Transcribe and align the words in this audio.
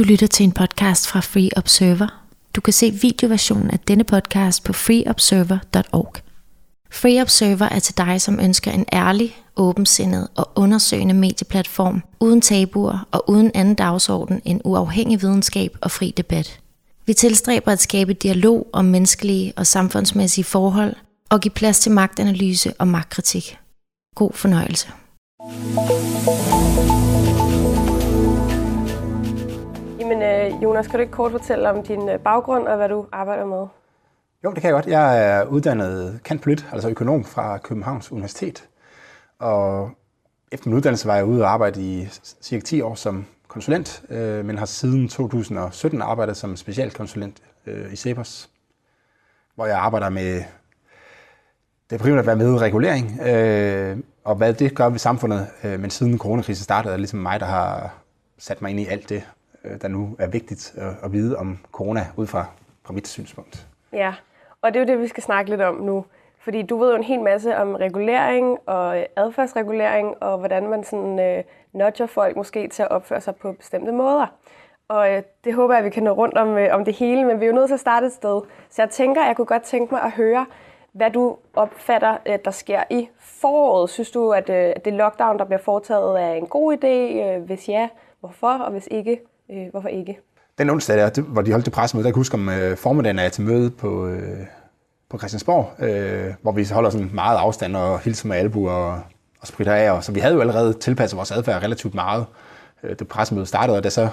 Du 0.00 0.04
lytter 0.04 0.26
til 0.26 0.44
en 0.44 0.52
podcast 0.52 1.08
fra 1.08 1.20
Free 1.20 1.48
Observer. 1.56 2.24
Du 2.56 2.60
kan 2.60 2.72
se 2.72 2.90
videoversionen 2.90 3.70
af 3.70 3.78
denne 3.78 4.04
podcast 4.04 4.64
på 4.64 4.72
freeobserver.org. 4.72 6.14
Free 6.90 7.22
Observer 7.22 7.68
er 7.68 7.78
til 7.78 7.98
dig, 7.98 8.20
som 8.20 8.40
ønsker 8.40 8.70
en 8.70 8.84
ærlig, 8.92 9.36
åbensindet 9.56 10.28
og 10.36 10.50
undersøgende 10.54 11.14
medieplatform, 11.14 12.02
uden 12.20 12.40
tabuer 12.40 13.08
og 13.10 13.30
uden 13.30 13.50
anden 13.54 13.74
dagsorden 13.74 14.42
end 14.44 14.60
uafhængig 14.64 15.22
videnskab 15.22 15.76
og 15.80 15.90
fri 15.90 16.14
debat. 16.16 16.60
Vi 17.06 17.14
tilstræber 17.14 17.72
at 17.72 17.80
skabe 17.80 18.12
dialog 18.12 18.66
om 18.72 18.84
menneskelige 18.84 19.52
og 19.56 19.66
samfundsmæssige 19.66 20.44
forhold 20.44 20.96
og 21.30 21.40
give 21.40 21.52
plads 21.52 21.80
til 21.80 21.92
magtanalyse 21.92 22.72
og 22.78 22.88
magtkritik. 22.88 23.58
God 24.14 24.30
fornøjelse. 24.34 24.88
Jamen, 25.40 27.09
Øh, 30.50 30.62
Jonas, 30.62 30.86
kan 30.86 30.94
du 30.94 31.00
ikke 31.00 31.12
kort 31.12 31.32
fortælle 31.32 31.70
om 31.70 31.82
din 31.82 32.08
øh, 32.08 32.20
baggrund 32.20 32.66
og 32.66 32.76
hvad 32.76 32.88
du 32.88 33.06
arbejder 33.12 33.44
med? 33.44 33.66
Jo, 34.44 34.50
det 34.50 34.60
kan 34.60 34.64
jeg 34.64 34.72
godt. 34.72 34.86
Jeg 34.86 35.24
er 35.24 35.44
uddannet 35.44 36.20
kantpolit, 36.24 36.66
altså 36.72 36.88
økonom 36.88 37.24
fra 37.24 37.58
Københavns 37.58 38.12
Universitet. 38.12 38.68
Og 39.38 39.90
efter 40.52 40.68
min 40.68 40.76
uddannelse 40.76 41.08
var 41.08 41.16
jeg 41.16 41.24
ude 41.24 41.42
og 41.42 41.50
arbejde 41.50 41.82
i 41.82 42.08
cirka 42.42 42.62
10 42.64 42.80
år 42.80 42.94
som 42.94 43.26
konsulent, 43.48 44.02
øh, 44.08 44.44
men 44.44 44.58
har 44.58 44.66
siden 44.66 45.08
2017 45.08 46.02
arbejdet 46.02 46.36
som 46.36 46.56
specialkonsulent 46.56 47.42
øh, 47.66 47.92
i 47.92 47.96
Cepos, 47.96 48.50
hvor 49.54 49.66
jeg 49.66 49.78
arbejder 49.78 50.08
med 50.08 50.42
det 51.90 51.96
er 51.96 52.02
primært 52.02 52.18
at 52.18 52.26
være 52.26 52.36
med 52.36 52.54
i 52.54 52.58
regulering, 52.58 53.20
og 54.24 54.34
hvad 54.34 54.54
det 54.54 54.74
gør 54.74 54.88
ved 54.88 54.98
samfundet. 54.98 55.46
men 55.62 55.90
siden 55.90 56.18
coronakrisen 56.18 56.64
startede, 56.64 56.92
er 56.92 56.96
det 56.96 57.00
ligesom 57.00 57.20
mig, 57.20 57.40
der 57.40 57.46
har 57.46 57.94
sat 58.38 58.62
mig 58.62 58.70
ind 58.70 58.80
i 58.80 58.86
alt 58.86 59.08
det, 59.08 59.22
Øh, 59.64 59.80
der 59.82 59.88
nu 59.88 60.16
er 60.18 60.26
vigtigt 60.26 60.74
at 61.02 61.12
vide 61.12 61.36
om 61.36 61.58
corona 61.72 62.06
ud 62.16 62.26
fra, 62.26 62.46
fra 62.84 62.92
mit 62.92 63.08
synspunkt. 63.08 63.66
Ja, 63.92 64.14
og 64.62 64.74
det 64.74 64.80
er 64.80 64.84
jo 64.84 64.92
det, 64.92 65.02
vi 65.02 65.08
skal 65.08 65.22
snakke 65.22 65.50
lidt 65.50 65.60
om 65.60 65.74
nu. 65.74 66.04
Fordi 66.38 66.62
du 66.62 66.78
ved 66.78 66.90
jo 66.90 66.96
en 66.96 67.02
hel 67.02 67.20
masse 67.20 67.56
om 67.56 67.74
regulering 67.74 68.58
og 68.66 69.06
adfærdsregulering, 69.16 70.22
og 70.22 70.38
hvordan 70.38 70.68
man 70.68 70.84
sådan 70.84 71.18
øh, 71.18 71.44
nudger 71.72 72.06
folk 72.06 72.36
måske 72.36 72.68
til 72.68 72.82
at 72.82 72.90
opføre 72.90 73.20
sig 73.20 73.36
på 73.36 73.52
bestemte 73.52 73.92
måder. 73.92 74.26
Og 74.88 75.12
øh, 75.12 75.22
det 75.44 75.54
håber 75.54 75.74
jeg, 75.74 75.78
at 75.78 75.84
vi 75.84 75.90
kan 75.90 76.02
nå 76.02 76.12
rundt 76.12 76.38
om, 76.38 76.58
øh, 76.58 76.74
om 76.74 76.84
det 76.84 76.94
hele, 76.94 77.24
men 77.24 77.40
vi 77.40 77.44
er 77.44 77.48
jo 77.48 77.54
nødt 77.54 77.68
til 77.68 77.74
at 77.74 77.80
starte 77.80 78.06
et 78.06 78.12
sted. 78.12 78.40
Så 78.70 78.82
jeg 78.82 78.90
tænker, 78.90 79.26
jeg 79.26 79.36
kunne 79.36 79.46
godt 79.46 79.62
tænke 79.62 79.94
mig 79.94 80.02
at 80.02 80.10
høre, 80.10 80.46
hvad 80.92 81.10
du 81.10 81.36
opfatter, 81.54 82.16
øh, 82.26 82.38
der 82.44 82.50
sker 82.50 82.82
i 82.90 83.08
foråret. 83.18 83.90
Synes 83.90 84.10
du, 84.10 84.32
at, 84.32 84.50
øh, 84.50 84.72
det 84.84 84.92
lockdown, 84.92 85.38
der 85.38 85.44
bliver 85.44 85.58
foretaget, 85.58 86.22
er 86.22 86.32
en 86.32 86.46
god 86.46 86.76
idé? 86.76 87.24
Øh, 87.24 87.42
hvis 87.42 87.68
ja, 87.68 87.88
hvorfor? 88.20 88.52
Og 88.52 88.70
hvis 88.70 88.88
ikke, 88.90 89.20
øh, 89.52 89.70
hvorfor 89.70 89.88
ikke? 89.88 90.18
Den 90.58 90.70
onsdag, 90.70 90.96
der, 90.96 91.22
hvor 91.22 91.42
de 91.42 91.50
holdt 91.50 91.64
det 91.64 91.72
pressemøde, 91.72 92.04
der 92.04 92.10
kan 92.10 92.16
jeg 92.16 92.20
huske 92.20 92.34
om 92.34 92.48
øh, 92.48 92.76
formiddagen 92.76 93.18
er 93.18 93.22
jeg 93.22 93.32
til 93.32 93.44
møde 93.44 93.70
på, 93.70 94.06
øh, 94.06 94.46
på 95.08 95.18
Christiansborg, 95.18 95.84
øh, 95.84 96.34
hvor 96.42 96.52
vi 96.52 96.64
holder 96.72 96.90
sådan 96.90 97.10
meget 97.14 97.38
afstand 97.38 97.76
og 97.76 98.00
hilser 98.00 98.28
med 98.28 98.36
albuer 98.36 98.72
og, 98.72 99.00
og 99.40 99.46
spritter 99.46 99.74
af. 99.74 99.90
Og, 99.90 100.04
så 100.04 100.12
vi 100.12 100.20
havde 100.20 100.34
jo 100.34 100.40
allerede 100.40 100.72
tilpasset 100.72 101.16
vores 101.16 101.30
adfærd 101.30 101.62
relativt 101.62 101.94
meget. 101.94 102.26
Øh, 102.82 102.98
det 102.98 103.08
pressemøde 103.08 103.46
startede, 103.46 103.78
og 103.78 103.84
da 103.84 103.90
så 103.90 104.08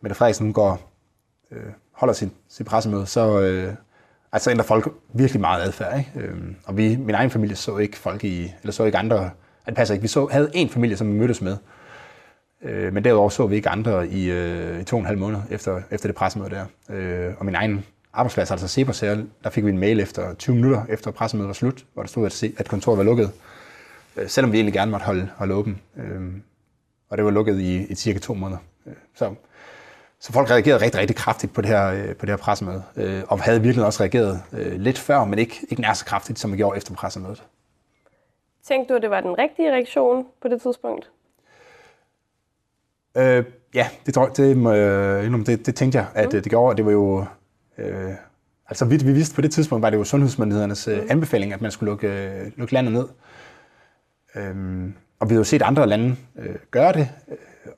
Mette 0.00 0.14
Frederiksen 0.14 0.52
går, 0.52 0.92
øh, 1.50 1.62
holder 1.92 2.14
sin, 2.14 2.32
sin 2.48 2.66
pressemøde, 2.66 3.06
så, 3.06 3.40
øh, 3.40 3.74
altså 4.32 4.50
ændrer 4.50 4.64
folk 4.64 4.92
virkelig 5.12 5.40
meget 5.40 5.62
adfærd. 5.62 5.98
Ikke? 5.98 6.10
Øh, 6.16 6.36
og 6.64 6.76
vi, 6.76 6.96
min 6.96 7.14
egen 7.14 7.30
familie 7.30 7.56
så 7.56 7.76
ikke 7.76 7.96
folk 7.96 8.24
i, 8.24 8.52
eller 8.62 8.72
så 8.72 8.84
ikke 8.84 8.98
andre, 8.98 9.24
at 9.24 9.66
det 9.66 9.74
passer 9.74 9.94
ikke. 9.94 10.02
Vi 10.02 10.08
så, 10.08 10.28
havde 10.30 10.50
en 10.54 10.68
familie, 10.68 10.96
som 10.96 11.08
vi 11.08 11.18
mødtes 11.18 11.42
med, 11.42 11.56
Øh, 12.64 12.92
men 12.92 13.04
derudover 13.04 13.28
så 13.28 13.46
vi 13.46 13.56
ikke 13.56 13.68
andre 13.68 14.08
i, 14.08 14.30
øh, 14.30 14.80
i 14.80 14.84
to 14.84 14.96
og 14.96 15.00
en 15.00 15.06
halv 15.06 15.18
måned 15.18 15.40
efter, 15.50 15.82
efter 15.90 16.08
det 16.08 16.16
pressemøde 16.16 16.50
der. 16.50 16.64
Øh, 16.90 17.34
og 17.38 17.44
min 17.44 17.54
egen 17.54 17.84
arbejdsplads, 18.12 18.50
altså 18.50 18.68
Cepos 18.68 19.00
her, 19.00 19.22
der 19.44 19.50
fik 19.50 19.64
vi 19.64 19.70
en 19.70 19.78
mail 19.78 20.00
efter 20.00 20.34
20 20.34 20.56
minutter 20.56 20.82
efter 20.88 21.10
pressemødet 21.10 21.48
var 21.48 21.54
slut, 21.54 21.84
hvor 21.94 22.02
der 22.02 22.08
stod, 22.08 22.26
at, 22.26 22.44
at 22.58 22.68
kontoret 22.68 22.98
var 22.98 23.04
lukket. 23.04 23.30
Øh, 24.16 24.28
selvom 24.28 24.52
vi 24.52 24.56
egentlig 24.56 24.72
gerne 24.74 24.90
måtte 24.90 25.06
holde, 25.06 25.30
holde 25.36 25.54
åben. 25.54 25.80
Øh, 25.96 26.20
og 27.10 27.16
det 27.16 27.24
var 27.24 27.30
lukket 27.30 27.60
i, 27.60 27.86
i 27.86 27.94
cirka 27.94 28.18
to 28.18 28.34
måneder. 28.34 28.60
Øh, 28.86 28.92
så, 29.14 29.34
så 30.20 30.32
folk 30.32 30.50
reagerede 30.50 30.84
rigtig, 30.84 31.00
rigtig 31.00 31.16
kraftigt 31.16 31.54
på 31.54 31.60
det 31.60 31.70
her, 31.70 31.86
øh, 31.86 32.16
på 32.16 32.26
det 32.26 32.32
her 32.32 32.36
pressemøde. 32.36 32.82
Øh, 32.96 33.22
og 33.28 33.42
havde 33.42 33.62
virkelig 33.62 33.86
også 33.86 34.00
reageret 34.00 34.42
øh, 34.52 34.80
lidt 34.80 34.98
før, 34.98 35.24
men 35.24 35.38
ikke, 35.38 35.66
ikke 35.70 35.82
nær 35.82 35.92
så 35.92 36.04
kraftigt, 36.04 36.38
som 36.38 36.52
vi 36.52 36.56
gjorde 36.56 36.76
efter 36.76 36.94
pressemødet. 36.94 37.42
Tænkte 38.64 38.92
du, 38.92 38.96
at 38.96 39.02
det 39.02 39.10
var 39.10 39.20
den 39.20 39.38
rigtige 39.38 39.72
reaktion 39.72 40.26
på 40.42 40.48
det 40.48 40.62
tidspunkt? 40.62 41.10
Øh, 43.16 43.44
ja, 43.74 43.88
det, 44.06 44.14
tror, 44.14 44.26
det, 44.26 44.56
det, 44.56 45.46
det, 45.46 45.66
det 45.66 45.74
tænkte 45.74 45.98
jeg, 45.98 46.06
at 46.14 46.24
mm. 46.24 46.42
det 46.42 46.50
gjorde. 46.50 46.76
Det 46.76 46.86
var 46.86 46.92
jo... 46.92 47.24
Øh, 47.78 48.10
altså, 48.68 48.84
vi, 48.84 48.96
vi 48.96 49.12
vidste 49.12 49.34
på 49.34 49.40
det 49.40 49.52
tidspunkt, 49.52 49.82
var 49.82 49.90
det 49.90 49.96
jo 49.96 50.04
sundhedsmyndighedernes 50.04 50.88
øh, 50.88 51.02
mm. 51.02 51.06
anbefaling, 51.10 51.52
at 51.52 51.60
man 51.60 51.70
skulle 51.70 51.90
lukke, 51.90 52.08
øh, 52.08 52.52
lukke 52.56 52.74
landet 52.74 52.92
ned. 52.92 53.06
Øhm, 54.36 54.94
og 55.20 55.30
vi 55.30 55.34
har 55.34 55.40
jo 55.40 55.44
set 55.44 55.62
andre 55.62 55.86
lande 55.86 56.16
øh, 56.38 56.54
gøre 56.70 56.92
det. 56.92 57.08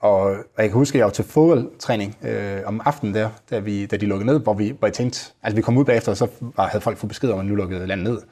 Og, 0.01 0.21
og 0.21 0.59
jeg 0.59 0.69
kan 0.69 0.73
huske, 0.73 0.97
at 0.97 0.99
jeg 0.99 1.05
var 1.05 1.13
til 1.13 1.25
fodboldtræning 1.25 2.17
øh, 2.23 2.61
om 2.65 2.81
aftenen 2.85 3.15
der, 3.15 3.31
da, 3.51 3.59
vi, 3.59 3.87
da 3.87 3.97
de 3.97 4.07
lukkede 4.07 4.27
ned, 4.27 4.41
hvor, 4.41 4.55
vi, 4.55 4.75
hvor 4.79 4.89
jeg 4.89 4.95
tænkte, 4.95 5.33
altså 5.43 5.57
vi 5.57 5.63
kom 5.63 5.77
ud 5.77 5.85
bagefter, 5.85 6.13
og 6.13 6.17
så 6.17 6.29
var, 6.41 6.67
havde 6.67 6.83
folk 6.83 6.99
fået 6.99 7.09
besked 7.09 7.31
om, 7.31 7.39
at 7.41 7.47
nu 7.47 7.55
lukkede 7.55 7.87
landet 7.87 8.13
ned. 8.13 8.23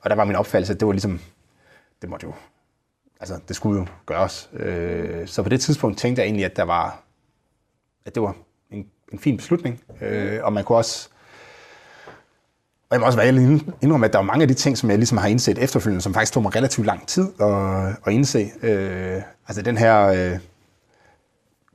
Og 0.00 0.10
der 0.10 0.16
var 0.16 0.24
min 0.24 0.36
opfattelse, 0.36 0.72
at 0.72 0.80
det 0.80 0.86
var 0.86 0.92
ligesom, 0.92 1.20
det 2.02 2.10
måtte 2.10 2.26
jo 2.26 2.32
altså, 3.22 3.38
det 3.48 3.56
skulle 3.56 3.80
jo 3.80 3.86
gøres. 4.06 4.50
Øh, 4.52 5.26
så 5.26 5.42
på 5.42 5.48
det 5.48 5.60
tidspunkt 5.60 5.98
tænkte 5.98 6.20
jeg 6.20 6.26
egentlig, 6.26 6.44
at, 6.44 6.56
der 6.56 6.62
var, 6.62 7.02
at 8.04 8.14
det 8.14 8.22
var 8.22 8.34
en, 8.70 8.86
en 9.12 9.18
fin 9.18 9.36
beslutning. 9.36 9.80
Øh, 10.00 10.40
og 10.42 10.52
man 10.52 10.64
kunne 10.64 10.78
også... 10.78 11.08
Og 12.90 12.94
jeg 12.94 13.00
må 13.00 13.06
også 13.06 13.18
være 13.18 13.28
indrømme, 13.82 14.06
at 14.06 14.12
der 14.12 14.18
var 14.18 14.24
mange 14.24 14.42
af 14.42 14.48
de 14.48 14.54
ting, 14.54 14.78
som 14.78 14.90
jeg 14.90 14.98
ligesom 14.98 15.18
har 15.18 15.28
indset 15.28 15.58
efterfølgende, 15.58 16.02
som 16.02 16.14
faktisk 16.14 16.32
tog 16.32 16.42
mig 16.42 16.56
relativt 16.56 16.86
lang 16.86 17.06
tid 17.06 17.28
at, 17.40 17.86
at 18.06 18.12
indse. 18.12 18.50
Øh, 18.62 19.22
altså 19.48 19.62
den 19.62 19.78
her 19.78 20.06
øh, 20.06 20.38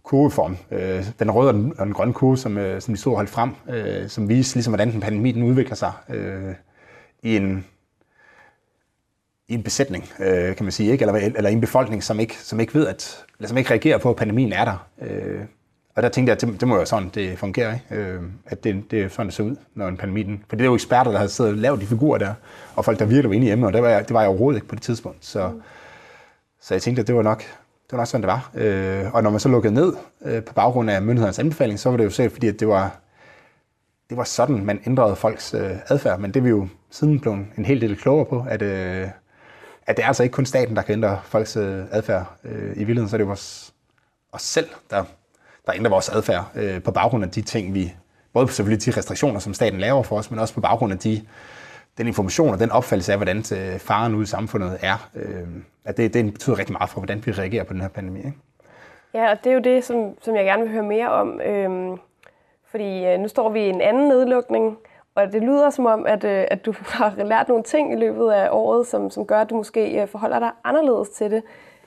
kurveform, 0.03 0.57
øh, 0.71 1.05
den 1.19 1.31
røde 1.31 1.49
og 1.49 1.53
den, 1.53 1.73
og 1.77 1.85
den 1.85 1.93
grønne 1.93 2.13
kurve, 2.13 2.37
som, 2.37 2.57
øh, 2.57 2.81
som 2.81 2.93
vi 2.93 2.97
så 2.97 3.09
holdt 3.09 3.29
frem, 3.29 3.51
øh, 3.69 4.09
som 4.09 4.29
viste 4.29 4.55
ligesom, 4.55 4.71
hvordan 4.71 4.91
den 4.91 5.01
pandemi 5.01 5.31
den 5.31 5.43
udvikler 5.43 5.75
sig 5.75 5.91
øh, 6.09 6.55
i 7.23 7.35
en 7.35 7.65
i 9.47 9.53
en 9.53 9.63
besætning, 9.63 10.09
øh, 10.19 10.55
kan 10.55 10.65
man 10.65 10.71
sige, 10.71 10.91
ikke? 10.91 11.05
Eller, 11.05 11.13
eller 11.13 11.49
en 11.49 11.61
befolkning, 11.61 12.03
som 12.03 12.19
ikke, 12.19 12.35
som 12.37 12.59
ikke 12.59 12.73
ved, 12.73 12.87
at, 12.87 13.25
eller 13.39 13.47
som 13.47 13.57
ikke 13.57 13.71
reagerer 13.71 13.97
på, 13.97 14.09
at 14.09 14.15
pandemien 14.15 14.53
er 14.53 14.65
der. 14.65 14.87
Øh, 15.01 15.41
og 15.95 16.03
der 16.03 16.09
tænkte 16.09 16.29
jeg, 16.29 16.35
at 16.35 16.41
det, 16.41 16.59
det 16.59 16.67
må 16.67 16.75
jo 16.75 16.85
sådan, 16.85 17.09
det 17.09 17.39
fungerer, 17.39 17.73
ikke? 17.73 18.03
Øh, 18.03 18.21
at 18.45 18.63
det, 18.63 18.91
det 18.91 19.03
er 19.03 19.09
sådan, 19.09 19.25
det 19.25 19.33
ser 19.33 19.43
ud, 19.43 19.55
når 19.75 19.87
en 19.87 19.97
pandemi. 19.97 20.39
For 20.49 20.55
det 20.55 20.63
er 20.63 20.67
jo 20.67 20.73
eksperter, 20.73 21.11
der 21.11 21.19
har 21.19 21.27
siddet 21.27 21.53
og 21.53 21.57
lavet 21.57 21.81
de 21.81 21.85
figurer 21.85 22.17
der, 22.17 22.33
og 22.75 22.85
folk, 22.85 22.99
der 22.99 23.05
virkelig 23.05 23.29
var 23.29 23.35
inde 23.35 23.51
emnet, 23.51 23.67
og 23.67 23.73
det 23.73 23.81
var, 23.81 23.89
jeg, 23.89 24.07
det 24.07 24.13
var 24.13 24.21
jeg 24.21 24.29
overhovedet 24.29 24.57
ikke 24.57 24.67
på 24.67 24.75
det 24.75 24.83
tidspunkt. 24.83 25.25
Så, 25.25 25.47
mm. 25.47 25.61
så 26.61 26.73
jeg 26.73 26.81
tænkte, 26.81 27.01
at 27.01 27.07
det 27.07 27.15
var 27.15 27.21
nok, 27.21 27.39
det 27.39 27.91
var 27.91 27.97
nok 27.97 28.07
sådan, 28.07 28.21
det 28.21 28.27
var. 28.27 28.51
Øh, 28.55 29.13
og 29.13 29.23
når 29.23 29.29
man 29.29 29.39
så 29.39 29.49
lukkede 29.49 29.73
ned 29.73 29.93
øh, 30.25 30.43
på 30.43 30.53
baggrund 30.53 30.89
af 30.89 31.01
myndighedernes 31.01 31.39
anbefaling, 31.39 31.79
så 31.79 31.89
var 31.89 31.97
det 31.97 32.03
jo 32.03 32.09
sikkert, 32.09 32.33
fordi 32.33 32.47
at 32.47 32.59
det 32.59 32.67
var, 32.67 32.95
det 34.09 34.17
var 34.17 34.23
sådan, 34.23 34.65
man 34.65 34.79
ændrede 34.85 35.15
folks 35.15 35.53
øh, 35.53 35.71
adfærd. 35.87 36.19
Men 36.19 36.31
det 36.31 36.39
er 36.39 36.43
vi 36.43 36.49
jo 36.49 36.67
siden 36.91 37.19
blevet 37.19 37.45
en 37.57 37.65
hel 37.65 37.81
del 37.81 37.97
klogere 37.97 38.25
på, 38.25 38.45
at, 38.49 38.61
øh, 38.61 39.07
at 39.87 39.97
det 39.97 40.03
er 40.03 40.07
altså 40.07 40.23
ikke 40.23 40.33
kun 40.33 40.45
staten, 40.45 40.75
der 40.75 40.81
kan 40.81 40.93
ændre 40.93 41.19
folks 41.23 41.57
øh, 41.57 41.83
adfærd. 41.91 42.25
Øh, 42.43 42.71
I 42.71 42.77
virkeligheden 42.77 43.09
så 43.09 43.15
er 43.15 43.17
det 43.17 43.27
vores, 43.27 43.73
os 44.31 44.41
selv, 44.41 44.67
der, 44.89 45.03
der 45.65 45.73
ændrer 45.75 45.89
vores 45.89 46.09
adfærd 46.09 46.51
øh, 46.55 46.83
på 46.83 46.91
baggrund 46.91 47.23
af 47.23 47.31
de 47.31 47.41
ting, 47.41 47.73
vi, 47.73 47.93
både 48.33 48.47
selvfølgelig 48.47 48.85
de 48.85 48.97
restriktioner, 48.97 49.39
som 49.39 49.53
staten 49.53 49.79
laver 49.79 50.03
for 50.03 50.17
os, 50.17 50.31
men 50.31 50.39
også 50.39 50.53
på 50.53 50.61
baggrund 50.61 50.93
af 50.93 50.99
de, 50.99 51.21
den 51.97 52.07
information 52.07 52.53
og 52.53 52.59
den 52.59 52.71
opfattelse 52.71 53.11
af, 53.11 53.17
hvordan 53.17 53.37
øh, 53.37 53.79
faren 53.79 54.15
ude 54.15 54.23
i 54.23 54.25
samfundet 54.25 54.77
er. 54.81 55.09
Øh, 55.15 55.47
at 55.85 55.97
det, 55.97 56.13
det 56.13 56.33
betyder 56.33 56.59
rigtig 56.59 56.73
meget 56.73 56.89
for, 56.89 56.99
hvordan 56.99 57.25
vi 57.25 57.31
reagerer 57.31 57.63
på 57.63 57.73
den 57.73 57.81
her 57.81 57.87
pandemi. 57.87 58.19
Ikke? 58.19 58.33
Ja, 59.13 59.31
og 59.31 59.37
det 59.43 59.49
er 59.49 59.53
jo 59.53 59.61
det, 59.61 59.83
som, 59.83 60.17
som 60.21 60.35
jeg 60.35 60.45
gerne 60.45 60.63
vil 60.63 60.71
høre 60.71 60.83
mere 60.83 61.11
om. 61.11 61.41
Øhm, 61.41 61.97
fordi 62.71 63.05
øh, 63.05 63.19
nu 63.19 63.27
står 63.27 63.49
vi 63.49 63.59
i 63.59 63.69
en 63.69 63.81
anden 63.81 64.07
nedlukning, 64.07 64.77
og 65.17 65.33
det 65.33 65.41
lyder 65.41 65.69
som 65.69 65.85
om, 65.85 66.05
at, 66.05 66.23
øh, 66.23 66.45
at 66.51 66.65
du 66.65 66.73
har 66.99 67.23
lært 67.23 67.47
nogle 67.47 67.63
ting 67.63 67.93
i 67.93 67.95
løbet 67.95 68.31
af 68.31 68.49
året, 68.51 68.87
som, 68.87 69.09
som 69.09 69.25
gør, 69.25 69.41
at 69.41 69.49
du 69.49 69.55
måske 69.55 70.01
øh, 70.01 70.07
forholder 70.07 70.39
dig 70.39 70.51
anderledes 70.63 71.09
til 71.09 71.31
det. 71.31 71.43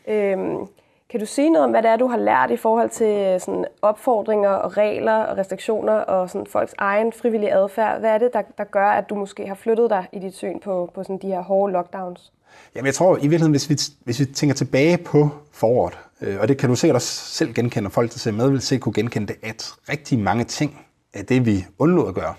Øhm, 0.09 0.67
kan 1.11 1.21
du 1.21 1.27
sige 1.27 1.51
noget 1.51 1.65
om, 1.65 1.71
hvad 1.71 1.83
det 1.83 1.91
er, 1.91 1.97
du 1.97 2.07
har 2.07 2.17
lært 2.17 2.51
i 2.51 2.57
forhold 2.57 2.91
til 2.91 3.07
øh, 3.07 3.41
sådan 3.41 3.65
opfordringer 3.83 4.51
og 4.51 4.77
regler 4.77 5.13
og 5.13 5.39
restriktioner 5.39 5.93
og 5.93 6.31
sådan 6.31 6.47
folks 6.47 6.75
egen 6.79 7.13
frivillige 7.13 7.55
adfærd? 7.55 8.01
Hvad 8.01 8.11
er 8.11 8.19
det, 8.19 8.31
der, 8.33 8.43
der 8.59 8.65
gør, 8.65 8.87
at 8.87 9.11
du 9.11 9.15
måske 9.15 9.47
har 9.47 9.55
flyttet 9.55 9.91
dig 9.91 10.07
i 10.13 10.19
dit 10.19 10.37
syn 10.37 10.61
på, 10.61 10.91
på 10.95 11.03
sådan 11.03 11.19
de 11.19 11.27
her 11.27 11.41
hårde 11.41 11.73
lockdowns? 11.73 12.33
Jamen 12.75 12.87
jeg 12.87 12.95
tror 12.95 13.17
i 13.17 13.21
virkeligheden, 13.21 13.51
hvis 13.51 13.71
vi, 13.71 13.77
hvis 14.05 14.21
vi 14.21 14.25
tænker 14.25 14.55
tilbage 14.55 14.99
på 14.99 15.29
foråret, 15.53 15.99
øh, 16.21 16.41
og 16.41 16.49
det 16.49 16.59
kan 16.59 16.69
du 16.69 16.75
sikkert 16.75 16.95
også 16.95 17.15
selv 17.15 17.55
genkende, 17.55 17.89
og 17.89 17.93
folk, 17.93 18.13
der 18.13 18.19
ser 18.19 18.33
med, 18.33 18.51
vil 18.51 18.61
se 18.61 18.79
kunne 18.79 18.93
genkende 18.93 19.27
det, 19.27 19.37
at 19.43 19.73
rigtig 19.89 20.19
mange 20.19 20.45
ting 20.45 20.87
af 21.15 21.27
det, 21.27 21.47
vi 21.47 21.67
undlod 21.79 22.09
at 22.09 22.15
gøre, 22.15 22.35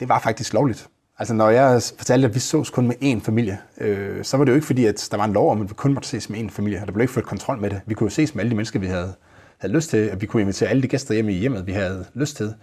det 0.00 0.08
var 0.08 0.18
faktisk 0.18 0.52
lovligt. 0.52 0.88
Altså 1.18 1.34
når 1.34 1.50
jeg 1.50 1.82
fortalte, 1.96 2.28
at 2.28 2.34
vi 2.34 2.40
sås 2.40 2.70
kun 2.70 2.86
med 2.86 2.94
én 3.02 3.24
familie, 3.24 3.58
øh, 3.80 4.24
så 4.24 4.36
var 4.36 4.44
det 4.44 4.52
jo 4.52 4.54
ikke 4.54 4.66
fordi, 4.66 4.86
at 4.86 5.08
der 5.10 5.16
var 5.16 5.24
en 5.24 5.32
lov 5.32 5.50
om, 5.50 5.62
at 5.62 5.68
vi 5.68 5.74
kun 5.74 5.94
måtte 5.94 6.08
ses 6.08 6.30
med 6.30 6.40
én 6.40 6.50
familie, 6.50 6.80
og 6.80 6.86
der 6.86 6.92
blev 6.92 7.02
ikke 7.02 7.12
ført 7.12 7.24
kontrol 7.24 7.58
med 7.58 7.70
det. 7.70 7.80
Vi 7.86 7.94
kunne 7.94 8.06
jo 8.06 8.10
ses 8.10 8.34
med 8.34 8.42
alle 8.42 8.50
de 8.50 8.56
mennesker, 8.56 8.80
vi 8.80 8.86
havde, 8.86 9.14
havde 9.58 9.74
lyst 9.74 9.90
til, 9.90 9.96
at 9.96 10.20
vi 10.20 10.26
kunne 10.26 10.42
invitere 10.42 10.68
alle 10.68 10.82
de 10.82 10.88
gæster 10.88 11.14
hjem 11.14 11.28
i 11.28 11.32
hjemmet, 11.32 11.66
vi 11.66 11.72
havde 11.72 12.04
lyst 12.14 12.36
til. 12.36 12.54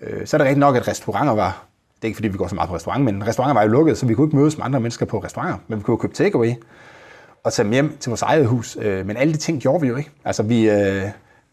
Øh, 0.00 0.26
så 0.26 0.36
er 0.36 0.38
det 0.38 0.44
rigtigt 0.44 0.60
nok, 0.60 0.76
at 0.76 0.88
restauranter 0.88 1.34
var, 1.34 1.66
det 1.96 2.04
er 2.04 2.06
ikke 2.06 2.16
fordi, 2.16 2.28
vi 2.28 2.36
går 2.38 2.48
så 2.48 2.54
meget 2.54 2.68
på 2.68 2.74
restaurant, 2.74 3.04
men 3.04 3.26
restauranter 3.26 3.54
var 3.54 3.62
jo 3.62 3.68
lukket, 3.68 3.98
så 3.98 4.06
vi 4.06 4.14
kunne 4.14 4.26
ikke 4.26 4.36
mødes 4.36 4.56
med 4.56 4.64
andre 4.64 4.80
mennesker 4.80 5.06
på 5.06 5.18
restauranter, 5.18 5.58
men 5.68 5.78
vi 5.78 5.82
kunne 5.82 5.98
købe 5.98 6.14
takeaway 6.14 6.54
og 7.44 7.52
tage 7.52 7.64
dem 7.64 7.72
hjem 7.72 7.96
til 8.00 8.10
vores 8.10 8.22
eget 8.22 8.46
hus. 8.46 8.78
Øh, 8.80 9.06
men 9.06 9.16
alle 9.16 9.32
de 9.32 9.38
ting 9.38 9.60
gjorde 9.60 9.80
vi 9.80 9.88
jo 9.88 9.96
ikke. 9.96 10.10
Altså, 10.24 10.42
vi, 10.42 10.70
øh, 10.70 11.04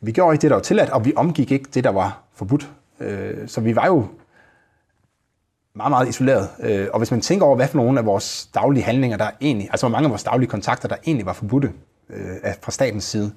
vi 0.02 0.12
gjorde 0.12 0.34
ikke 0.34 0.42
det, 0.42 0.50
der 0.50 0.56
var 0.56 0.64
tilladt, 0.64 0.90
og 0.90 1.06
vi 1.06 1.14
omgik 1.16 1.52
ikke 1.52 1.66
det, 1.74 1.84
der 1.84 1.90
var 1.90 2.24
forbudt. 2.36 2.70
Øh, 3.00 3.48
så 3.48 3.62
vi 3.62 3.76
var 3.76 3.88
jo 3.88 4.08
meget, 5.76 5.92
meget 5.92 6.08
isoleret. 6.10 6.50
Øh, 6.60 6.88
og 6.94 6.98
hvis 6.98 7.12
man 7.12 7.22
tænker 7.22 7.46
over, 7.46 7.56
hvad 7.56 7.68
for 7.68 7.78
nogle 7.78 8.00
af 8.00 8.06
vores 8.06 8.50
daglige 8.54 8.84
handlinger, 8.84 9.18
der 9.18 9.30
egentlig, 9.42 9.68
altså 9.72 9.88
hvor 9.88 9.92
mange 9.92 10.06
af 10.06 10.10
vores 10.10 10.24
daglige 10.24 10.50
kontakter, 10.50 10.88
der 10.88 10.96
egentlig 11.06 11.26
var 11.26 11.34
forbudte 11.34 11.72
øh, 12.10 12.54
fra 12.62 12.72
statens 12.72 13.04
side, 13.04 13.32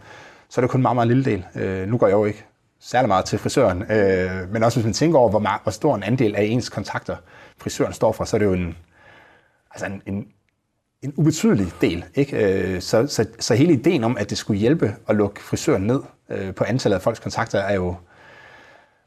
så 0.49 0.61
er 0.61 0.63
det 0.63 0.71
kun 0.71 0.81
en 0.81 0.83
meget, 0.83 0.97
meget 0.97 1.09
lille 1.09 1.25
del. 1.25 1.45
Øh, 1.55 1.89
nu 1.89 1.99
går 1.99 2.07
jeg 2.07 2.15
jo 2.15 2.25
ikke 2.25 2.45
særlig 2.81 3.09
meget 3.09 3.25
til 3.25 3.39
frisøren, 3.39 3.83
øh, 3.83 4.53
men 4.53 4.63
også 4.63 4.79
hvis 4.79 4.85
man 4.85 4.93
tænker 4.93 5.19
over, 5.19 5.31
hvor, 5.31 5.39
meget, 5.39 5.61
hvor 5.63 5.73
stor 5.73 5.95
en 5.95 6.03
andel 6.03 6.37
af 6.37 6.43
ens 6.43 6.69
kontakter 6.69 7.17
frisøren 7.59 7.93
står 7.93 8.13
for, 8.13 8.25
så 8.25 8.37
er 8.37 8.39
det 8.39 8.47
jo 8.47 8.53
en, 8.53 8.77
altså 9.71 9.87
en, 9.87 10.03
en, 10.07 10.27
en 11.03 11.13
ubetydelig 11.17 11.67
del. 11.81 12.05
Ikke? 12.15 12.37
Øh, 12.37 12.81
så, 12.81 13.07
så, 13.07 13.27
så 13.39 13.55
hele 13.55 13.73
ideen 13.73 14.05
om, 14.05 14.17
at 14.17 14.31
det 14.31 14.39
skulle 14.39 14.61
hjælpe 14.61 14.97
at 15.09 15.17
lukke 15.17 15.43
frisøren 15.43 15.83
ned 15.83 16.01
på 16.53 16.65
antallet 16.65 16.97
af 16.97 17.03
folks 17.03 17.21
kontakter, 17.21 17.59
er 17.59 17.75
jo, 17.75 17.95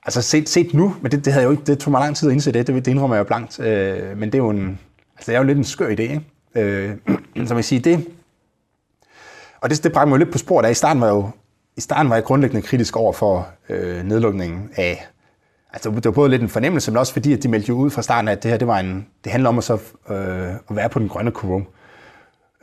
Altså 0.08 0.22
set, 0.22 0.50
set 0.50 0.74
nu, 0.74 0.96
men 1.02 1.12
det, 1.12 1.26
det, 1.26 1.34
havde 1.34 1.46
jo 1.46 1.52
ikke, 1.52 1.64
det 1.64 1.80
tog 1.80 1.92
mig 1.92 2.00
lang 2.00 2.16
tid 2.16 2.28
at 2.30 2.34
indse 2.34 2.52
det, 2.52 2.68
det, 2.68 2.86
det 2.86 2.92
indrømmer 2.92 3.16
jeg 3.16 3.20
jo 3.20 3.28
blankt. 3.28 3.60
Øh, 3.60 4.18
men 4.18 4.32
det 4.32 4.36
er 4.36 4.44
jo 4.44 4.50
en, 4.50 4.80
altså 5.16 5.32
det 5.32 5.36
er 5.36 5.38
jo 5.38 5.46
lidt 5.46 5.58
en 5.58 5.64
skør 5.64 5.88
idé, 5.88 6.02
ikke? 6.02 6.22
Øh, 6.56 6.96
så 7.48 7.54
man 7.54 7.64
sige, 7.64 7.80
det, 7.80 8.08
og 9.62 9.70
det, 9.70 9.84
det 9.84 9.92
bragte 9.92 10.10
mig 10.10 10.16
jo 10.16 10.20
lidt 10.20 10.32
på 10.32 10.38
sporet 10.38 10.66
af. 10.66 10.72
I 10.72 10.74
starten 10.74 11.02
var, 11.02 11.08
jo, 11.08 11.30
i 11.78 11.82
starten 11.82 12.10
var 12.10 12.16
jeg 12.16 12.24
grundlæggende 12.24 12.68
kritisk 12.68 12.98
over 12.98 13.14
for 13.14 13.48
øh, 13.70 14.04
nedlukningen 14.04 14.70
af, 14.76 15.08
altså 15.74 15.90
det 15.90 16.06
var 16.06 16.12
både 16.12 16.30
lidt 16.30 16.42
en 16.42 16.50
fornemmelse, 16.50 16.92
men 16.92 16.98
også 16.98 17.14
fordi, 17.14 17.34
at 17.34 17.44
de 17.44 17.48
meldte 17.48 17.70
jo 17.70 17.76
ud 17.76 17.90
fra 17.90 18.02
starten, 18.02 18.28
at 18.28 18.44
det 18.44 18.52
her, 18.52 18.58
det 18.58 18.68
var 18.68 18.80
en, 18.80 19.08
det 19.24 19.32
handler 19.32 19.50
om 19.50 19.58
at, 19.58 19.64
så, 19.64 19.74
øh, 20.10 20.54
at 20.70 20.76
være 20.76 20.90
på 20.90 21.00
den 21.00 21.10
grønne 21.10 21.32
kurve. 21.32 21.66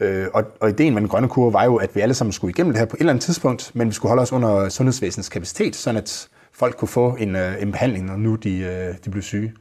Øh, 0.01 0.27
og, 0.35 0.45
og 0.61 0.71
ideen 0.71 0.95
med 0.95 1.01
den 1.01 1.09
grønne 1.09 1.29
kurve 1.29 1.53
var 1.53 1.65
jo, 1.65 1.77
at 1.77 1.97
vi 1.97 2.01
alle 2.01 2.15
sammen 2.15 2.33
skulle 2.33 2.51
igennem 2.51 2.73
det 2.73 2.79
her 2.79 2.87
på 2.87 2.97
et 2.97 3.01
eller 3.01 3.13
andet 3.13 3.25
tidspunkt, 3.25 3.71
men 3.75 3.89
vi 3.89 3.93
skulle 3.93 4.11
holde 4.11 4.23
os 4.23 4.33
under 4.33 4.69
sundhedsvæsenets 4.69 5.29
kapacitet, 5.29 5.77
sådan 5.77 5.99
at 5.99 6.29
folk 6.55 6.77
kunne 6.77 6.89
få 6.89 7.17
en, 7.17 7.37
øh, 7.37 7.63
en 7.63 7.73
behandling, 7.73 8.07
når 8.07 8.17
nu 8.17 8.35
de, 8.35 8.59
øh, 8.59 8.95
de 9.05 9.11
blev 9.11 9.23
syge. 9.23 9.53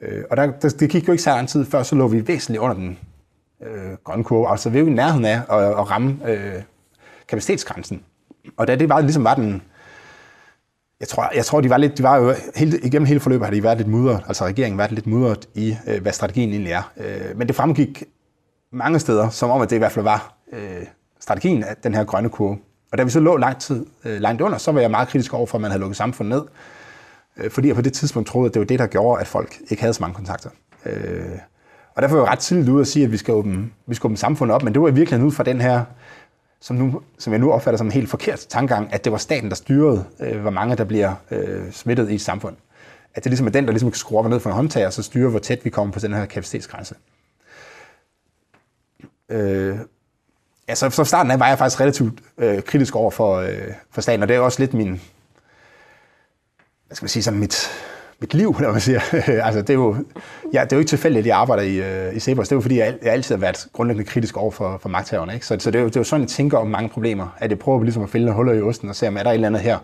Øh, 0.00 0.24
og 0.30 0.36
der, 0.36 0.46
der, 0.46 0.68
det 0.68 0.90
gik 0.90 1.08
jo 1.08 1.12
ikke 1.12 1.22
så 1.22 1.30
lang 1.30 1.48
tid 1.48 1.64
før, 1.64 1.82
så 1.82 1.94
lå 1.94 2.08
vi 2.08 2.28
væsentligt 2.28 2.60
under 2.60 2.74
den 2.74 2.98
øh, 3.62 3.92
grønne 4.04 4.24
kurve. 4.24 4.50
Altså 4.50 4.70
vi 4.70 4.78
er 4.78 4.82
i 4.82 4.90
nærheden 4.90 5.24
af 5.24 5.40
at, 5.50 5.64
at 5.64 5.90
ramme 5.90 6.18
øh, 6.26 6.62
kapacitetsgrænsen. 7.28 8.02
Og 8.56 8.66
da 8.66 8.76
det 8.76 8.88
var, 8.88 9.00
ligesom 9.00 9.24
var 9.24 9.34
den, 9.34 9.62
jeg 11.00 11.08
tror, 11.08 11.30
jeg 11.34 11.44
tror 11.44 11.60
de 11.60 11.70
var 11.70 11.76
lidt, 11.76 11.98
de 11.98 12.02
var 12.02 12.16
jo 12.16 12.34
hele, 12.56 12.80
igennem 12.80 13.06
hele 13.06 13.20
forløbet 13.20 13.46
har 13.46 13.54
de 13.54 13.62
været 13.62 13.78
lidt 13.78 13.88
mudret, 13.88 14.24
altså 14.28 14.44
regeringen 14.44 14.78
været 14.78 14.92
lidt 14.92 15.06
mudret 15.06 15.48
i, 15.54 15.76
øh, 15.86 16.02
hvad 16.02 16.12
strategien 16.12 16.50
egentlig 16.50 16.72
er. 16.72 16.92
Øh, 16.96 17.38
men 17.38 17.48
det 17.48 17.56
fremgik 17.56 18.04
mange 18.72 18.98
steder, 18.98 19.28
som 19.28 19.50
om 19.50 19.60
at 19.60 19.70
det 19.70 19.76
i 19.76 19.78
hvert 19.78 19.92
fald 19.92 20.04
var 20.04 20.38
øh, 20.52 20.86
strategien 21.20 21.64
af 21.64 21.76
den 21.76 21.94
her 21.94 22.04
grønne 22.04 22.28
kurve. 22.28 22.58
Og 22.92 22.98
da 22.98 23.02
vi 23.02 23.10
så 23.10 23.20
lå 23.20 23.36
lang 23.36 23.60
tid 23.60 23.86
øh, 24.04 24.20
langt 24.20 24.42
under, 24.42 24.58
så 24.58 24.72
var 24.72 24.80
jeg 24.80 24.90
meget 24.90 25.08
kritisk 25.08 25.34
over 25.34 25.46
for, 25.46 25.58
at 25.58 25.62
man 25.62 25.70
havde 25.70 25.80
lukket 25.80 25.96
samfundet 25.96 26.38
ned. 26.38 26.46
Øh, 27.36 27.50
fordi 27.50 27.68
jeg 27.68 27.76
på 27.76 27.82
det 27.82 27.92
tidspunkt 27.92 28.28
troede, 28.28 28.48
at 28.48 28.54
det 28.54 28.60
var 28.60 28.66
det, 28.66 28.78
der 28.78 28.86
gjorde, 28.86 29.20
at 29.20 29.26
folk 29.26 29.56
ikke 29.70 29.82
havde 29.82 29.94
så 29.94 30.02
mange 30.02 30.14
kontakter. 30.14 30.50
Øh, 30.86 31.38
og 31.94 32.02
derfor 32.02 32.16
var 32.16 32.22
jeg 32.24 32.32
ret 32.32 32.38
tidligt 32.38 32.68
ude 32.68 32.80
at 32.80 32.86
sige, 32.86 33.04
at 33.04 33.12
vi 33.12 33.16
skal 33.16 33.34
åbne, 33.34 33.70
vi 33.86 33.94
skal 33.94 34.06
åbne 34.06 34.16
samfundet 34.16 34.54
op, 34.54 34.62
men 34.62 34.72
det 34.72 34.82
var 34.82 34.90
virkelig 34.90 35.24
ud 35.24 35.32
fra 35.32 35.44
den 35.44 35.60
her, 35.60 35.84
som, 36.60 36.76
nu, 36.76 37.00
som 37.18 37.32
jeg 37.32 37.40
nu 37.40 37.52
opfatter 37.52 37.78
som 37.78 37.86
en 37.86 37.92
helt 37.92 38.10
forkert 38.10 38.38
tankegang, 38.38 38.92
at 38.92 39.04
det 39.04 39.12
var 39.12 39.18
staten, 39.18 39.48
der 39.48 39.54
styrede, 39.54 40.04
øh, 40.20 40.40
hvor 40.40 40.50
mange 40.50 40.76
der 40.76 40.84
bliver 40.84 41.14
øh, 41.30 41.72
smittet 41.72 42.10
i 42.10 42.14
et 42.14 42.20
samfund. 42.20 42.56
At 43.14 43.24
det 43.24 43.30
ligesom 43.30 43.46
er 43.46 43.50
den, 43.50 43.64
der 43.64 43.70
ligesom 43.70 43.94
skruer 43.94 44.24
op 44.24 44.30
ned 44.30 44.40
for 44.40 44.50
en 44.50 44.56
håndtag, 44.56 44.86
og 44.86 44.92
så 44.92 45.02
styre, 45.02 45.30
hvor 45.30 45.38
tæt 45.38 45.64
vi 45.64 45.70
kommer 45.70 45.92
på 45.92 45.98
den 45.98 46.14
her 46.14 46.26
kapacitetsgrænse. 46.26 46.94
Øh, 49.28 49.78
altså 50.68 50.90
så 50.90 50.96
fra 50.96 51.04
starten 51.04 51.32
af 51.32 51.40
var 51.40 51.48
jeg 51.48 51.58
faktisk 51.58 51.80
relativt 51.80 52.20
øh, 52.38 52.62
kritisk 52.62 52.96
over 52.96 53.10
for, 53.10 53.36
øh, 53.36 53.52
for 53.90 54.00
staten, 54.00 54.22
og 54.22 54.28
det 54.28 54.36
er 54.36 54.40
også 54.40 54.60
lidt 54.60 54.74
min, 54.74 55.00
hvad 56.86 56.96
skal 56.96 57.04
man 57.04 57.08
sige, 57.08 57.22
sådan 57.22 57.40
mit, 57.40 57.68
mit 58.20 58.34
liv, 58.34 58.56
når 58.60 58.72
man 58.72 58.80
siger. 58.80 59.00
altså, 59.46 59.60
det 59.60 59.70
er 59.70 59.74
jo, 59.74 59.96
ja, 60.52 60.64
det 60.64 60.72
er 60.72 60.76
jo 60.76 60.78
ikke 60.78 60.88
tilfældigt, 60.88 61.22
at 61.22 61.26
jeg 61.26 61.36
arbejder 61.36 61.62
i, 61.62 61.76
øh, 61.76 62.16
i 62.16 62.20
Cepos. 62.20 62.48
Det 62.48 62.52
er 62.52 62.56
jo 62.56 62.60
fordi, 62.60 62.78
jeg, 62.78 62.94
jeg 63.02 63.12
altid 63.12 63.34
har 63.34 63.40
været 63.40 63.66
grundlæggende 63.72 64.10
kritisk 64.10 64.36
over 64.36 64.50
for, 64.50 64.78
for 64.82 64.88
magthaverne. 64.88 65.34
Ikke? 65.34 65.46
Så, 65.46 65.56
så 65.58 65.70
det, 65.70 65.78
er 65.78 65.82
jo, 65.82 65.88
det 65.88 65.96
er 65.96 66.00
jo 66.00 66.04
sådan, 66.04 66.22
jeg 66.22 66.28
tænker 66.28 66.58
om 66.58 66.66
mange 66.66 66.88
problemer, 66.88 67.36
at 67.38 67.50
jeg 67.50 67.58
prøver 67.58 67.82
ligesom 67.82 68.02
at 68.02 68.10
fælde 68.10 68.32
huller 68.32 68.52
i 68.52 68.62
osten 68.62 68.88
og 68.88 68.96
se, 68.96 69.08
om 69.08 69.16
er 69.16 69.22
der 69.22 69.30
et 69.30 69.34
eller 69.34 69.48
andet 69.48 69.62
her, 69.62 69.78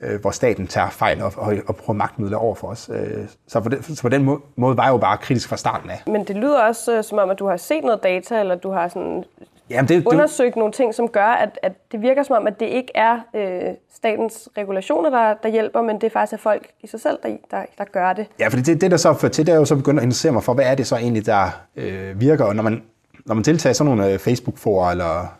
øh, 0.00 0.20
hvor 0.20 0.30
staten 0.30 0.66
tager 0.66 0.90
fejl 0.90 1.22
og, 1.22 1.32
og, 1.36 1.54
og 1.66 1.76
bruger 1.76 1.92
magtmidler 1.92 2.36
over 2.36 2.54
for 2.54 2.68
os. 2.68 2.90
Øh, 2.92 3.24
så, 3.48 3.60
på 3.60 3.68
den, 3.68 3.82
så 3.82 4.02
på 4.02 4.08
den 4.08 4.24
måde, 4.24 4.40
måde 4.56 4.76
var 4.76 4.84
jeg 4.84 4.92
jo 4.92 4.98
bare 4.98 5.18
kritisk 5.18 5.48
fra 5.48 5.56
starten 5.56 5.90
af. 5.90 6.02
Men 6.06 6.24
det 6.24 6.36
lyder 6.36 6.62
også 6.62 6.96
øh, 6.96 7.04
som 7.04 7.18
om, 7.18 7.30
at 7.30 7.38
du 7.38 7.46
har 7.46 7.56
set 7.56 7.84
noget 7.84 8.02
data, 8.02 8.40
eller 8.40 8.54
du 8.54 8.70
har 8.70 8.88
sådan 8.88 9.24
Jamen 9.70 9.88
det, 9.88 10.06
undersøgt 10.06 10.54
det, 10.54 10.56
nogle 10.56 10.72
ting, 10.72 10.94
som 10.94 11.08
gør, 11.08 11.26
at, 11.26 11.58
at 11.62 11.72
det 11.92 12.02
virker 12.02 12.22
som 12.22 12.36
om, 12.36 12.46
at 12.46 12.60
det 12.60 12.66
ikke 12.66 12.92
er 12.94 13.18
øh, 13.34 13.74
statens 13.94 14.48
regulationer, 14.58 15.10
der, 15.10 15.34
der 15.42 15.48
hjælper, 15.48 15.82
men 15.82 15.96
det 15.96 16.04
er 16.04 16.10
faktisk 16.10 16.42
folk 16.42 16.68
i 16.80 16.86
sig 16.86 17.00
selv, 17.00 17.18
der, 17.22 17.36
der, 17.50 17.62
der 17.78 17.84
gør 17.84 18.12
det. 18.12 18.26
Ja, 18.38 18.48
for 18.48 18.56
det, 18.56 18.80
det 18.80 18.90
der 18.90 18.96
så 18.96 19.14
fører 19.14 19.32
til, 19.32 19.46
det 19.46 19.52
er 19.52 19.56
jo 19.56 19.64
så 19.64 19.76
begyndt 19.76 20.00
at 20.00 20.04
interessere 20.04 20.32
mig 20.32 20.42
for, 20.42 20.54
hvad 20.54 20.64
er 20.64 20.74
det 20.74 20.86
så 20.86 20.96
egentlig, 20.96 21.26
der 21.26 21.60
øh, 21.76 22.20
virker, 22.20 22.44
og 22.44 22.56
når 22.56 22.62
man, 22.62 22.82
når 23.26 23.34
man 23.34 23.44
deltager 23.44 23.70
i 23.70 23.74
sådan 23.74 23.96
nogle 23.96 24.12
øh, 24.12 24.18
Facebook-forer, 24.18 24.90
eller, 24.90 25.38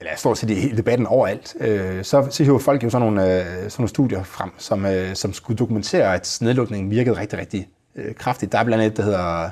eller 0.00 0.12
stort 0.16 0.38
set 0.38 0.50
i 0.50 0.68
debatten 0.76 1.06
overalt, 1.06 1.56
øh, 1.60 2.04
så, 2.04 2.26
så 2.30 2.44
hiver 2.44 2.58
folk 2.58 2.84
jo 2.84 2.90
sådan 2.90 3.08
nogle, 3.08 3.38
øh, 3.38 3.44
sådan 3.44 3.70
nogle 3.78 3.88
studier 3.88 4.22
frem, 4.22 4.50
som, 4.58 4.86
øh, 4.86 5.14
som 5.14 5.32
skulle 5.32 5.56
dokumentere, 5.56 6.14
at 6.14 6.38
nedlukningen 6.40 6.90
virkede 6.90 7.20
rigtig, 7.20 7.38
rigtig 7.38 7.68
øh, 7.96 8.14
kraftigt. 8.14 8.52
Der 8.52 8.58
er 8.58 8.64
blandt 8.64 8.84
andet, 8.84 8.96
der 8.96 9.02
hedder 9.02 9.50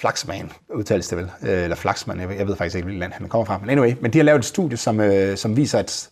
Flaxman, 0.00 0.52
udtales 0.74 1.08
det 1.08 1.18
vel, 1.18 1.30
øh, 1.42 1.62
eller 1.62 1.76
Flaxman, 1.76 2.20
jeg 2.20 2.28
ved, 2.28 2.36
jeg 2.36 2.46
ved 2.46 2.56
faktisk 2.56 2.76
ikke, 2.76 2.84
hvilket 2.84 3.00
land 3.00 3.12
han 3.12 3.28
kommer 3.28 3.44
fra, 3.44 3.58
men 3.58 3.70
anyway, 3.70 3.94
men 4.00 4.12
de 4.12 4.18
har 4.18 4.24
lavet 4.24 4.38
et 4.38 4.44
studie, 4.44 4.76
som, 4.76 5.00
øh, 5.00 5.36
som 5.36 5.56
viser, 5.56 5.78
at, 5.78 6.10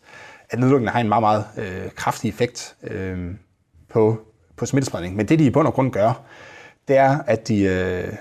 at 0.50 0.58
nedlukningen 0.58 0.92
har 0.92 1.00
en 1.00 1.08
meget, 1.08 1.22
meget 1.22 1.44
øh, 1.56 1.90
kraftig 1.90 2.28
effekt 2.28 2.76
øh, 2.82 3.34
på, 3.88 4.18
på 4.56 4.66
smittespredning. 4.66 5.16
Men 5.16 5.28
det, 5.28 5.38
de 5.38 5.44
i 5.44 5.50
bund 5.50 5.66
og 5.66 5.74
grund 5.74 5.92
gør, 5.92 6.22
det 6.88 6.96
er, 6.96 7.18
at 7.26 7.48
de, 7.48 7.62
øh, 7.62 8.12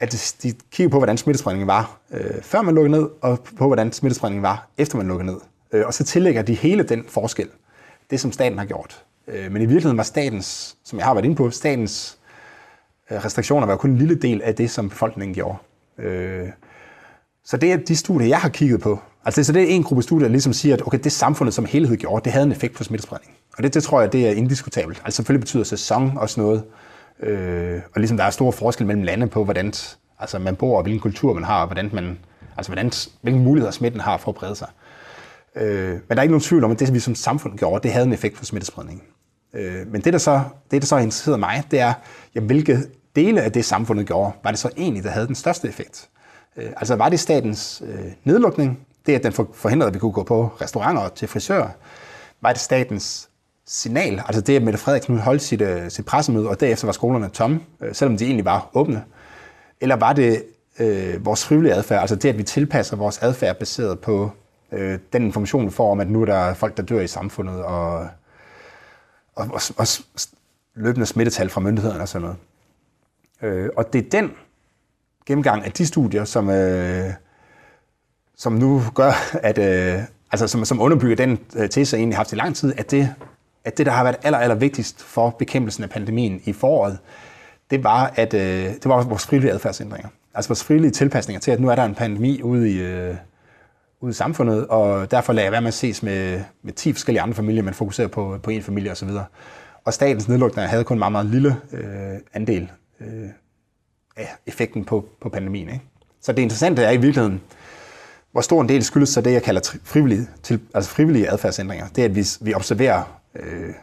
at 0.00 0.36
de 0.42 0.52
kigger 0.70 0.90
på, 0.90 0.98
hvordan 0.98 1.18
smittespredningen 1.18 1.66
var, 1.66 2.00
øh, 2.10 2.42
før 2.42 2.62
man 2.62 2.74
lukkede 2.74 3.00
ned, 3.00 3.08
og 3.20 3.40
på, 3.58 3.66
hvordan 3.66 3.92
smittespredningen 3.92 4.42
var, 4.42 4.68
efter 4.78 4.96
man 4.96 5.08
lukkede 5.08 5.26
ned. 5.26 5.40
Øh, 5.72 5.86
og 5.86 5.94
så 5.94 6.04
tillægger 6.04 6.42
de 6.42 6.54
hele 6.54 6.82
den 6.82 7.04
forskel, 7.08 7.48
det 8.10 8.20
som 8.20 8.32
staten 8.32 8.58
har 8.58 8.64
gjort. 8.64 9.04
Øh, 9.28 9.52
men 9.52 9.62
i 9.62 9.66
virkeligheden 9.66 9.96
var 9.96 10.04
statens, 10.04 10.76
som 10.84 10.98
jeg 10.98 11.06
har 11.06 11.14
været 11.14 11.24
inde 11.24 11.36
på, 11.36 11.50
statens 11.50 12.18
Øh, 13.10 13.24
restriktioner 13.24 13.66
var 13.66 13.76
kun 13.76 13.90
en 13.90 13.98
lille 13.98 14.14
del 14.14 14.42
af 14.42 14.54
det, 14.54 14.70
som 14.70 14.88
befolkningen 14.88 15.34
gjorde. 15.34 15.58
Øh, 15.98 16.48
så 17.44 17.56
det 17.56 17.72
er 17.72 17.76
de 17.76 17.96
studier, 17.96 18.28
jeg 18.28 18.38
har 18.38 18.48
kigget 18.48 18.80
på. 18.80 18.98
Altså, 19.24 19.44
så 19.44 19.52
det 19.52 19.62
er 19.62 19.66
en 19.66 19.82
gruppe 19.82 20.02
studier, 20.02 20.28
der 20.28 20.32
ligesom 20.32 20.52
siger, 20.52 20.74
at 20.74 20.86
okay, 20.86 20.98
det 21.04 21.12
samfundet 21.12 21.54
som 21.54 21.64
helhed 21.64 21.96
gjorde, 21.96 22.24
det 22.24 22.32
havde 22.32 22.46
en 22.46 22.52
effekt 22.52 22.74
på 22.74 22.84
smittespredning. 22.84 23.32
Og 23.56 23.62
det, 23.62 23.74
det 23.74 23.82
tror 23.82 24.00
jeg, 24.00 24.12
det 24.12 24.28
er 24.28 24.32
indiskutabelt. 24.32 25.02
Altså 25.04 25.16
selvfølgelig 25.16 25.40
betyder 25.40 25.64
sæson 25.64 26.18
også 26.18 26.40
noget. 26.40 26.64
Øh, 27.20 27.80
og 27.94 28.00
ligesom 28.00 28.16
der 28.16 28.24
er 28.24 28.30
store 28.30 28.52
forskel 28.52 28.86
mellem 28.86 29.02
lande 29.02 29.26
på, 29.26 29.44
hvordan 29.44 29.72
altså, 30.18 30.38
man 30.38 30.56
bor, 30.56 30.76
og 30.76 30.82
hvilken 30.82 31.00
kultur 31.00 31.32
man 31.32 31.44
har, 31.44 31.60
og 31.60 31.66
hvordan 31.66 31.90
man, 31.92 32.18
altså, 32.56 32.72
hvordan, 32.72 32.92
hvilke 33.22 33.38
muligheder 33.38 33.72
smitten 33.72 34.00
har 34.00 34.16
for 34.16 34.30
at 34.30 34.34
brede 34.34 34.54
sig. 34.54 34.68
Øh, 35.56 35.90
men 35.90 36.08
der 36.08 36.16
er 36.16 36.22
ikke 36.22 36.32
nogen 36.32 36.42
tvivl 36.42 36.64
om, 36.64 36.70
at 36.70 36.80
det, 36.80 36.94
vi 36.94 36.98
som 36.98 37.14
samfund 37.14 37.58
gjorde, 37.58 37.82
det 37.82 37.92
havde 37.92 38.06
en 38.06 38.12
effekt 38.12 38.36
på 38.36 38.44
smittespredningen. 38.44 39.04
Øh, 39.54 39.86
men 39.92 40.00
det, 40.00 40.12
der 40.12 40.18
så, 40.18 40.42
det, 40.70 40.82
der 40.82 40.86
så 40.86 40.96
interesserede 40.96 41.38
mig, 41.38 41.62
det 41.70 41.80
er, 41.80 41.92
jamen, 42.34 42.46
hvilke 42.46 42.78
dele 43.16 43.42
af 43.42 43.52
det, 43.52 43.64
samfundet 43.64 44.06
gjorde, 44.06 44.32
var 44.44 44.50
det 44.50 44.58
så 44.58 44.70
egentlig, 44.76 45.04
der 45.04 45.10
havde 45.10 45.26
den 45.26 45.34
største 45.34 45.68
effekt? 45.68 46.08
Øh, 46.56 46.70
altså 46.76 46.96
var 46.96 47.08
det 47.08 47.20
statens 47.20 47.82
øh, 47.86 48.12
nedlukning, 48.24 48.86
det 49.06 49.14
at 49.14 49.22
den 49.22 49.32
forhindrede, 49.32 49.88
at 49.88 49.94
vi 49.94 49.98
kunne 49.98 50.12
gå 50.12 50.22
på 50.22 50.50
restauranter 50.60 51.02
og 51.02 51.14
til 51.14 51.28
frisører? 51.28 51.68
Var 52.40 52.52
det 52.52 52.60
statens 52.60 53.28
signal, 53.66 54.22
altså 54.26 54.40
det, 54.40 54.56
at 54.56 54.62
Mette 54.62 54.78
Frederiksen 54.78 55.18
holdt 55.18 55.42
sit, 55.42 55.60
øh, 55.60 55.90
sit 55.90 56.04
pressemøde, 56.04 56.48
og 56.48 56.60
derefter 56.60 56.86
var 56.86 56.92
skolerne 56.92 57.28
tomme, 57.28 57.60
øh, 57.80 57.94
selvom 57.94 58.16
de 58.16 58.24
egentlig 58.24 58.44
var 58.44 58.70
åbne? 58.74 59.04
Eller 59.80 59.96
var 59.96 60.12
det 60.12 60.44
øh, 60.78 61.24
vores 61.26 61.44
frivillige 61.44 61.74
adfærd, 61.74 62.00
altså 62.00 62.16
det, 62.16 62.28
at 62.28 62.38
vi 62.38 62.42
tilpasser 62.42 62.96
vores 62.96 63.18
adfærd 63.18 63.58
baseret 63.58 63.98
på 64.00 64.30
øh, 64.72 64.98
den 65.12 65.22
information, 65.22 65.66
vi 65.66 65.70
får 65.70 65.90
om, 65.90 66.00
at 66.00 66.10
nu 66.10 66.22
er 66.22 66.26
der 66.26 66.54
folk, 66.54 66.76
der 66.76 66.82
dør 66.82 67.00
i 67.00 67.06
samfundet, 67.06 67.62
og, 67.62 68.08
og, 69.36 69.48
og, 69.52 69.60
og 69.76 69.86
løbende 70.74 71.06
smittetal 71.06 71.48
fra 71.48 71.60
myndighederne 71.60 72.02
og 72.02 72.08
sådan 72.08 72.22
noget. 72.22 72.36
Øh, 73.42 73.70
og 73.76 73.92
det 73.92 74.06
er 74.06 74.10
den 74.10 74.32
gennemgang 75.26 75.64
af 75.64 75.72
de 75.72 75.86
studier, 75.86 76.24
som, 76.24 76.50
øh, 76.50 77.10
som 78.36 78.52
nu 78.52 78.82
gør, 78.94 79.12
at, 79.48 79.58
øh, 79.58 80.02
altså 80.32 80.48
som, 80.48 80.64
som 80.64 80.80
underbygger 80.80 81.16
den 81.16 81.38
øh, 81.56 81.68
tese, 81.68 81.96
jeg 81.96 82.00
egentlig 82.00 82.16
har 82.16 82.20
haft 82.20 82.32
i 82.32 82.36
lang 82.36 82.56
tid, 82.56 82.74
at 82.76 82.90
det, 82.90 83.14
at 83.64 83.78
det, 83.78 83.86
der 83.86 83.92
har 83.92 84.02
været 84.04 84.16
aller, 84.22 84.38
aller 84.38 84.54
vigtigst 84.54 85.02
for 85.02 85.30
bekæmpelsen 85.30 85.84
af 85.84 85.90
pandemien 85.90 86.40
i 86.44 86.52
foråret, 86.52 86.98
det 87.70 87.84
var, 87.84 88.12
at 88.16 88.34
øh, 88.34 88.64
det 88.64 88.84
var 88.84 89.02
vores 89.02 89.26
frivillige 89.26 89.52
adfærdsændringer. 89.52 90.08
Altså 90.34 90.48
vores 90.48 90.64
frivillige 90.64 90.92
tilpasninger 90.92 91.40
til, 91.40 91.50
at 91.50 91.60
nu 91.60 91.68
er 91.68 91.74
der 91.74 91.84
en 91.84 91.94
pandemi 91.94 92.42
ude 92.42 92.70
i, 92.72 92.80
øh, 92.80 93.14
ud 94.02 94.10
i 94.10 94.14
samfundet, 94.14 94.66
og 94.66 95.10
derfor 95.10 95.32
lader 95.32 95.44
jeg 95.44 95.52
være 95.52 95.60
med 95.60 95.68
at 95.68 95.74
ses 95.74 96.02
med, 96.02 96.42
med 96.62 96.72
10 96.72 96.92
forskellige 96.92 97.22
andre 97.22 97.34
familier, 97.34 97.62
men 97.62 97.74
fokuserer 97.74 98.08
på, 98.08 98.38
på 98.42 98.50
én 98.50 98.60
familie 98.60 98.90
osv. 98.90 99.08
Og, 99.08 99.24
og 99.84 99.94
statens 99.94 100.28
nedlukninger 100.28 100.68
havde 100.68 100.84
kun 100.84 100.94
en 100.94 100.98
meget, 100.98 101.12
meget 101.12 101.26
lille 101.26 101.56
øh, 101.72 102.18
andel 102.34 102.70
øh, 103.00 103.28
af 104.16 104.28
effekten 104.46 104.84
på, 104.84 105.08
på 105.20 105.28
pandemien. 105.28 105.68
Ikke? 105.68 105.80
Så 106.20 106.32
det 106.32 106.42
interessante 106.42 106.82
er 106.82 106.90
i 106.90 106.96
virkeligheden, 106.96 107.40
hvor 108.32 108.40
stor 108.40 108.60
en 108.60 108.68
del 108.68 108.84
skyldes 108.84 109.08
så 109.08 109.20
det, 109.20 109.32
jeg 109.32 109.42
kalder 109.42 109.76
frivillige, 109.84 110.28
til, 110.42 110.60
altså 110.74 110.90
frivillige 110.90 111.30
adfærdsændringer. 111.30 111.88
Det 111.88 112.04
er, 112.04 112.08
at 112.08 112.16
vi, 112.16 112.26
vi 112.40 112.54
observerer 112.54 113.20
øh, 113.36 113.74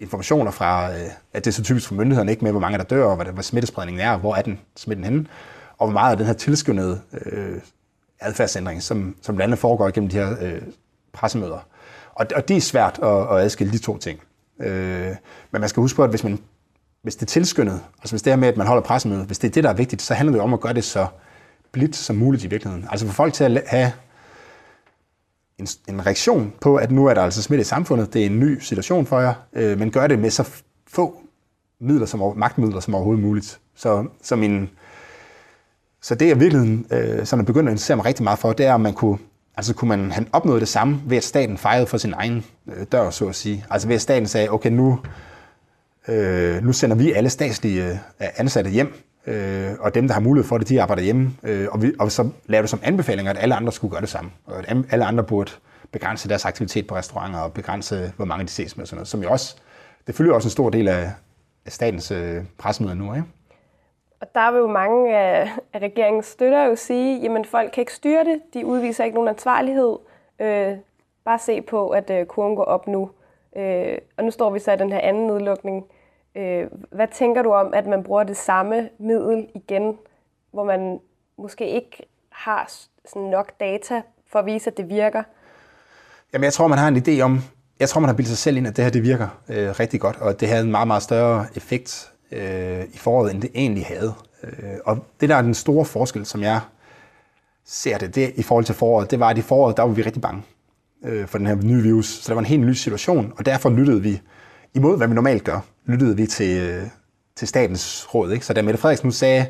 informationer 0.00 0.50
fra, 0.50 0.92
øh, 0.92 1.06
at 1.32 1.44
det 1.44 1.50
er 1.50 1.54
så 1.54 1.62
typisk 1.62 1.88
for 1.88 1.94
myndighederne, 1.94 2.30
ikke 2.30 2.44
med, 2.44 2.50
hvor 2.50 2.60
mange 2.60 2.78
der 2.78 2.84
dør, 2.84 3.04
og 3.04 3.16
hvad, 3.16 3.26
hvad 3.26 3.42
smittespredningen 3.42 4.06
er, 4.06 4.10
og 4.10 4.18
hvor 4.18 4.34
er 4.34 4.42
den 4.42 4.60
smitten 4.76 5.04
henne, 5.04 5.26
og 5.78 5.86
hvor 5.86 5.92
meget 5.92 6.10
af 6.10 6.16
den 6.16 6.26
her 6.26 6.32
tilskyndede 6.32 7.00
øh, 7.24 7.60
adfærdsændring, 8.20 8.82
som, 8.82 9.16
som 9.22 9.34
blandt 9.34 9.48
andet 9.48 9.58
foregår 9.58 9.90
gennem 9.90 10.10
de 10.10 10.16
her 10.16 10.36
øh, 10.40 10.62
pressemøder. 11.12 11.66
Og, 12.14 12.26
og 12.36 12.48
det 12.48 12.56
er 12.56 12.60
svært 12.60 12.98
at, 13.02 13.36
at 13.36 13.44
adskille 13.44 13.72
de 13.72 13.78
to 13.78 13.98
ting. 13.98 14.20
Øh, 14.60 15.14
men 15.50 15.60
man 15.60 15.68
skal 15.68 15.80
huske 15.80 15.96
på, 15.96 16.04
at 16.04 16.10
hvis, 16.10 16.24
man, 16.24 16.38
hvis 17.02 17.16
det 17.16 17.22
er 17.22 17.26
tilskyndet, 17.26 17.80
altså 17.98 18.12
hvis 18.12 18.22
det 18.22 18.32
er 18.32 18.36
med, 18.36 18.48
at 18.48 18.56
man 18.56 18.66
holder 18.66 18.82
pressemøde, 18.82 19.24
hvis 19.24 19.38
det 19.38 19.48
er 19.48 19.52
det, 19.52 19.64
der 19.64 19.70
er 19.70 19.74
vigtigt, 19.74 20.02
så 20.02 20.14
handler 20.14 20.32
det 20.32 20.42
om 20.42 20.54
at 20.54 20.60
gøre 20.60 20.72
det 20.72 20.84
så 20.84 21.06
blidt 21.72 21.96
som 21.96 22.16
muligt 22.16 22.44
i 22.44 22.46
virkeligheden. 22.46 22.88
Altså 22.90 23.06
for 23.06 23.12
folk 23.12 23.34
til 23.34 23.44
at 23.44 23.64
have 23.66 23.92
en, 25.58 25.68
en 25.88 26.06
reaktion 26.06 26.52
på, 26.60 26.76
at 26.76 26.90
nu 26.90 27.06
er 27.06 27.14
der 27.14 27.22
altså 27.22 27.42
smitte 27.42 27.60
i 27.60 27.64
samfundet, 27.64 28.14
det 28.14 28.22
er 28.22 28.26
en 28.26 28.40
ny 28.40 28.58
situation 28.58 29.06
for 29.06 29.20
jer, 29.20 29.34
øh, 29.52 29.78
men 29.78 29.90
gør 29.90 30.06
det 30.06 30.18
med 30.18 30.30
så 30.30 30.50
få 30.86 31.20
midler 31.80 32.06
som, 32.06 32.32
magtmidler 32.36 32.80
som 32.80 32.94
overhovedet 32.94 33.22
muligt. 33.22 33.60
Så, 33.74 34.06
så, 34.22 34.36
min, 34.36 34.70
så 36.02 36.14
det 36.14 36.28
jeg 36.28 36.40
virkelig 36.40 36.84
øh, 36.92 37.26
sådan 37.26 37.40
er 37.40 37.46
begyndt 37.46 37.68
at 37.68 37.72
interessere 37.72 37.96
mig 37.96 38.06
rigtig 38.06 38.24
meget 38.24 38.38
for, 38.38 38.52
det 38.52 38.66
er, 38.66 38.74
om 38.74 38.80
man 38.80 38.94
kunne, 38.94 39.18
altså 39.56 39.74
kunne 39.74 39.88
man 39.88 40.12
have 40.12 40.26
opnået 40.32 40.60
det 40.60 40.68
samme 40.68 41.00
ved, 41.06 41.16
at 41.16 41.24
staten 41.24 41.58
fejrede 41.58 41.86
for 41.86 41.98
sin 41.98 42.12
egen 42.12 42.44
øh, 42.66 42.86
dør, 42.92 43.10
så 43.10 43.26
at 43.26 43.34
sige. 43.34 43.64
Altså 43.70 43.88
ved, 43.88 43.94
at 43.94 44.02
staten 44.02 44.28
sagde, 44.28 44.50
okay, 44.50 44.70
nu, 44.70 45.00
øh, 46.08 46.64
nu 46.64 46.72
sender 46.72 46.96
vi 46.96 47.12
alle 47.12 47.30
statslige 47.30 47.90
øh, 47.90 48.28
ansatte 48.36 48.70
hjem, 48.70 48.94
øh, 49.26 49.70
og 49.80 49.94
dem, 49.94 50.06
der 50.06 50.14
har 50.14 50.20
mulighed 50.20 50.48
for 50.48 50.58
det, 50.58 50.68
de 50.68 50.82
arbejder 50.82 51.02
hjemme, 51.02 51.32
øh, 51.42 51.68
og, 51.70 51.82
vi, 51.82 51.92
og 51.98 52.12
så 52.12 52.30
laver 52.46 52.62
det 52.62 52.70
som 52.70 52.80
anbefalinger, 52.82 53.32
at 53.32 53.38
alle 53.38 53.54
andre 53.54 53.72
skulle 53.72 53.90
gøre 53.90 54.00
det 54.00 54.08
samme, 54.08 54.30
og 54.46 54.58
at 54.58 54.76
alle 54.90 55.04
andre 55.04 55.24
burde 55.24 55.50
begrænse 55.92 56.28
deres 56.28 56.44
aktivitet 56.44 56.86
på 56.86 56.96
restauranter, 56.96 57.38
og 57.38 57.52
begrænse, 57.52 58.12
hvor 58.16 58.24
mange 58.24 58.44
de 58.44 58.50
ses 58.50 58.76
med, 58.76 58.82
og 58.82 58.88
sådan 58.88 58.96
noget, 58.96 59.08
som 59.08 59.22
jo 59.22 59.30
også, 59.30 59.56
det 60.06 60.14
følger 60.14 60.34
også 60.34 60.46
en 60.46 60.50
stor 60.50 60.70
del 60.70 60.88
af, 60.88 61.12
af 61.66 61.72
statens 61.72 62.10
øh, 62.10 62.42
pressemøder 62.58 62.94
nu, 62.94 63.14
ikke? 63.14 63.26
Og 64.20 64.34
der 64.34 64.50
vil 64.50 64.58
jo 64.58 64.66
mange 64.66 65.16
af, 65.16 65.50
af 65.72 65.78
regeringens 65.78 66.26
støtter 66.26 66.64
jo 66.64 66.76
sige, 66.76 67.20
jamen 67.20 67.44
folk 67.44 67.72
kan 67.72 67.80
ikke 67.80 67.94
styre 67.94 68.24
det, 68.24 68.40
de 68.54 68.66
udviser 68.66 69.04
ikke 69.04 69.14
nogen 69.14 69.28
ansvarlighed. 69.28 69.96
Øh, 70.40 70.76
bare 71.24 71.38
se 71.38 71.62
på, 71.62 71.88
at 71.88 72.10
øh, 72.10 72.26
kurven 72.26 72.56
går 72.56 72.64
op 72.64 72.86
nu. 72.86 73.10
Øh, 73.56 73.98
og 74.16 74.24
nu 74.24 74.30
står 74.30 74.50
vi 74.50 74.58
så 74.58 74.72
i 74.72 74.76
den 74.76 74.92
her 74.92 75.00
anden 75.00 75.26
nedlukning. 75.26 75.84
Øh, 76.34 76.66
hvad 76.90 77.08
tænker 77.12 77.42
du 77.42 77.52
om, 77.52 77.74
at 77.74 77.86
man 77.86 78.02
bruger 78.02 78.22
det 78.22 78.36
samme 78.36 78.88
middel 78.98 79.48
igen, 79.54 79.98
hvor 80.52 80.64
man 80.64 81.00
måske 81.36 81.68
ikke 81.68 82.06
har 82.30 82.72
sådan 83.04 83.28
nok 83.28 83.52
data 83.60 84.02
for 84.26 84.38
at 84.38 84.46
vise, 84.46 84.70
at 84.70 84.76
det 84.76 84.88
virker? 84.88 85.22
Jamen, 86.32 86.44
jeg 86.44 86.52
tror, 86.52 86.66
man 86.66 86.78
har 86.78 86.88
en 86.88 86.96
idé 86.96 87.20
om, 87.20 87.40
jeg 87.80 87.88
tror, 87.88 88.00
man 88.00 88.08
har 88.08 88.16
bildet 88.16 88.28
sig 88.28 88.38
selv 88.38 88.56
ind, 88.56 88.66
at 88.66 88.76
det 88.76 88.84
her 88.84 88.90
det 88.90 89.02
virker 89.02 89.28
øh, 89.48 89.70
rigtig 89.80 90.00
godt, 90.00 90.16
og 90.20 90.40
det 90.40 90.48
havde 90.48 90.64
en 90.64 90.70
meget, 90.70 90.86
meget 90.86 91.02
større 91.02 91.46
effekt 91.56 92.12
øh, 92.32 92.84
i 92.94 92.96
foråret, 92.98 93.34
end 93.34 93.42
det 93.42 93.50
egentlig 93.54 93.86
havde. 93.86 94.14
Øh, 94.44 94.78
og 94.84 95.06
det 95.20 95.28
der 95.28 95.36
er 95.36 95.42
den 95.42 95.54
store 95.54 95.84
forskel, 95.84 96.26
som 96.26 96.42
jeg 96.42 96.60
ser 97.64 97.98
det, 97.98 98.14
det 98.14 98.32
i 98.36 98.42
forhold 98.42 98.64
til 98.64 98.74
foråret, 98.74 99.10
det 99.10 99.20
var, 99.20 99.28
at 99.28 99.38
i 99.38 99.42
foråret, 99.42 99.76
der 99.76 99.82
var 99.82 99.92
vi 99.92 100.02
rigtig 100.02 100.22
bange 100.22 100.42
øh, 101.04 101.26
for 101.26 101.38
den 101.38 101.46
her 101.46 101.54
nye 101.54 101.82
virus. 101.82 102.06
Så 102.06 102.28
det 102.28 102.34
var 102.34 102.40
en 102.40 102.46
helt 102.46 102.66
ny 102.66 102.72
situation, 102.72 103.32
og 103.36 103.46
derfor 103.46 103.70
lyttede 103.70 104.02
vi, 104.02 104.20
imod 104.74 104.96
hvad 104.96 105.08
vi 105.08 105.14
normalt 105.14 105.44
gør, 105.44 105.60
lyttede 105.86 106.16
vi 106.16 106.26
til, 106.26 106.60
øh, 106.62 106.82
til 107.36 107.48
statens 107.48 108.14
råd. 108.14 108.32
Ikke? 108.32 108.46
Så 108.46 108.52
da 108.52 108.62
Mette 108.62 108.80
Frederiksen 108.80 109.06
nu 109.06 109.12
sagde, 109.12 109.46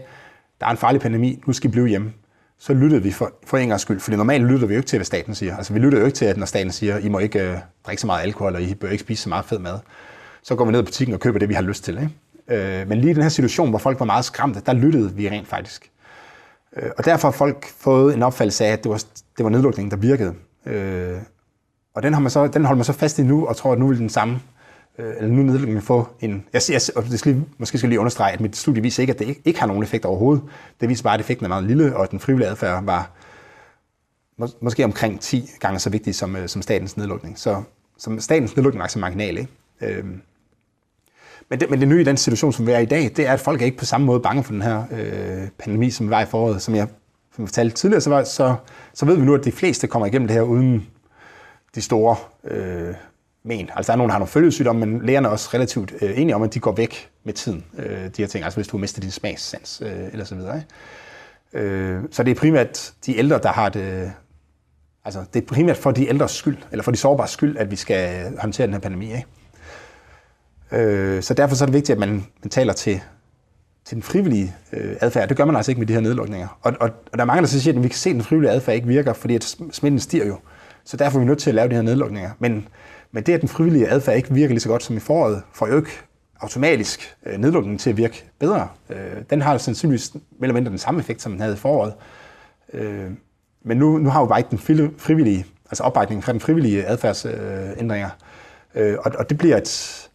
der 0.60 0.66
er 0.66 0.70
en 0.70 0.76
farlig 0.76 1.00
pandemi, 1.00 1.42
nu 1.46 1.52
skal 1.52 1.70
I 1.70 1.72
blive 1.72 1.88
hjemme, 1.88 2.12
så 2.58 2.74
lyttede 2.74 3.02
vi 3.02 3.12
for, 3.12 3.32
for 3.46 3.58
en 3.58 3.68
gang 3.68 3.80
skyld. 3.80 4.00
Fordi 4.00 4.16
normalt 4.16 4.44
lytter 4.44 4.66
vi 4.66 4.74
jo 4.74 4.78
ikke 4.78 4.88
til, 4.88 4.98
hvad 4.98 5.04
staten 5.04 5.34
siger. 5.34 5.56
Altså 5.56 5.72
vi 5.72 5.78
lytter 5.78 5.98
jo 5.98 6.04
ikke 6.04 6.16
til, 6.16 6.24
at 6.24 6.36
når 6.36 6.46
staten 6.46 6.72
siger, 6.72 6.98
I 6.98 7.08
må 7.08 7.18
ikke 7.18 7.50
øh, 7.50 7.56
drikke 7.86 8.00
så 8.00 8.06
meget 8.06 8.22
alkohol, 8.22 8.54
og 8.54 8.62
I 8.62 8.74
bør 8.74 8.88
ikke 8.88 9.02
spise 9.02 9.22
så 9.22 9.28
meget 9.28 9.44
fed 9.44 9.58
mad. 9.58 9.78
Så 10.42 10.54
går 10.54 10.64
vi 10.64 10.72
ned 10.72 10.80
i 10.80 10.84
butikken 10.84 11.14
og 11.14 11.20
køber 11.20 11.38
det, 11.38 11.48
vi 11.48 11.54
har 11.54 11.62
lyst 11.62 11.84
til. 11.84 11.98
Ikke? 11.98 12.10
Øh, 12.50 12.88
men 12.88 12.98
lige 12.98 13.10
i 13.10 13.14
den 13.14 13.22
her 13.22 13.28
situation, 13.28 13.70
hvor 13.70 13.78
folk 13.78 14.00
var 14.00 14.06
meget 14.06 14.24
skræmte, 14.24 14.62
der 14.66 14.72
lyttede 14.72 15.14
vi 15.14 15.28
rent 15.28 15.48
faktisk. 15.48 15.90
Øh, 16.76 16.90
og 16.98 17.04
derfor 17.04 17.28
har 17.28 17.32
folk 17.32 17.66
fået 17.78 18.14
en 18.14 18.22
opfattelse 18.22 18.64
af, 18.64 18.72
at 18.72 18.84
det 18.84 18.90
var, 18.90 19.04
det 19.36 19.44
var 19.44 19.48
nedlukningen, 19.48 19.90
der 19.90 19.96
virkede. 19.96 20.34
Øh, 20.66 21.18
og 21.94 22.02
den, 22.02 22.14
har 22.14 22.20
man 22.20 22.30
så, 22.30 22.46
den 22.46 22.64
holder 22.64 22.76
man 22.76 22.84
så 22.84 22.92
fast 22.92 23.18
i 23.18 23.22
nu, 23.22 23.46
og 23.46 23.56
tror, 23.56 23.72
at 23.72 23.78
nu 23.78 23.86
vil 23.86 23.98
den 23.98 24.08
samme 24.08 24.40
øh, 24.98 25.14
eller 25.16 25.28
nu 25.28 25.42
nedlukningen 25.42 25.82
få 25.82 26.08
en... 26.20 26.44
Jeg, 26.52 26.62
jeg, 26.68 26.80
og 26.96 27.04
det 27.04 27.18
skal 27.18 27.32
lige, 27.32 27.46
måske 27.58 27.78
skal 27.78 27.86
jeg 27.86 27.90
lige 27.90 28.00
understrege, 28.00 28.32
at 28.32 28.40
mit 28.40 28.56
studie 28.56 28.82
viser 28.82 29.02
ikke, 29.02 29.12
at 29.12 29.18
det 29.18 29.28
ikke, 29.28 29.40
ikke 29.44 29.60
har 29.60 29.66
nogen 29.66 29.82
effekt 29.82 30.04
overhovedet. 30.04 30.44
Det 30.80 30.88
viser 30.88 31.02
bare, 31.02 31.14
at 31.14 31.20
effekten 31.20 31.44
er 31.44 31.48
meget 31.48 31.64
lille, 31.64 31.96
og 31.96 32.02
at 32.02 32.10
den 32.10 32.20
frivillige 32.20 32.48
adfærd 32.48 32.84
var 32.84 33.10
mås, 34.36 34.56
måske 34.60 34.84
omkring 34.84 35.20
10 35.20 35.50
gange 35.60 35.78
så 35.78 35.90
vigtig 35.90 36.14
som, 36.14 36.36
øh, 36.36 36.48
som 36.48 36.62
statens 36.62 36.96
nedlukning. 36.96 37.38
Så 37.38 37.62
som 37.98 38.20
statens 38.20 38.56
nedlukning 38.56 38.80
var 38.80 38.88
så 38.88 38.98
marginal. 38.98 39.38
Ikke? 39.38 39.50
Øhm, 39.80 40.22
men 41.50 41.60
det, 41.60 41.70
men 41.70 41.80
det 41.80 41.88
nye 41.88 42.00
i 42.00 42.04
den 42.04 42.16
situation, 42.16 42.52
som 42.52 42.66
vi 42.66 42.72
er 42.72 42.78
i 42.78 42.84
dag, 42.84 43.10
det 43.16 43.18
er, 43.26 43.32
at 43.32 43.40
folk 43.40 43.60
er 43.62 43.66
ikke 43.66 43.78
på 43.78 43.84
samme 43.84 44.06
måde 44.06 44.20
bange 44.20 44.44
for 44.44 44.52
den 44.52 44.62
her 44.62 44.84
øh, 44.90 45.48
pandemi, 45.58 45.90
som 45.90 46.06
vi 46.06 46.10
var 46.10 46.22
i 46.22 46.26
foråret. 46.26 46.62
Som 46.62 46.74
jeg, 46.74 46.88
som 47.34 47.42
jeg 47.42 47.48
fortalte 47.48 47.76
tidligere, 47.76 48.00
så, 48.00 48.10
var, 48.10 48.24
så, 48.24 48.54
så 48.94 49.06
ved 49.06 49.16
vi 49.16 49.24
nu, 49.24 49.34
at 49.34 49.44
de 49.44 49.52
fleste 49.52 49.86
kommer 49.86 50.06
igennem 50.06 50.28
det 50.28 50.34
her 50.34 50.42
uden 50.42 50.86
de 51.74 51.80
store 51.80 52.16
øh, 52.44 52.94
men. 53.48 53.70
Altså 53.76 53.92
der 53.92 53.92
er 53.92 53.96
nogen, 53.96 54.08
der 54.08 54.12
har 54.12 54.18
nogle 54.18 54.30
følgesygdomme, 54.30 54.86
men 54.86 55.06
lægerne 55.06 55.28
er 55.28 55.32
også 55.32 55.50
relativt 55.54 55.92
øh, 56.02 56.18
enige 56.18 56.34
om, 56.34 56.42
at 56.42 56.54
de 56.54 56.60
går 56.60 56.72
væk 56.72 57.10
med 57.24 57.32
tiden, 57.32 57.64
øh, 57.78 58.04
de 58.04 58.10
her 58.22 58.26
ting. 58.26 58.44
Altså 58.44 58.56
hvis 58.56 58.68
du 58.68 58.76
har 58.76 58.80
mistet 58.80 59.02
din 59.02 59.10
smagssans, 59.10 59.82
øh, 59.84 60.06
eller 60.12 60.24
så 60.24 60.34
videre. 60.34 60.56
Ikke? 60.56 61.66
Øh, 61.66 62.02
så 62.10 62.22
det 62.22 62.30
er 62.30 62.34
primært 62.34 62.92
de 63.06 63.18
ældre, 63.18 63.38
der 63.38 63.52
har 63.52 63.68
det... 63.68 64.12
Altså 65.04 65.24
det 65.34 65.42
er 65.42 65.46
primært 65.46 65.76
for 65.76 65.90
de 65.90 66.08
ældres 66.08 66.30
skyld, 66.30 66.56
eller 66.70 66.82
for 66.82 66.90
de 66.90 66.96
sårbare 66.96 67.28
skyld, 67.28 67.56
at 67.56 67.70
vi 67.70 67.76
skal 67.76 68.32
håndtere 68.38 68.66
den 68.66 68.74
her 68.74 68.80
pandemi. 68.80 69.06
Ikke? 69.06 69.26
Øh, 70.72 71.22
så 71.22 71.34
derfor 71.34 71.56
så 71.56 71.64
er 71.64 71.66
det 71.66 71.74
vigtigt, 71.74 71.96
at 71.96 71.98
man, 71.98 72.26
man 72.42 72.50
taler 72.50 72.72
til, 72.72 73.00
til 73.84 73.94
den 73.94 74.02
frivillige 74.02 74.54
øh, 74.72 74.96
adfærd. 75.00 75.28
Det 75.28 75.36
gør 75.36 75.44
man 75.44 75.56
altså 75.56 75.70
ikke 75.70 75.78
med 75.78 75.86
de 75.86 75.92
her 75.92 76.00
nedlukninger. 76.00 76.58
Og, 76.62 76.74
og, 76.80 76.90
og 77.12 77.18
der 77.18 77.20
er 77.20 77.24
mange, 77.24 77.42
der 77.42 77.48
så 77.48 77.60
siger, 77.60 77.76
at 77.76 77.82
vi 77.82 77.88
kan 77.88 77.98
se, 77.98 78.10
at 78.10 78.14
den 78.14 78.22
frivillige 78.22 78.52
adfærd 78.52 78.74
ikke 78.76 78.88
virker, 78.88 79.12
fordi 79.12 79.34
at 79.34 79.44
smitten 79.72 80.00
stiger 80.00 80.26
jo. 80.26 80.38
Så 80.84 80.96
derfor 80.96 81.18
er 81.18 81.20
vi 81.20 81.26
nødt 81.26 81.38
til 81.38 81.50
at 81.50 81.54
lave 81.54 81.68
de 81.68 81.74
her 81.74 81.82
nedlukninger. 81.82 82.30
Men, 82.38 82.68
men 83.12 83.22
det, 83.22 83.32
at 83.32 83.40
den 83.40 83.48
frivillige 83.48 83.88
adfærd 83.88 84.16
ikke 84.16 84.34
virker 84.34 84.54
lige 84.54 84.60
så 84.60 84.68
godt 84.68 84.82
som 84.82 84.96
i 84.96 85.00
foråret, 85.00 85.42
får 85.54 85.68
jo 85.68 85.76
ikke 85.76 85.90
automatisk 86.40 87.16
øh, 87.26 87.38
nedlukningen 87.38 87.78
til 87.78 87.90
at 87.90 87.96
virke 87.96 88.30
bedre. 88.38 88.68
Øh, 88.90 88.96
den 89.30 89.42
har 89.42 89.58
sandsynligvis 89.58 90.12
mellem 90.40 90.54
mindre 90.54 90.70
den 90.70 90.78
samme 90.78 91.00
effekt, 91.00 91.22
som 91.22 91.32
den 91.32 91.40
havde 91.40 91.54
i 91.54 91.56
foråret. 91.56 91.94
Øh, 92.72 93.10
men 93.64 93.76
nu, 93.76 93.98
nu 93.98 94.10
har 94.10 94.24
vi 94.24 94.28
bare 94.28 94.38
ikke 94.38 94.50
den 94.50 94.58
frivillige, 94.98 95.46
altså 95.70 95.82
opbakningen 95.82 96.22
fra 96.22 96.32
den 96.32 96.40
frivillige 96.40 96.86
adfærdsændringer. 96.86 98.10
Øh, 98.74 98.96
og, 99.04 99.12
og 99.18 99.30
det 99.30 99.38
bliver 99.38 99.56
et, 99.56 100.07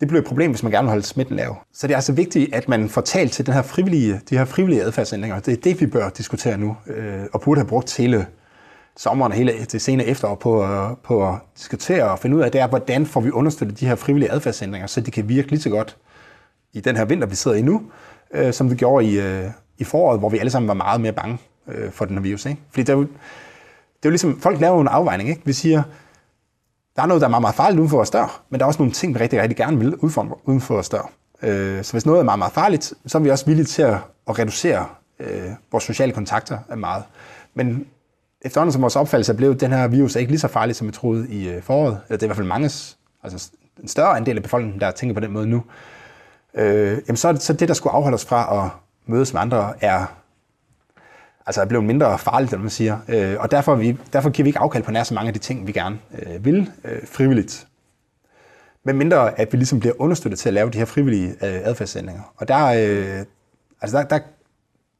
det 0.00 0.08
bliver 0.08 0.20
et 0.20 0.26
problem, 0.26 0.50
hvis 0.50 0.62
man 0.62 0.72
gerne 0.72 0.84
vil 0.84 0.90
holde 0.90 1.06
smitten 1.06 1.36
lav. 1.36 1.56
Så 1.72 1.86
det 1.86 1.92
er 1.92 1.96
altså 1.96 2.12
vigtigt, 2.12 2.54
at 2.54 2.68
man 2.68 2.88
får 2.88 3.00
talt 3.00 3.32
til 3.32 3.46
den 3.46 3.54
her 3.54 3.62
frivillige, 3.62 4.20
de 4.30 4.38
her 4.38 4.44
frivillige 4.44 4.82
adfærdsændringer. 4.82 5.40
Det 5.40 5.52
er 5.52 5.60
det, 5.60 5.80
vi 5.80 5.86
bør 5.86 6.08
diskutere 6.08 6.58
nu, 6.58 6.76
øh, 6.86 7.22
og 7.32 7.40
burde 7.40 7.60
have 7.60 7.68
brugt 7.68 7.96
hele 7.96 8.26
sommeren 8.96 9.32
og 9.32 9.38
hele 9.38 9.52
det 9.72 9.82
senere 9.82 10.06
efterår 10.06 10.34
på, 10.34 10.66
på 11.04 11.28
at 11.28 11.34
diskutere 11.56 12.10
og 12.10 12.18
finde 12.18 12.36
ud 12.36 12.42
af, 12.42 12.52
det 12.52 12.60
er, 12.60 12.66
hvordan 12.66 13.06
får 13.06 13.20
vi 13.20 13.30
understøttet 13.30 13.80
de 13.80 13.86
her 13.86 13.94
frivillige 13.94 14.32
adfærdsændringer, 14.32 14.86
så 14.86 15.00
de 15.00 15.10
kan 15.10 15.28
virke 15.28 15.50
lige 15.50 15.60
så 15.60 15.70
godt 15.70 15.96
i 16.72 16.80
den 16.80 16.96
her 16.96 17.04
vinter, 17.04 17.26
vi 17.26 17.34
sidder 17.34 17.56
i 17.56 17.62
nu, 17.62 17.82
øh, 18.34 18.52
som 18.52 18.68
det 18.68 18.78
gjorde 18.78 19.06
i, 19.06 19.20
øh, 19.20 19.44
i 19.78 19.84
foråret, 19.84 20.18
hvor 20.18 20.28
vi 20.28 20.38
alle 20.38 20.50
sammen 20.50 20.68
var 20.68 20.74
meget 20.74 21.00
mere 21.00 21.12
bange 21.12 21.38
øh, 21.68 21.90
for 21.92 22.04
den 22.04 22.16
her 22.16 22.22
virus. 22.22 22.46
Ikke? 22.46 22.60
Fordi 22.70 22.82
det 22.82 22.88
er, 22.88 22.96
jo, 22.96 23.02
det 23.02 23.08
er 24.02 24.08
jo 24.08 24.10
ligesom, 24.10 24.40
folk 24.40 24.60
laver 24.60 24.74
jo 24.74 24.80
en 24.80 24.88
afvejning. 24.88 25.28
Ikke? 25.28 25.42
Vi 25.44 25.52
siger, 25.52 25.82
der 26.96 27.02
er 27.02 27.06
noget, 27.06 27.20
der 27.20 27.26
er 27.26 27.30
meget, 27.30 27.40
meget 27.40 27.54
farligt 27.54 27.78
uden 27.78 27.90
for 27.90 27.96
vores 27.96 28.10
dør, 28.10 28.42
men 28.50 28.60
der 28.60 28.64
er 28.64 28.66
også 28.66 28.78
nogle 28.78 28.92
ting, 28.92 29.14
vi 29.14 29.20
rigtig, 29.20 29.42
rigtig 29.42 29.56
gerne 29.56 29.78
vil 29.78 29.94
uden 29.94 30.60
for 30.60 30.74
vores 30.74 30.88
dør. 30.88 31.10
Øh, 31.42 31.84
så 31.84 31.92
hvis 31.92 32.06
noget 32.06 32.20
er 32.20 32.24
meget, 32.24 32.38
meget 32.38 32.52
farligt, 32.52 32.94
så 33.06 33.18
er 33.18 33.22
vi 33.22 33.30
også 33.30 33.46
villige 33.46 33.66
til 33.66 33.82
at, 33.82 33.96
at 34.28 34.38
reducere 34.38 34.86
øh, 35.20 35.50
vores 35.72 35.84
sociale 35.84 36.12
kontakter 36.12 36.58
meget. 36.76 37.04
Men 37.54 37.86
efterhånden 38.42 38.72
som 38.72 38.82
vores 38.82 38.96
opfattelse 38.96 39.32
er 39.32 39.36
blevet, 39.36 39.60
den 39.60 39.72
her 39.72 39.88
virus 39.88 40.16
er 40.16 40.20
ikke 40.20 40.32
lige 40.32 40.40
så 40.40 40.48
farlig, 40.48 40.76
som 40.76 40.86
vi 40.86 40.92
troede 40.92 41.28
i 41.28 41.48
øh, 41.48 41.62
foråret, 41.62 42.00
eller 42.08 42.16
det 42.16 42.22
er 42.22 42.26
i 42.26 42.28
hvert 42.28 42.36
fald 42.36 42.48
manges, 42.48 42.98
altså 43.22 43.50
en 43.82 43.88
større 43.88 44.16
andel 44.16 44.36
af 44.36 44.42
befolkningen, 44.42 44.80
der 44.80 44.90
tænker 44.90 45.14
på 45.14 45.20
den 45.20 45.32
måde 45.32 45.46
nu, 45.46 45.62
øh, 46.54 46.98
jamen 47.08 47.16
så, 47.16 47.36
så 47.40 47.52
det, 47.52 47.68
der 47.68 47.74
skulle 47.74 47.92
afholde 47.92 48.14
os 48.14 48.24
fra 48.24 48.64
at 48.64 48.70
mødes 49.06 49.32
med 49.32 49.40
andre, 49.40 49.72
er 49.80 50.06
altså 51.46 51.60
er 51.60 51.64
blevet 51.64 51.84
mindre 51.84 52.18
farligt, 52.18 52.52
eller 52.52 52.62
man 52.62 52.70
siger. 52.70 52.98
Øh, 53.08 53.36
og 53.38 53.50
derfor, 53.50 53.74
vi, 53.74 53.96
derfor 54.12 54.30
giver 54.30 54.44
vi 54.44 54.48
ikke 54.48 54.58
afkald 54.58 54.82
på 54.82 54.90
nær 54.90 55.02
så 55.02 55.14
mange 55.14 55.28
af 55.28 55.32
de 55.34 55.38
ting, 55.38 55.66
vi 55.66 55.72
gerne 55.72 55.98
øh, 56.18 56.44
vil 56.44 56.70
øh, 56.84 56.98
frivilligt. 57.06 57.66
Men 58.84 58.96
mindre, 58.96 59.40
at 59.40 59.52
vi 59.52 59.58
ligesom 59.58 59.80
bliver 59.80 59.94
understøttet 59.98 60.38
til 60.38 60.48
at 60.48 60.54
lave 60.54 60.70
de 60.70 60.78
her 60.78 60.84
frivillige 60.84 61.28
øh, 61.28 61.36
adfærdsændringer. 61.40 62.22
Og 62.36 62.48
der, 62.48 62.66
øh, 62.66 63.24
altså 63.80 63.98
der, 63.98 64.04
der, 64.04 64.18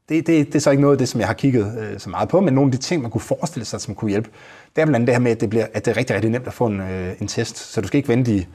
det, 0.09 0.27
det, 0.27 0.47
det 0.47 0.55
er 0.55 0.59
så 0.59 0.71
ikke 0.71 0.81
noget 0.81 0.95
af 0.95 0.97
det, 0.97 1.09
som 1.09 1.19
jeg 1.19 1.27
har 1.27 1.33
kigget 1.33 1.77
øh, 1.79 1.99
så 1.99 2.09
meget 2.09 2.29
på, 2.29 2.41
men 2.41 2.53
nogle 2.53 2.67
af 2.67 2.71
de 2.71 2.77
ting, 2.77 3.01
man 3.01 3.11
kunne 3.11 3.21
forestille 3.21 3.65
sig, 3.65 3.81
som 3.81 3.95
kunne 3.95 4.09
hjælpe, 4.09 4.29
det 4.75 4.81
er 4.81 4.85
blandt 4.85 4.95
andet 4.95 5.07
det 5.07 5.15
her 5.15 5.19
med, 5.19 5.31
at 5.31 5.41
det, 5.41 5.49
bliver, 5.49 5.65
at 5.73 5.85
det 5.85 5.91
er 5.91 5.97
rigtig, 5.97 6.15
rigtig 6.15 6.31
nemt 6.31 6.47
at 6.47 6.53
få 6.53 6.65
en, 6.65 6.79
øh, 6.81 7.15
en 7.21 7.27
test. 7.27 7.57
Så 7.57 7.81
du 7.81 7.87
skal 7.87 7.97
ikke 7.97 8.09
vente 8.09 8.31
i 8.31 8.47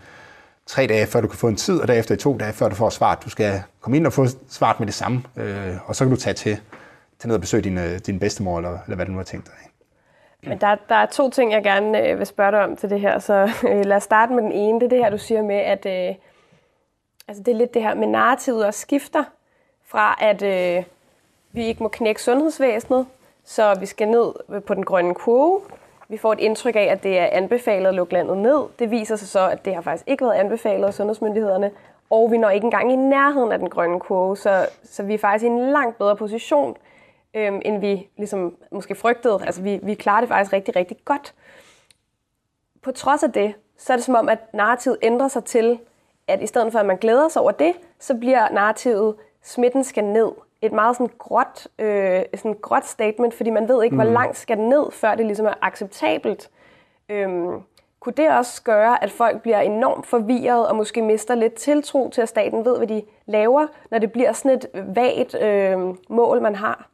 tre 0.67 0.87
dage, 0.87 1.07
før 1.07 1.21
du 1.21 1.29
kan 1.29 1.39
få 1.39 1.49
en 1.49 1.57
tid, 1.57 1.79
og 1.79 1.89
derefter 1.89 2.15
i 2.15 2.19
to 2.19 2.37
dage, 2.39 2.53
før 2.53 2.69
du 2.69 2.75
får 2.75 2.91
svaret. 2.91 3.19
Du 3.25 3.31
skal 3.31 3.63
komme 3.81 3.97
ind 3.97 4.07
og 4.07 4.13
få 4.13 4.27
svaret 4.49 4.81
med 4.81 4.87
det 4.87 4.95
samme, 4.95 5.23
øh, 5.37 5.75
og 5.87 5.97
så 5.97 6.05
kan 6.05 6.11
du 6.11 6.21
tage 6.21 6.35
til, 6.35 6.59
tage 7.23 7.29
ned 7.29 7.35
og 7.35 7.41
besøge 7.41 7.63
din, 7.63 7.79
øh, 7.79 7.99
din 8.07 8.19
bedstemor, 8.19 8.57
eller, 8.57 8.79
eller 8.85 8.97
hvad 8.97 9.07
du 9.07 9.13
nu 9.13 9.19
har 9.19 9.25
tænkt 9.25 9.47
dig. 9.47 9.55
Men 10.49 10.59
der, 10.59 10.77
der 10.89 10.95
er 10.95 11.07
to 11.07 11.31
ting, 11.31 11.53
jeg 11.53 11.63
gerne 11.63 12.09
øh, 12.09 12.19
vil 12.19 12.27
spørge 12.27 12.53
dig 12.53 12.61
om 12.65 12.77
til 12.77 12.91
det 12.91 13.01
her, 13.01 13.19
så 13.19 13.51
øh, 13.69 13.85
lad 13.85 13.97
os 13.97 14.03
starte 14.03 14.33
med 14.33 14.43
den 14.43 14.53
ene. 14.53 14.81
Det 14.81 14.87
er 14.87 14.89
det 14.89 14.99
her, 14.99 15.11
du 15.11 15.19
siger 15.19 15.43
med, 15.43 15.57
at 15.57 15.87
øh, 15.87 16.15
altså 17.29 17.43
det 17.43 17.53
er 17.53 17.57
lidt 17.57 17.75
det 17.75 17.83
her 17.83 17.95
med 17.95 18.07
narrativet 18.07 18.67
og 18.67 18.75
skifter 18.75 19.25
fra, 19.87 20.19
at 20.21 20.43
øh, 20.43 20.85
vi 21.53 21.65
ikke 21.65 21.83
må 21.83 21.89
knække 21.89 22.23
sundhedsvæsenet, 22.23 23.07
så 23.45 23.75
vi 23.81 23.87
skal 23.87 24.09
ned 24.09 24.61
på 24.61 24.75
den 24.75 24.85
grønne 24.85 25.15
kurve. 25.15 25.61
Vi 26.09 26.17
får 26.17 26.33
et 26.33 26.41
indtryk 26.41 26.77
af, 26.77 26.89
at 26.91 27.03
det 27.03 27.19
er 27.19 27.29
anbefalet 27.33 27.89
at 27.89 27.95
lukke 27.95 28.13
landet 28.13 28.39
ned. 28.39 28.63
Det 28.79 28.91
viser 28.91 29.17
sig 29.17 29.29
så, 29.29 29.49
at 29.49 29.65
det 29.65 29.75
har 29.75 29.83
faktisk 29.83 30.09
ikke 30.09 30.25
været 30.25 30.35
anbefalet 30.35 30.87
af 30.87 30.95
sundhedsmyndighederne, 30.95 31.71
og 32.11 32.31
vi 32.31 32.39
når 32.39 32.51
ikke 32.51 32.65
engang 32.65 32.93
i 32.93 32.97
nærheden 32.97 33.53
af 33.53 33.59
den 33.59 33.71
grønne 33.71 34.01
kurve, 34.01 34.37
så, 34.37 34.67
så 34.85 35.03
vi 35.03 35.15
er 35.15 35.19
faktisk 35.19 35.45
i 35.45 35.47
en 35.47 35.73
langt 35.73 35.99
bedre 35.99 36.17
position, 36.17 36.77
øhm, 37.35 37.61
end 37.65 37.81
vi 37.81 38.09
ligesom 38.17 38.57
måske 38.73 38.95
frygtede. 38.95 39.39
Altså 39.47 39.63
vi, 39.63 39.81
vi 39.83 39.95
klarer 39.95 40.21
det 40.21 40.29
faktisk 40.29 40.53
rigtig, 40.53 40.77
rigtig 40.77 40.97
godt. 41.05 41.35
På 42.83 42.93
trods 42.93 43.23
af 43.23 43.33
det, 43.33 43.55
så 43.79 43.93
er 43.93 43.97
det 43.97 44.05
som 44.05 44.15
om, 44.15 44.29
at 44.29 44.55
narrativet 44.55 44.99
ændrer 45.03 45.29
sig 45.29 45.45
til, 45.45 45.79
at 46.29 46.43
i 46.43 46.47
stedet 46.47 46.73
for 46.73 46.79
at 46.79 46.87
man 46.87 46.97
glæder 46.97 47.29
sig 47.29 47.43
over 47.43 47.51
det, 47.51 47.73
så 47.99 48.15
bliver 48.15 48.51
narrativet, 48.51 49.15
smitten 49.43 49.85
skal 49.85 50.05
ned. 50.05 50.33
Et 50.63 50.73
meget 50.73 50.97
sådan 50.97 51.13
gråt, 51.19 51.69
øh, 51.79 52.23
sådan 52.35 52.59
gråt 52.63 52.85
statement, 52.85 53.35
fordi 53.35 53.51
man 53.51 53.69
ved 53.69 53.85
ikke, 53.85 53.97
mm. 53.97 54.03
hvor 54.03 54.11
langt 54.11 54.37
skal 54.37 54.57
den 54.57 54.69
ned, 54.69 54.91
før 54.93 55.15
det 55.15 55.27
ligesom 55.27 55.47
er 55.47 55.55
acceptabelt. 55.63 56.51
Øhm, 57.09 57.63
kunne 58.01 58.13
det 58.17 58.31
også 58.31 58.63
gøre, 58.63 59.03
at 59.03 59.11
folk 59.11 59.43
bliver 59.43 59.61
enormt 59.61 60.07
forvirret 60.07 60.69
og 60.69 60.77
måske 60.77 61.03
mister 61.03 61.35
lidt 61.35 61.55
tiltro 61.55 62.11
til, 62.11 62.23
at 62.23 62.29
staten 62.29 62.65
ved, 62.65 62.77
hvad 62.77 62.87
de 62.87 63.03
laver, 63.27 63.67
når 63.91 63.99
det 63.99 64.13
bliver 64.13 64.33
sådan 64.33 64.59
et 64.59 64.67
vagt 64.97 65.35
øh, 65.35 65.79
mål, 66.09 66.43
man 66.43 66.55
har? 66.55 66.89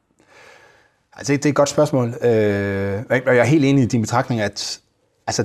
Altså, 1.18 1.32
det 1.32 1.44
er 1.44 1.48
et 1.48 1.54
godt 1.54 1.68
spørgsmål, 1.68 2.08
øh, 2.08 3.02
og 3.10 3.16
jeg 3.26 3.38
er 3.38 3.44
helt 3.44 3.64
enig 3.64 3.84
i 3.84 3.87
din 3.87 4.00
betragtning, 4.00 4.40
at 4.40 4.80
altså, 5.26 5.44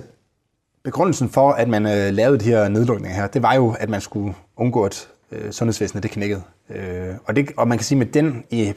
begrundelsen 0.83 1.29
for, 1.29 1.51
at 1.51 1.67
man 1.67 1.85
øh, 1.85 2.13
lavede 2.13 2.37
de 2.37 2.45
her 2.45 2.67
nedlukninger 2.67 3.15
her, 3.15 3.27
det 3.27 3.41
var 3.41 3.53
jo, 3.53 3.75
at 3.79 3.89
man 3.89 4.01
skulle 4.01 4.35
undgå, 4.57 4.83
at 4.83 5.07
øh, 5.31 5.51
sundhedsvæsenet 5.51 6.03
det 6.03 6.11
knækkede. 6.11 6.41
Øh, 6.69 7.15
og, 7.25 7.35
det, 7.35 7.51
og 7.57 7.67
man 7.67 7.77
kan 7.77 7.85
sige, 7.85 7.97
med 7.97 8.05
den 8.05 8.43
i 8.49 8.73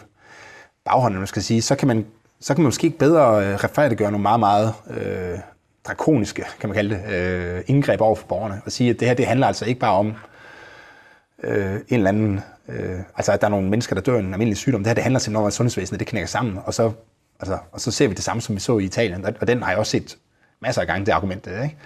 baghånden, 0.84 1.18
man 1.18 1.26
skal 1.26 1.42
sige, 1.42 1.62
så 1.62 1.76
kan 1.76 1.88
man, 1.88 2.06
så 2.40 2.54
kan 2.54 2.62
man 2.62 2.66
måske 2.66 2.86
ikke 2.86 2.98
bedre 2.98 3.46
øh, 3.46 3.54
retfærdiggøre 3.54 4.10
nogle 4.10 4.22
meget, 4.22 4.40
meget 4.40 4.74
øh, 4.90 5.38
drakoniske, 5.84 6.44
kan 6.60 6.68
man 6.68 6.74
kalde 6.74 6.94
det, 6.94 7.14
øh, 7.14 7.62
indgreb 7.66 8.00
over 8.00 8.14
for 8.14 8.26
borgerne, 8.26 8.62
og 8.64 8.72
sige, 8.72 8.90
at 8.90 9.00
det 9.00 9.08
her, 9.08 9.14
det 9.14 9.26
handler 9.26 9.46
altså 9.46 9.64
ikke 9.64 9.80
bare 9.80 9.94
om 9.94 10.14
øh, 11.42 11.74
en 11.74 11.80
eller 11.88 12.08
anden, 12.08 12.40
øh, 12.68 13.00
altså 13.16 13.32
at 13.32 13.40
der 13.40 13.46
er 13.46 13.50
nogle 13.50 13.68
mennesker, 13.68 13.94
der 13.94 14.02
dør 14.02 14.14
af 14.14 14.20
en 14.20 14.32
almindelig 14.32 14.56
sygdom. 14.56 14.80
Det 14.80 14.86
her, 14.86 14.94
det 14.94 15.02
handler 15.02 15.18
simpelthen 15.18 15.42
om, 15.42 15.46
at 15.46 15.52
sundhedsvæsenet 15.52 16.00
det 16.00 16.08
knækker 16.08 16.28
sammen, 16.28 16.58
og 16.64 16.74
så, 16.74 16.92
altså, 17.40 17.58
og 17.72 17.80
så 17.80 17.90
ser 17.90 18.08
vi 18.08 18.14
det 18.14 18.24
samme, 18.24 18.40
som 18.42 18.54
vi 18.54 18.60
så 18.60 18.78
i 18.78 18.84
Italien, 18.84 19.24
og 19.40 19.48
den 19.48 19.62
har 19.62 19.70
jeg 19.70 19.78
også 19.78 19.90
set 19.90 20.16
masser 20.60 20.80
af 20.80 20.86
gange, 20.86 21.06
det 21.06 21.12
argument, 21.12 21.46
ikke? 21.46 21.76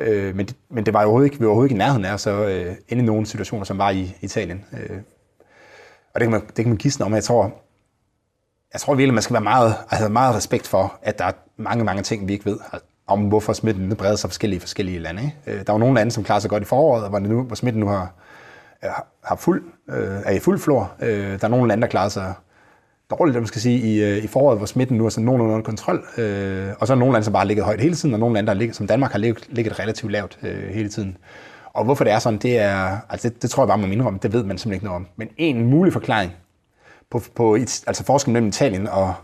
Øh, 0.00 0.36
men, 0.36 0.46
det, 0.46 0.56
men 0.70 0.86
det 0.86 0.94
var 0.94 1.02
jo 1.02 1.06
overhovedet 1.06 1.26
ikke, 1.26 1.38
vi 1.38 1.44
var 1.44 1.50
overhovedet 1.50 1.70
ikke 1.70 1.76
i 1.76 1.78
nærheden 1.78 2.04
af 2.04 2.20
så 2.20 2.30
øh, 2.30 2.74
inde 2.88 3.02
i 3.02 3.06
nogle 3.06 3.26
situationer, 3.26 3.64
som 3.64 3.78
var 3.78 3.90
i 3.90 4.16
Italien. 4.20 4.64
Øh, 4.72 4.98
og 6.14 6.20
det 6.20 6.22
kan 6.22 6.30
man, 6.30 6.40
det 6.40 6.54
kan 6.54 6.68
man 6.68 6.76
gisne 6.76 7.04
om, 7.04 7.14
jeg 7.14 7.24
tror, 7.24 7.54
jeg 8.72 8.80
tror 8.80 8.94
virkelig, 8.94 9.14
man 9.14 9.22
skal 9.22 9.34
være 9.34 9.42
meget, 9.42 9.74
altså 9.90 10.08
meget 10.08 10.34
respekt 10.34 10.66
for, 10.66 10.98
at 11.02 11.18
der 11.18 11.24
er 11.24 11.32
mange, 11.56 11.84
mange 11.84 12.02
ting, 12.02 12.28
vi 12.28 12.32
ikke 12.32 12.44
ved 12.44 12.58
om, 13.06 13.20
hvorfor 13.20 13.52
smitten 13.52 13.96
breder 13.96 14.16
sig 14.16 14.30
forskellige 14.30 14.60
forskellige 14.60 14.98
lande. 14.98 15.22
Ikke? 15.22 15.58
Øh, 15.60 15.66
der 15.66 15.72
var 15.72 15.78
nogle 15.78 15.94
lande, 15.94 16.12
som 16.12 16.24
klarer 16.24 16.40
sig 16.40 16.50
godt 16.50 16.62
i 16.62 16.66
foråret, 16.66 17.08
hvor, 17.08 17.18
nu, 17.18 17.42
hvor 17.42 17.56
smitten 17.56 17.80
nu 17.80 17.88
har, 17.88 18.12
har 19.24 19.36
fuld, 19.36 19.62
øh, 19.88 20.20
er 20.24 20.30
i 20.30 20.38
fuld 20.38 20.58
flor. 20.58 20.92
Øh, 21.00 21.40
der 21.40 21.44
er 21.44 21.48
nogle 21.48 21.68
lande, 21.68 21.82
der 21.82 21.88
klarer 21.88 22.08
sig 22.08 22.34
dårligt, 23.10 23.36
man 23.36 23.46
skal 23.46 23.60
sige, 23.60 23.78
i, 23.78 24.02
øh, 24.02 24.24
i 24.24 24.26
foråret, 24.26 24.58
hvor 24.58 24.66
smitten 24.66 24.96
nu 24.96 25.06
er 25.06 25.08
sådan 25.08 25.24
nogenlunde 25.24 25.54
under 25.54 25.64
kontrol. 25.64 26.04
Øh, 26.18 26.68
og 26.78 26.86
så 26.86 26.92
er 26.92 26.96
nogle 26.96 27.12
lande, 27.12 27.24
som 27.24 27.32
bare 27.32 27.40
har 27.40 27.46
ligget 27.46 27.64
højt 27.64 27.80
hele 27.80 27.94
tiden, 27.94 28.14
og 28.14 28.20
nogle 28.20 28.34
lande, 28.34 28.48
der 28.48 28.54
ligget, 28.54 28.76
som 28.76 28.86
Danmark 28.86 29.12
har 29.12 29.18
ligget, 29.18 29.46
ligget 29.48 29.78
relativt 29.78 30.12
lavt 30.12 30.38
øh, 30.42 30.68
hele 30.68 30.88
tiden. 30.88 31.16
Og 31.72 31.84
hvorfor 31.84 32.04
det 32.04 32.12
er 32.12 32.18
sådan, 32.18 32.38
det 32.38 32.58
er, 32.58 32.98
altså 33.08 33.28
det, 33.28 33.42
det 33.42 33.50
tror 33.50 33.62
jeg 33.62 33.68
bare, 33.68 33.78
man 33.78 34.00
om, 34.00 34.18
det 34.18 34.32
ved 34.32 34.44
man 34.44 34.58
simpelthen 34.58 34.74
ikke 34.74 34.84
noget 34.84 34.96
om. 34.96 35.06
Men 35.16 35.28
en 35.36 35.70
mulig 35.70 35.92
forklaring 35.92 36.32
på, 37.10 37.22
på 37.34 37.54
altså 37.86 38.04
forskellen 38.04 38.32
mellem 38.32 38.48
Italien 38.48 38.86
og, 38.88 39.14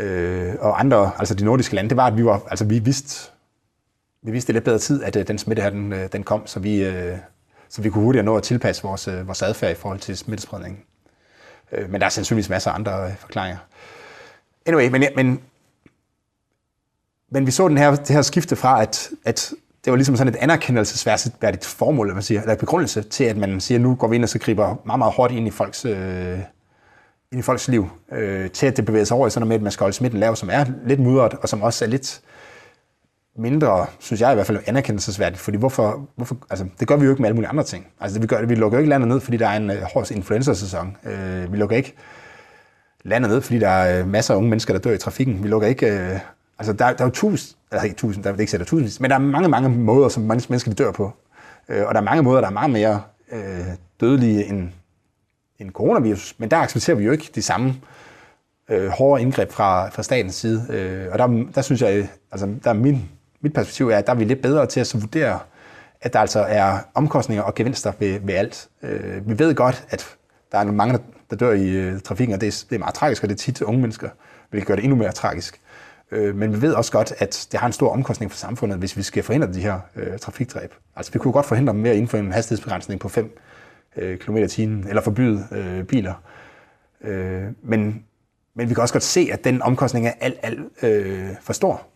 øh, 0.00 0.54
og 0.60 0.80
andre, 0.80 1.10
altså 1.18 1.34
de 1.34 1.44
nordiske 1.44 1.74
lande, 1.74 1.88
det 1.88 1.96
var, 1.96 2.06
at 2.06 2.16
vi, 2.16 2.24
var, 2.24 2.42
altså 2.50 2.64
vi 2.64 2.78
vidste, 2.78 3.30
vi 4.22 4.30
vidste 4.30 4.52
lidt 4.52 4.64
bedre 4.64 4.78
tid, 4.78 5.02
at 5.02 5.16
øh, 5.16 5.28
den 5.28 5.38
smitte 5.38 5.62
her, 5.62 5.70
den, 5.70 5.92
øh, 5.92 6.08
den 6.12 6.22
kom, 6.22 6.46
så 6.46 6.60
vi, 6.60 6.84
øh, 6.84 7.18
så 7.68 7.82
vi 7.82 7.90
kunne 7.90 8.04
hurtigere 8.04 8.24
nå 8.24 8.36
at 8.36 8.42
tilpasse 8.42 8.82
vores, 8.82 9.08
øh, 9.08 9.26
vores 9.26 9.42
adfærd 9.42 9.70
i 9.70 9.74
forhold 9.74 9.98
til 9.98 10.16
smittespredningen. 10.16 10.82
Øh, 11.72 11.90
men 11.90 12.00
der 12.00 12.06
er 12.06 12.10
sandsynligvis 12.10 12.48
masser 12.48 12.70
af 12.70 12.74
andre 12.74 13.04
øh, 13.04 13.16
forklaringer. 13.16 13.58
Anyway, 14.66 14.88
men, 14.88 15.04
men, 15.16 15.40
men 17.30 17.46
vi 17.46 17.50
så 17.50 17.68
den 17.68 17.78
her, 17.78 17.94
det 17.94 18.08
her 18.08 18.22
skifte 18.22 18.56
fra, 18.56 18.82
at, 18.82 19.10
at 19.24 19.52
det 19.84 19.90
var 19.90 19.96
ligesom 19.96 20.16
sådan 20.16 20.34
et 20.34 20.38
anerkendelsesværdigt 20.38 21.64
formål, 21.64 22.14
man 22.14 22.22
siger, 22.22 22.40
eller 22.40 22.54
begrundelse 22.54 23.02
til, 23.02 23.24
at 23.24 23.36
man 23.36 23.60
siger, 23.60 23.78
nu 23.78 23.94
går 23.94 24.08
vi 24.08 24.14
ind 24.14 24.22
og 24.22 24.28
så 24.28 24.38
griber 24.38 24.76
meget, 24.84 24.98
meget 24.98 25.12
hårdt 25.12 25.32
ind 25.32 25.46
i 25.46 25.50
folks, 25.50 25.84
øh, 25.84 26.38
ind 27.32 27.38
i 27.38 27.42
folks 27.42 27.68
liv, 27.68 27.88
øh, 28.12 28.50
til 28.50 28.66
at 28.66 28.76
det 28.76 28.84
bevæger 28.84 29.04
sig 29.04 29.16
over 29.16 29.26
i 29.26 29.30
sådan 29.30 29.40
noget 29.40 29.48
med, 29.48 29.56
at 29.56 29.62
man 29.62 29.72
skal 29.72 29.84
holde 29.84 29.96
smitten 29.96 30.20
lav, 30.20 30.36
som 30.36 30.50
er 30.52 30.64
lidt 30.86 31.00
mudret, 31.00 31.34
og 31.34 31.48
som 31.48 31.62
også 31.62 31.84
er 31.84 31.88
lidt 31.88 32.20
mindre, 33.38 33.86
synes 33.98 34.20
jeg 34.20 34.32
i 34.32 34.34
hvert 34.34 34.46
fald, 34.46 34.58
anerkendelsesværdigt. 34.66 35.40
Fordi 35.40 35.56
hvorfor, 35.56 36.08
hvorfor, 36.16 36.36
altså, 36.50 36.66
det 36.80 36.88
gør 36.88 36.96
vi 36.96 37.04
jo 37.04 37.10
ikke 37.10 37.22
med 37.22 37.28
alle 37.28 37.34
mulige 37.34 37.48
andre 37.48 37.64
ting. 37.64 37.86
Altså, 38.00 38.14
det, 38.14 38.22
vi, 38.22 38.26
gør, 38.26 38.46
vi 38.46 38.54
lukker 38.54 38.78
jo 38.78 38.80
ikke 38.80 38.90
landet 38.90 39.08
ned, 39.08 39.20
fordi 39.20 39.36
der 39.36 39.48
er 39.48 39.56
en 39.56 39.70
uh, 39.70 39.76
hård 39.94 40.10
influenza-sæson. 40.10 40.96
Uh, 41.04 41.52
vi 41.52 41.56
lukker 41.56 41.76
ikke 41.76 41.94
landet 43.04 43.30
ned, 43.30 43.40
fordi 43.40 43.58
der 43.58 43.68
er 43.68 44.02
uh, 44.02 44.08
masser 44.08 44.34
af 44.34 44.38
unge 44.38 44.50
mennesker, 44.50 44.74
der 44.74 44.80
dør 44.80 44.92
i 44.92 44.98
trafikken. 44.98 45.42
Vi 45.42 45.48
lukker 45.48 45.68
ikke... 45.68 45.86
Uh, 45.86 46.20
altså, 46.58 46.72
der, 46.72 46.92
der 46.92 47.00
er 47.00 47.08
jo 47.08 47.10
tusind, 47.10 47.58
eller 47.72 47.82
ikke 47.82 47.96
tusind, 47.96 48.24
der 48.24 48.32
er 48.32 48.38
ikke 48.38 48.50
sætter 48.50 48.66
tusind, 48.66 49.02
men 49.02 49.10
der 49.10 49.16
er 49.16 49.20
mange, 49.20 49.48
mange 49.48 49.68
måder, 49.68 50.08
som 50.08 50.22
mange 50.22 50.46
mennesker 50.48 50.74
dør 50.74 50.92
på. 50.92 51.04
Uh, 51.68 51.86
og 51.86 51.94
der 51.94 52.00
er 52.00 52.04
mange 52.04 52.22
måder, 52.22 52.40
der 52.40 52.48
er 52.48 52.52
meget 52.52 52.70
mere 52.70 53.02
uh, 53.32 53.38
dødelige 54.00 54.44
end, 54.44 54.68
end 55.58 55.70
coronavirus. 55.70 56.34
Men 56.38 56.50
der 56.50 56.56
accepterer 56.56 56.96
vi 56.96 57.04
jo 57.04 57.12
ikke 57.12 57.30
de 57.34 57.42
samme 57.42 57.74
øh, 58.68 58.88
hårde 58.88 59.22
indgreb 59.22 59.52
fra, 59.52 59.88
fra 59.88 60.02
statens 60.02 60.34
side. 60.34 60.66
Øh, 60.70 61.12
og 61.12 61.18
der, 61.18 61.44
der 61.54 61.62
synes 61.62 61.82
jeg, 61.82 62.08
altså, 62.32 62.48
der 62.64 62.70
er 62.70 62.74
min 62.74 63.08
mit 63.40 63.52
perspektiv 63.52 63.88
er, 63.88 63.96
at 63.96 64.06
der 64.06 64.12
er 64.12 64.16
vi 64.16 64.24
lidt 64.24 64.42
bedre 64.42 64.66
til 64.66 64.80
at 64.80 64.94
vurdere, 65.00 65.38
at 66.00 66.12
der 66.12 66.18
altså 66.18 66.40
er 66.40 66.78
omkostninger 66.94 67.42
og 67.42 67.54
gevinster 67.54 67.92
ved, 67.98 68.20
ved 68.22 68.34
alt. 68.34 68.68
Øh, 68.82 69.28
vi 69.28 69.38
ved 69.38 69.54
godt, 69.54 69.86
at 69.90 70.16
der 70.52 70.58
er 70.58 70.64
mange, 70.64 70.98
der 71.30 71.36
dør 71.36 71.52
i 71.52 71.68
øh, 71.68 72.00
trafikken, 72.00 72.34
og 72.34 72.40
det 72.40 72.46
er, 72.46 72.64
det 72.70 72.74
er 72.74 72.78
meget 72.78 72.94
tragisk, 72.94 73.22
og 73.22 73.28
det 73.28 73.34
er 73.34 73.38
tit 73.38 73.62
unge 73.62 73.80
mennesker, 73.80 74.08
hvilket 74.50 74.66
gør 74.66 74.74
det 74.74 74.84
endnu 74.84 74.96
mere 74.96 75.12
tragisk. 75.12 75.60
Øh, 76.10 76.36
men 76.36 76.52
vi 76.52 76.62
ved 76.62 76.74
også 76.74 76.92
godt, 76.92 77.12
at 77.18 77.48
det 77.52 77.60
har 77.60 77.66
en 77.66 77.72
stor 77.72 77.92
omkostning 77.92 78.30
for 78.30 78.38
samfundet, 78.38 78.78
hvis 78.78 78.96
vi 78.96 79.02
skal 79.02 79.22
forhindre 79.22 79.52
de 79.52 79.60
her 79.60 79.80
øh, 79.96 80.18
trafikdræb. 80.18 80.74
Altså 80.96 81.12
vi 81.12 81.18
kunne 81.18 81.32
godt 81.32 81.46
forhindre 81.46 81.72
dem 81.72 81.82
ved 81.82 81.90
at 81.90 81.96
indføre 81.96 82.20
en 82.20 82.32
hastighedsbegrænsning 82.32 83.00
på 83.00 83.08
5 83.08 83.38
øh, 83.96 84.18
km 84.18 84.36
i 84.36 84.62
eller 84.62 85.00
forbyde 85.00 85.46
øh, 85.52 85.84
biler. 85.84 86.14
Øh, 87.00 87.44
men, 87.62 88.04
men 88.54 88.68
vi 88.68 88.74
kan 88.74 88.82
også 88.82 88.94
godt 88.94 89.04
se, 89.04 89.28
at 89.32 89.44
den 89.44 89.62
omkostning 89.62 90.06
er 90.06 90.12
alt, 90.20 90.38
alt 90.42 90.60
øh, 90.82 91.28
for 91.40 91.52
stor. 91.52 91.86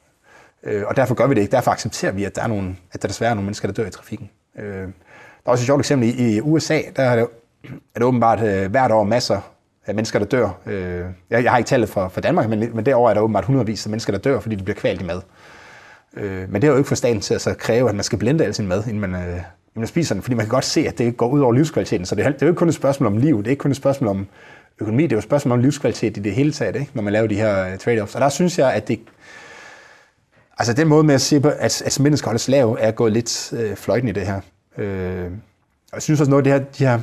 Øh, 0.64 0.83
og 0.87 0.96
derfor 0.96 1.14
gør 1.14 1.27
vi 1.27 1.35
det 1.35 1.40
ikke. 1.40 1.53
Derfor 1.53 1.70
accepterer 1.70 2.12
vi, 2.12 2.25
at 2.25 2.37
der, 2.37 2.42
er 2.42 2.46
nogle, 2.46 2.77
at 2.92 3.03
der 3.03 3.09
desværre 3.09 3.31
er 3.31 3.35
nogle 3.35 3.44
mennesker, 3.44 3.68
der 3.68 3.75
dør 3.75 3.87
i 3.87 3.90
trafikken. 3.90 4.31
Øh, 4.59 4.64
der 4.64 5.46
er 5.46 5.51
også 5.51 5.62
et 5.62 5.66
sjovt 5.66 5.81
eksempel. 5.81 6.09
I, 6.09 6.37
i 6.37 6.40
USA 6.40 6.81
der 6.96 7.03
er 7.03 7.16
det, 7.16 7.27
er 7.64 7.99
det 7.99 8.03
åbenbart 8.03 8.42
øh, 8.42 8.70
hvert 8.70 8.90
år 8.90 9.05
masser 9.05 9.40
af 9.87 9.94
mennesker, 9.94 10.18
der 10.18 10.27
dør. 10.27 10.51
Øh, 10.66 11.05
jeg, 11.31 11.44
jeg 11.44 11.53
har 11.53 11.59
ikke 11.59 11.68
tallet 11.68 11.88
for, 11.88 12.09
for 12.09 12.20
Danmark, 12.20 12.49
men, 12.49 12.70
men 12.75 12.87
derover 12.87 13.11
er 13.11 13.14
der 13.14 13.20
åbenbart 13.20 13.44
hundredvis 13.44 13.87
af 13.87 13.90
mennesker, 13.90 14.12
der 14.12 14.18
dør, 14.18 14.40
fordi 14.40 14.55
de 14.55 14.64
bliver 14.64 14.77
kvalt 14.77 15.01
i 15.01 15.05
mad. 15.05 15.20
Øh, 16.16 16.53
men 16.53 16.62
det 16.62 16.68
er 16.68 16.73
jo 16.73 16.79
ikke 16.79 16.88
for 16.88 16.94
staten 16.94 17.20
til 17.20 17.35
at 17.35 17.40
så 17.40 17.55
kræve, 17.55 17.88
at 17.88 17.94
man 17.94 18.05
skal 18.05 18.18
blende 18.18 18.44
al 18.44 18.55
sin 18.55 18.68
mad, 18.68 18.87
inden 18.87 19.01
man, 19.01 19.14
øh, 19.14 19.20
inden 19.20 19.42
man 19.75 19.87
spiser 19.87 20.14
den, 20.14 20.23
fordi 20.23 20.35
man 20.35 20.46
kan 20.46 20.51
godt 20.51 20.64
se, 20.64 20.88
at 20.88 20.99
det 20.99 21.16
går 21.16 21.29
ud 21.29 21.40
over 21.40 21.53
livskvaliteten. 21.53 22.07
Så 22.07 22.14
det, 22.14 22.25
det 22.25 22.35
er 22.35 22.37
jo 22.42 22.46
ikke 22.46 22.59
kun 22.59 22.68
et 22.68 22.75
spørgsmål 22.75 23.07
om 23.07 23.16
liv, 23.16 23.38
det 23.38 23.46
er 23.46 23.51
ikke 23.51 23.61
kun 23.61 23.70
et 23.70 23.77
spørgsmål 23.77 24.11
om 24.11 24.27
økonomi, 24.81 25.03
det 25.03 25.12
er 25.12 25.16
jo 25.16 25.18
et 25.18 25.25
spørgsmål 25.25 25.53
om 25.53 25.62
livskvalitet 25.62 26.16
i 26.16 26.20
det 26.20 26.35
hele 26.35 26.53
taget, 26.53 26.77
ikke? 26.77 26.90
når 26.94 27.03
man 27.03 27.12
laver 27.12 27.27
de 27.27 27.35
her 27.35 27.66
øh, 27.66 27.79
trade-offs. 27.79 28.14
Og 28.14 28.20
der 28.20 28.29
synes 28.29 28.59
jeg, 28.59 28.73
at 28.73 28.88
det, 28.88 29.01
Altså 30.61 30.73
den 30.73 30.88
måde 30.88 31.05
med 31.05 31.14
at 31.14 31.20
se 31.20 31.40
på, 31.40 31.49
at, 31.49 31.83
at 31.83 31.92
smitten 31.92 32.16
skal 32.16 32.27
holdes 32.27 32.49
lav, 32.49 32.77
er 32.81 32.90
gået 32.90 33.12
lidt 33.12 33.53
øh, 33.53 33.77
fløjten 33.77 34.09
i 34.09 34.12
det 34.12 34.27
her. 34.27 34.40
Øh, 34.79 35.25
og 35.92 35.94
jeg 35.94 36.03
synes 36.03 36.20
også 36.20 36.31
noget 36.31 36.46
af 36.46 36.61
det 36.61 36.62
her, 36.62 36.73
de 36.73 36.85
her 36.85 37.03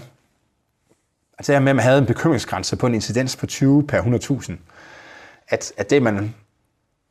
altså 1.38 1.52
det 1.52 1.56
her 1.56 1.60
med, 1.60 1.70
at 1.70 1.76
man 1.76 1.84
havde 1.84 1.98
en 1.98 2.06
bekymringsgrænse 2.06 2.76
på 2.76 2.88
en 2.88 2.93
incidens 2.93 3.36
på 3.36 3.46
20 3.46 3.88
per 3.88 4.02
100.000, 4.02 4.54
at, 5.50 5.74
at 5.78 5.89
det, 5.89 6.02
man, 6.02 6.36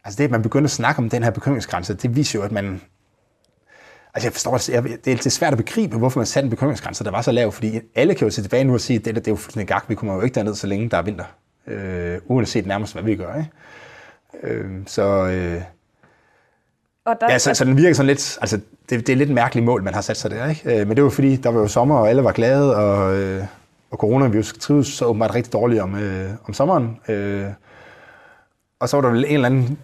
altså 0.04 0.18
det, 0.18 0.24
at 0.24 0.30
man 0.30 0.42
begynder 0.42 0.64
at 0.64 0.70
snakke 0.70 0.98
om 0.98 1.10
den 1.10 1.22
her 1.22 1.30
bekymringsgrænse, 1.30 1.94
det 1.94 2.16
viser 2.16 2.38
jo, 2.38 2.44
at 2.44 2.52
man, 2.52 2.80
Altså 4.14 4.26
jeg 4.26 4.32
forstår, 4.32 4.72
jeg, 4.72 4.82
det, 4.82 4.92
er, 4.92 5.16
det 5.16 5.26
er 5.26 5.30
svært 5.30 5.52
at 5.52 5.58
begribe, 5.58 5.96
hvorfor 5.98 6.20
man 6.20 6.26
satte 6.26 6.44
en 6.44 6.50
bekymringsgrænse, 6.50 7.04
der 7.04 7.10
var 7.10 7.22
så 7.22 7.32
lav, 7.32 7.52
fordi 7.52 7.80
alle 7.94 8.14
kan 8.14 8.26
jo 8.26 8.30
se 8.30 8.42
tilbage 8.42 8.64
nu 8.64 8.74
og 8.74 8.80
sige, 8.80 8.98
at 8.98 9.04
det, 9.04 9.14
det 9.14 9.28
er 9.28 9.32
jo 9.32 9.36
fuldstændig 9.36 9.68
gak, 9.68 9.84
vi 9.88 9.94
kommer 9.94 10.14
jo 10.14 10.20
ikke 10.20 10.34
derned, 10.34 10.54
så 10.54 10.66
længe 10.66 10.90
der 10.90 10.96
er 10.96 11.02
vinter. 11.02 11.24
Øh, 11.66 12.18
uanset 12.26 12.66
nærmest, 12.66 12.92
hvad 12.92 13.02
vi 13.02 13.16
gør. 13.16 13.34
Ikke? 13.34 13.50
Øh, 14.42 14.82
så, 14.86 15.02
øh, 15.02 15.62
og 17.06 17.16
der, 17.20 17.32
ja, 17.32 17.38
så, 17.38 17.54
så 17.54 17.64
den 17.64 17.76
virker 17.76 17.94
sådan 17.94 18.06
lidt, 18.06 18.38
altså 18.40 18.60
det, 18.90 19.06
det 19.06 19.12
er 19.12 19.16
lidt 19.16 19.30
mærkeligt 19.30 19.66
mål, 19.66 19.82
man 19.82 19.94
har 19.94 20.00
sat 20.00 20.16
sig 20.16 20.30
der, 20.30 20.48
ikke? 20.48 20.80
Øh, 20.80 20.88
men 20.88 20.96
det 20.96 21.04
var 21.04 21.10
fordi, 21.10 21.36
der 21.36 21.50
var 21.50 21.60
jo 21.60 21.68
sommer, 21.68 21.96
og 21.96 22.08
alle 22.08 22.24
var 22.24 22.32
glade, 22.32 22.76
og, 22.76 23.16
øh, 23.16 23.44
og 23.90 23.98
coronavirus 23.98 24.52
trives 24.52 24.86
så 24.86 25.04
åbenbart 25.04 25.34
rigtig 25.34 25.52
dårligt 25.52 25.82
om, 25.82 25.94
øh, 25.94 26.30
om 26.44 26.54
sommeren. 26.54 26.98
Øh, 27.08 27.46
og 28.80 28.88
så 28.88 28.96
var 28.96 29.02
der 29.02 29.10
vel 29.10 29.24
en 29.24 29.34
eller 29.34 29.46
anden, 29.46 29.62
et 29.62 29.78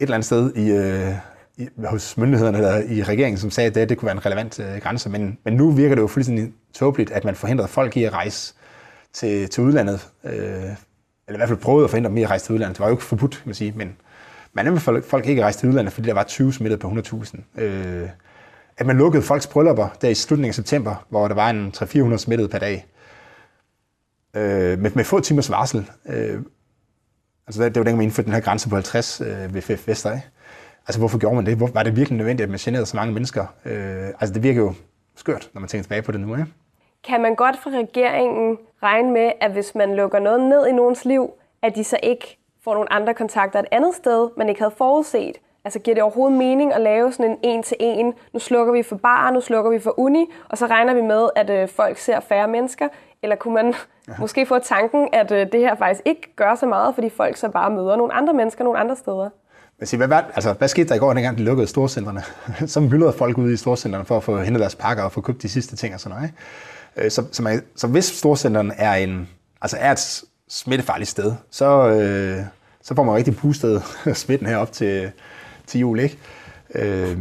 eller 0.00 0.14
andet 0.14 0.26
sted 0.26 0.54
i, 0.56 0.70
øh, 0.70 1.12
i, 1.56 1.68
hos 1.86 2.16
myndighederne 2.16 2.58
eller 2.58 2.82
i 2.88 3.02
regeringen, 3.02 3.38
som 3.38 3.50
sagde, 3.50 3.68
at 3.68 3.74
det, 3.74 3.88
det 3.88 3.98
kunne 3.98 4.06
være 4.06 4.16
en 4.16 4.26
relevant 4.26 4.60
øh, 4.60 4.80
grænse. 4.82 5.10
Men, 5.10 5.38
men 5.44 5.54
nu 5.54 5.70
virker 5.70 5.94
det 5.94 6.02
jo 6.02 6.06
fuldstændig 6.06 6.52
tåbeligt, 6.74 7.10
at 7.10 7.24
man 7.24 7.34
forhindrede 7.34 7.68
folk 7.68 7.96
i 7.96 8.04
at 8.04 8.12
rejse 8.12 8.54
til, 9.12 9.48
til 9.48 9.62
udlandet. 9.62 10.08
Øh, 10.24 10.32
eller 10.32 10.76
i 11.28 11.36
hvert 11.36 11.48
fald 11.48 11.58
prøvede 11.58 11.84
at 11.84 11.90
forhindre 11.90 12.08
dem 12.08 12.16
i 12.16 12.22
at 12.22 12.30
rejse 12.30 12.44
til 12.44 12.52
udlandet. 12.52 12.76
Det 12.76 12.80
var 12.80 12.86
jo 12.86 12.94
ikke 12.94 13.04
forbudt, 13.04 13.32
kan 13.32 13.42
man 13.44 13.54
sige, 13.54 13.72
men 13.76 13.96
man 14.52 14.66
anbefalede 14.66 15.02
folk 15.02 15.26
ikke 15.26 15.40
at 15.40 15.44
rejse 15.44 15.58
til 15.58 15.68
udlandet, 15.68 15.92
fordi 15.92 16.08
der 16.08 16.14
var 16.14 16.22
20 16.22 16.52
smittet 16.52 16.80
på 16.80 16.88
100.000. 16.88 17.62
Øh, 17.62 18.08
at 18.78 18.86
man 18.86 18.98
lukkede 18.98 19.22
folks 19.22 19.46
bryllupper 19.46 19.88
der 20.02 20.08
i 20.08 20.14
slutningen 20.14 20.50
af 20.50 20.54
september, 20.54 21.06
hvor 21.08 21.28
der 21.28 21.34
var 21.34 21.50
en 21.50 21.72
300-400 21.76 22.16
smittet 22.16 22.50
per 22.50 22.58
dag. 22.58 22.86
Øh, 24.36 24.78
med, 24.78 24.90
med 24.94 25.04
få 25.04 25.20
timers 25.20 25.50
varsel. 25.50 25.90
Øh, 26.08 26.40
altså 27.46 27.62
det, 27.62 27.74
det 27.74 27.80
var 27.80 27.84
dengang, 27.84 27.96
man 27.96 28.04
indførte 28.04 28.26
den 28.26 28.34
her 28.34 28.40
grænse 28.40 28.68
på 28.68 28.74
50 28.74 29.20
øh, 29.20 29.54
ved 29.54 29.62
FF 29.62 29.88
Vester. 29.88 30.12
Ikke? 30.12 30.26
Altså 30.88 30.98
hvorfor 30.98 31.18
gjorde 31.18 31.36
man 31.36 31.46
det? 31.46 31.56
Hvor, 31.56 31.66
var 31.74 31.82
det 31.82 31.96
virkelig 31.96 32.16
nødvendigt, 32.16 32.44
at 32.44 32.50
man 32.50 32.58
generede 32.58 32.86
så 32.86 32.96
mange 32.96 33.12
mennesker? 33.12 33.46
Øh, 33.64 34.08
altså 34.20 34.34
det 34.34 34.42
virker 34.42 34.60
jo 34.60 34.74
skørt, 35.16 35.50
når 35.54 35.60
man 35.60 35.68
tænker 35.68 35.82
tilbage 35.82 36.02
på 36.02 36.12
det 36.12 36.20
nu. 36.20 36.34
Ikke? 36.34 36.46
Kan 37.04 37.22
man 37.22 37.34
godt 37.34 37.56
fra 37.62 37.70
regeringen 37.70 38.58
regne 38.82 39.12
med, 39.12 39.32
at 39.40 39.52
hvis 39.52 39.74
man 39.74 39.94
lukker 39.94 40.18
noget 40.18 40.40
ned 40.40 40.66
i 40.66 40.72
nogens 40.72 41.04
liv, 41.04 41.30
at 41.62 41.74
de 41.74 41.84
så 41.84 41.98
ikke 42.02 42.37
får 42.68 42.74
nogle 42.74 42.92
andre 42.92 43.14
kontakter 43.14 43.58
et 43.58 43.66
andet 43.72 43.94
sted, 43.94 44.28
man 44.36 44.48
ikke 44.48 44.60
havde 44.60 44.74
forudset? 44.78 45.36
Altså 45.64 45.78
giver 45.78 45.94
det 45.94 46.02
overhovedet 46.02 46.38
mening 46.38 46.74
at 46.74 46.80
lave 46.80 47.12
sådan 47.12 47.30
en 47.30 47.38
en-til-en? 47.42 48.12
Nu 48.32 48.38
slukker 48.38 48.72
vi 48.72 48.82
for 48.82 48.96
bar, 48.96 49.30
nu 49.30 49.40
slukker 49.40 49.70
vi 49.70 49.80
for 49.80 49.94
uni, 50.00 50.26
og 50.48 50.58
så 50.58 50.66
regner 50.66 50.94
vi 50.94 51.00
med, 51.00 51.28
at 51.36 51.50
øh, 51.50 51.68
folk 51.68 51.98
ser 51.98 52.20
færre 52.20 52.48
mennesker. 52.48 52.88
Eller 53.22 53.36
kunne 53.36 53.54
man 53.54 53.74
ja. 54.08 54.12
måske 54.22 54.46
få 54.46 54.58
tanken, 54.58 55.08
at 55.12 55.32
øh, 55.32 55.52
det 55.52 55.60
her 55.60 55.74
faktisk 55.76 56.02
ikke 56.04 56.32
gør 56.36 56.54
så 56.54 56.66
meget, 56.66 56.94
fordi 56.94 57.08
folk 57.10 57.36
så 57.36 57.48
bare 57.48 57.70
møder 57.70 57.96
nogle 57.96 58.12
andre 58.12 58.34
mennesker 58.34 58.64
nogle 58.64 58.78
andre 58.78 58.96
steder? 58.96 59.30
Men 59.78 59.88
hvad, 59.96 60.06
hvad, 60.06 60.22
altså, 60.34 60.52
hvad 60.52 60.68
skete 60.68 60.88
der 60.88 60.94
i 60.94 60.98
går, 60.98 61.14
dengang 61.14 61.38
de 61.38 61.42
lukkede 61.42 61.66
storcentrene? 61.66 62.22
så 62.74 62.80
myldrede 62.80 63.12
folk 63.12 63.38
ud 63.38 63.52
i 63.52 63.56
storcentrene 63.56 64.04
for 64.04 64.16
at 64.16 64.22
få 64.22 64.38
hentet 64.38 64.60
deres 64.60 64.74
pakker 64.74 65.02
og 65.02 65.12
få 65.12 65.20
købt 65.20 65.42
de 65.42 65.48
sidste 65.48 65.76
ting 65.76 65.94
og 65.94 66.00
sådan 66.00 66.16
noget. 66.16 66.30
Ikke? 66.96 67.04
Øh, 67.04 67.10
så, 67.10 67.24
så, 67.32 67.42
man, 67.42 67.62
så 67.76 67.86
hvis 67.86 68.04
storcentrene 68.04 68.74
er, 68.74 68.94
en, 68.94 69.28
altså 69.62 69.76
er 69.80 69.92
et 69.92 70.22
smittefarligt 70.48 71.10
sted, 71.10 71.32
så, 71.50 71.88
øh, 71.88 72.44
så 72.88 72.94
får 72.94 73.04
man 73.04 73.14
rigtig 73.14 73.36
pustet 73.36 73.82
smitten 74.14 74.46
herop 74.46 74.72
til, 74.72 75.10
til 75.66 75.80
jul. 75.80 76.00
Ikke? 76.00 76.18
Øh, 76.74 77.18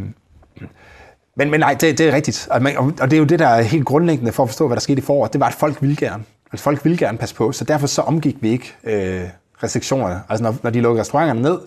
men, 1.36 1.52
men 1.52 1.60
nej, 1.60 1.74
det, 1.74 1.98
det 1.98 2.10
er 2.10 2.16
rigtigt. 2.16 2.48
Og, 2.52 2.62
man, 2.62 2.78
og 2.78 3.02
det 3.02 3.14
er 3.14 3.18
jo 3.18 3.26
det, 3.26 3.40
der 3.40 3.48
er 3.48 3.62
helt 3.62 3.86
grundlæggende 3.86 4.32
for 4.32 4.44
at 4.44 4.50
forstå, 4.50 4.68
hvad 4.68 4.76
der 4.76 4.82
skete 4.82 5.00
i 5.00 5.02
foråret. 5.02 5.34
Det 5.34 5.42
var, 5.42 5.48
at 5.48 5.54
folk 5.54 5.82
ville 5.82 5.96
gerne. 5.96 6.24
Altså, 6.52 6.64
folk 6.64 6.84
ville 6.84 6.98
gerne 6.98 7.18
passe 7.18 7.36
på, 7.36 7.52
så 7.52 7.64
derfor 7.64 7.88
så 7.88 8.02
omgik 8.02 8.38
vi 8.42 8.50
ikke 8.50 8.76
øh, 8.84 9.24
restriktionerne. 9.64 10.22
Altså 10.30 10.44
når, 10.44 10.56
når 10.64 10.70
de 10.70 10.82
lukkede 10.82 11.02
restauranterne 11.02 11.42
ned, 11.42 11.60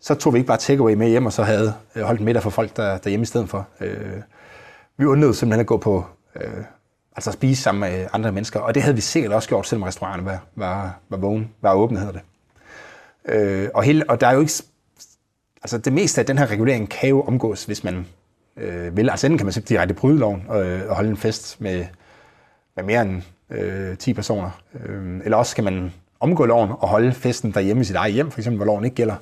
så 0.00 0.14
tog 0.14 0.32
vi 0.32 0.38
ikke 0.38 0.46
bare 0.46 0.58
takeaway 0.58 0.94
med 0.94 1.08
hjem, 1.08 1.26
og 1.26 1.32
så 1.32 1.42
havde 1.42 1.74
øh, 1.96 2.02
holdt 2.02 2.20
middag 2.20 2.42
for 2.42 2.50
folk 2.50 2.76
der, 2.76 2.98
derhjemme 2.98 3.22
i 3.22 3.26
stedet 3.26 3.48
for. 3.48 3.66
Øh, 3.80 3.96
vi 4.96 5.04
undlod 5.04 5.34
simpelthen 5.34 5.60
at 5.60 5.66
gå 5.66 5.76
på, 5.76 6.04
øh, 6.36 6.64
altså 7.16 7.30
at 7.30 7.34
spise 7.34 7.62
sammen 7.62 7.80
med 7.80 8.06
andre 8.12 8.32
mennesker, 8.32 8.60
og 8.60 8.74
det 8.74 8.82
havde 8.82 8.94
vi 8.94 9.00
sikkert 9.00 9.32
også 9.32 9.48
gjort, 9.48 9.66
selvom 9.66 9.82
restauranterne 9.82 10.24
var, 10.30 10.40
var, 10.56 10.98
var 11.08 11.16
vågen, 11.16 11.50
var 11.62 11.74
åbne, 11.74 11.98
hedder 11.98 12.12
det. 12.12 12.22
Øh, 13.28 13.68
og, 13.74 13.82
hele, 13.82 14.10
og 14.10 14.20
der 14.20 14.26
er 14.26 14.34
jo 14.34 14.40
ikke, 14.40 14.52
altså 15.62 15.78
det 15.78 15.92
meste 15.92 16.20
af 16.20 16.26
den 16.26 16.38
her 16.38 16.46
regulering 16.46 16.90
kan 16.90 17.08
jo 17.08 17.22
omgås, 17.22 17.64
hvis 17.64 17.84
man 17.84 18.06
øh, 18.56 18.96
vil. 18.96 19.10
Altså 19.10 19.26
enten 19.26 19.38
kan 19.38 19.46
man 19.46 19.52
simpelthen 19.52 19.76
direkte 19.76 19.94
bryde 19.94 20.18
loven 20.18 20.44
og, 20.48 20.66
øh, 20.66 20.88
og 20.90 20.96
holde 20.96 21.10
en 21.10 21.16
fest 21.16 21.60
med, 21.60 21.84
med 22.76 22.84
mere 22.84 23.02
end 23.02 23.22
øh, 23.50 23.96
10 23.96 24.14
personer, 24.14 24.50
øh, 24.84 25.20
eller 25.24 25.36
også 25.36 25.54
kan 25.54 25.64
man 25.64 25.92
omgå 26.20 26.44
loven 26.44 26.70
og 26.70 26.88
holde 26.88 27.12
festen 27.12 27.52
derhjemme 27.52 27.80
i 27.80 27.84
sit 27.84 27.96
eget 27.96 28.14
hjem, 28.14 28.30
for 28.30 28.40
eksempel, 28.40 28.56
hvor 28.56 28.66
loven 28.66 28.84
ikke 28.84 28.96
gælder 28.96 29.16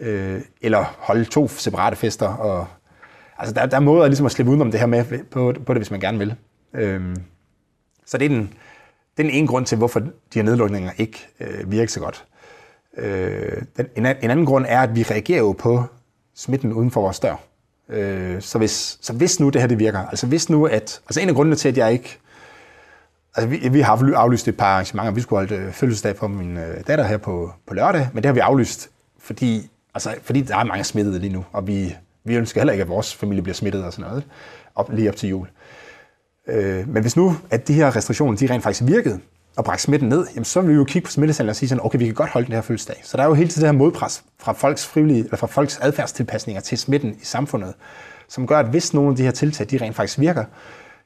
øh, 0.00 0.40
eller 0.60 0.84
holde 0.98 1.24
to 1.24 1.48
separate 1.48 1.96
fester. 1.96 2.28
Og, 2.28 2.66
altså 3.38 3.54
der, 3.54 3.66
der 3.66 3.76
er 3.76 3.80
måder 3.80 4.06
ligesom 4.06 4.26
at 4.26 4.32
slippe 4.32 4.50
udenom 4.50 4.70
det 4.70 4.80
her 4.80 4.86
med 4.86 5.24
på, 5.30 5.54
på 5.66 5.74
det, 5.74 5.80
hvis 5.80 5.90
man 5.90 6.00
gerne 6.00 6.18
vil. 6.18 6.34
Øh, 6.74 7.16
så 8.06 8.18
det 8.18 8.24
er, 8.24 8.28
den, 8.28 8.40
det 9.16 9.22
er 9.22 9.28
den 9.28 9.30
ene 9.30 9.46
grund 9.46 9.66
til, 9.66 9.78
hvorfor 9.78 10.00
de 10.00 10.10
her 10.34 10.42
nedlukninger 10.42 10.90
ikke 10.98 11.28
øh, 11.40 11.70
virker 11.70 11.90
så 11.90 12.00
godt. 12.00 12.24
Øh, 12.98 13.62
den, 13.76 13.86
en, 13.96 14.06
en 14.06 14.30
anden 14.30 14.46
grund 14.46 14.66
er, 14.68 14.80
at 14.80 14.96
vi 14.96 15.02
reagerer 15.02 15.38
jo 15.38 15.52
på 15.52 15.84
smitten 16.34 16.72
uden 16.72 16.90
for 16.90 17.00
vores 17.00 17.20
dør. 17.20 17.36
Øh, 17.88 18.42
så, 18.42 18.58
hvis, 18.58 18.98
så 19.00 19.12
hvis 19.12 19.40
nu 19.40 19.48
det 19.48 19.60
her 19.60 19.68
det 19.68 19.78
virker, 19.78 19.98
altså 19.98 20.26
hvis 20.26 20.50
nu 20.50 20.66
at, 20.66 21.00
altså 21.06 21.20
en 21.20 21.28
af 21.28 21.34
grundene 21.34 21.56
til, 21.56 21.68
at 21.68 21.76
jeg 21.76 21.92
ikke, 21.92 22.18
altså 23.36 23.48
vi, 23.48 23.68
vi 23.68 23.80
har 23.80 24.14
aflyst 24.16 24.48
et 24.48 24.56
par 24.56 24.66
arrangementer, 24.66 25.12
vi 25.12 25.20
skulle 25.20 25.48
holde 25.48 25.64
øh, 25.64 25.72
fødselsdag 25.72 26.16
for 26.16 26.28
min 26.28 26.56
øh, 26.56 26.86
datter 26.86 27.04
her 27.04 27.16
på, 27.16 27.52
på 27.66 27.74
lørdag, 27.74 28.08
men 28.12 28.22
det 28.22 28.26
har 28.28 28.32
vi 28.32 28.40
aflyst, 28.40 28.90
fordi 29.18 29.70
Altså, 29.94 30.14
fordi 30.22 30.40
der 30.40 30.56
er 30.56 30.64
mange 30.64 30.84
smittede 30.84 31.18
lige 31.18 31.32
nu, 31.32 31.44
og 31.52 31.66
vi, 31.66 31.96
vi 32.24 32.36
ønsker 32.36 32.60
heller 32.60 32.72
ikke, 32.72 32.82
at 32.82 32.88
vores 32.88 33.14
familie 33.14 33.42
bliver 33.42 33.54
smittet 33.54 33.84
og 33.84 33.92
sådan 33.92 34.10
noget, 34.10 34.24
op, 34.74 34.92
lige 34.92 35.08
op 35.08 35.16
til 35.16 35.28
jul. 35.28 35.46
Øh, 36.48 36.88
men 36.88 37.02
hvis 37.02 37.16
nu, 37.16 37.36
at 37.50 37.68
de 37.68 37.72
her 37.72 37.96
restriktioner, 37.96 38.36
de 38.36 38.46
rent 38.46 38.62
faktisk 38.62 38.88
virkede, 38.88 39.20
og 39.60 39.64
bragte 39.64 39.82
smitten 39.82 40.08
ned, 40.08 40.26
jamen, 40.34 40.44
så 40.44 40.60
vil 40.60 40.70
vi 40.70 40.74
jo 40.74 40.84
kigge 40.84 41.06
på 41.06 41.12
smittetallene 41.12 41.52
og 41.52 41.56
sige 41.56 41.68
sådan, 41.68 41.84
okay, 41.84 41.98
vi 41.98 42.04
kan 42.04 42.14
godt 42.14 42.30
holde 42.30 42.46
den 42.46 42.54
her 42.54 42.60
fødselsdag. 42.62 43.00
Så 43.04 43.16
der 43.16 43.22
er 43.22 43.26
jo 43.26 43.34
hele 43.34 43.48
tiden 43.48 43.60
det 43.60 43.68
her 43.68 43.78
modpres 43.78 44.24
fra 44.38 44.52
folks 44.52 44.86
frivillige, 44.86 45.24
eller 45.24 45.36
fra 45.36 45.46
folks 45.46 45.78
adfærdstilpasninger 45.82 46.60
til 46.60 46.78
smitten 46.78 47.10
i 47.10 47.24
samfundet, 47.24 47.74
som 48.28 48.46
gør, 48.46 48.58
at 48.58 48.66
hvis 48.66 48.94
nogle 48.94 49.10
af 49.10 49.16
de 49.16 49.22
her 49.22 49.30
tiltag, 49.30 49.66
de 49.70 49.78
rent 49.78 49.96
faktisk 49.96 50.20
virker, 50.20 50.44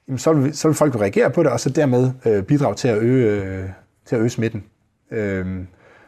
jamen, 0.08 0.18
så, 0.18 0.32
vil, 0.32 0.56
så 0.56 0.68
vil 0.68 0.74
folk 0.74 0.96
reagere 0.96 1.30
på 1.30 1.42
det, 1.42 1.52
og 1.52 1.60
så 1.60 1.70
dermed 1.70 2.12
øh, 2.24 2.42
bidrage 2.42 2.74
til 2.74 2.88
at 2.88 2.98
øge, 2.98 3.42
øh, 3.42 3.68
til 4.06 4.16
at 4.16 4.20
øge 4.20 4.30
smitten. 4.30 4.64
Øhm, 5.10 5.66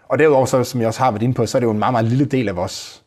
og 0.09 0.19
derudover, 0.19 0.47
så, 0.47 0.65
som 0.65 0.81
jeg 0.81 0.89
også 0.89 1.01
har 1.01 1.11
været 1.11 1.23
inde 1.23 1.35
på, 1.35 1.47
så 1.47 1.59
er 1.59 1.61
det 1.61 1.67
jo 1.67 1.73
en 1.73 1.79
meget, 1.79 1.93
meget 1.93 2.07
lille 2.07 2.25
del 2.25 2.49
af 2.49 2.57
vores 2.57 3.05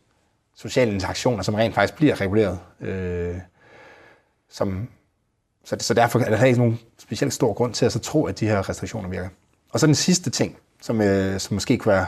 sociale 0.56 0.92
interaktioner, 0.92 1.44
som 1.44 1.56
rent 1.56 1.76
faktisk 1.76 1.96
bliver 1.96 2.22
reguleret. 2.22 2.60
Øh, 2.82 3.36
som, 4.50 4.88
så, 5.70 5.76
så 5.80 5.94
derfor 5.94 6.20
er 6.20 6.38
der 6.38 6.46
ikke 6.46 6.60
nogen 6.60 6.80
specielt 6.98 7.34
stor 7.34 7.54
grund 7.54 7.74
til 7.74 7.86
at 7.86 7.92
så 7.92 8.00
tro, 8.00 8.26
at 8.26 8.40
de 8.40 8.48
her 8.48 8.70
restriktioner 8.70 9.10
virker. 9.10 9.30
Og 9.72 9.80
så 9.80 9.88
den 9.88 9.96
sidste 9.96 10.30
ting, 10.30 10.56
som, 10.82 11.02
øh, 11.02 11.40
som 11.40 11.54
måske 11.54 11.78
kunne 11.78 11.94
være, 11.94 12.06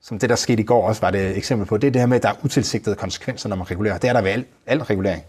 som 0.00 0.18
det 0.18 0.30
der 0.30 0.36
skete 0.36 0.62
i 0.62 0.64
går 0.64 0.88
også 0.88 1.00
var 1.00 1.10
det 1.10 1.30
et 1.30 1.36
eksempel 1.36 1.66
på, 1.66 1.76
det 1.76 1.86
er 1.86 1.90
det 1.90 2.00
her 2.00 2.06
med, 2.06 2.16
at 2.16 2.22
der 2.22 2.28
er 2.28 2.34
utilsigtede 2.44 2.96
konsekvenser, 2.96 3.48
når 3.48 3.56
man 3.56 3.70
regulerer. 3.70 3.98
Det 3.98 4.10
er 4.10 4.12
der 4.12 4.22
ved 4.22 4.30
al, 4.30 4.44
al 4.66 4.82
regulering. 4.82 5.22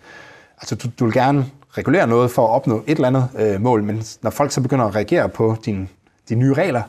Altså 0.57 0.75
du, 0.75 0.87
du 0.99 1.05
vil 1.05 1.13
gerne 1.13 1.45
regulere 1.69 2.07
noget 2.07 2.31
for 2.31 2.47
at 2.47 2.49
opnå 2.49 2.83
et 2.87 2.95
eller 2.95 3.07
andet 3.07 3.29
øh, 3.37 3.61
mål, 3.61 3.83
men 3.83 4.03
når 4.21 4.29
folk 4.29 4.51
så 4.51 4.61
begynder 4.61 4.85
at 4.85 4.95
reagere 4.95 5.29
på 5.29 5.57
dine, 5.65 5.87
de 6.29 6.35
nye 6.35 6.53
regler, 6.53 6.81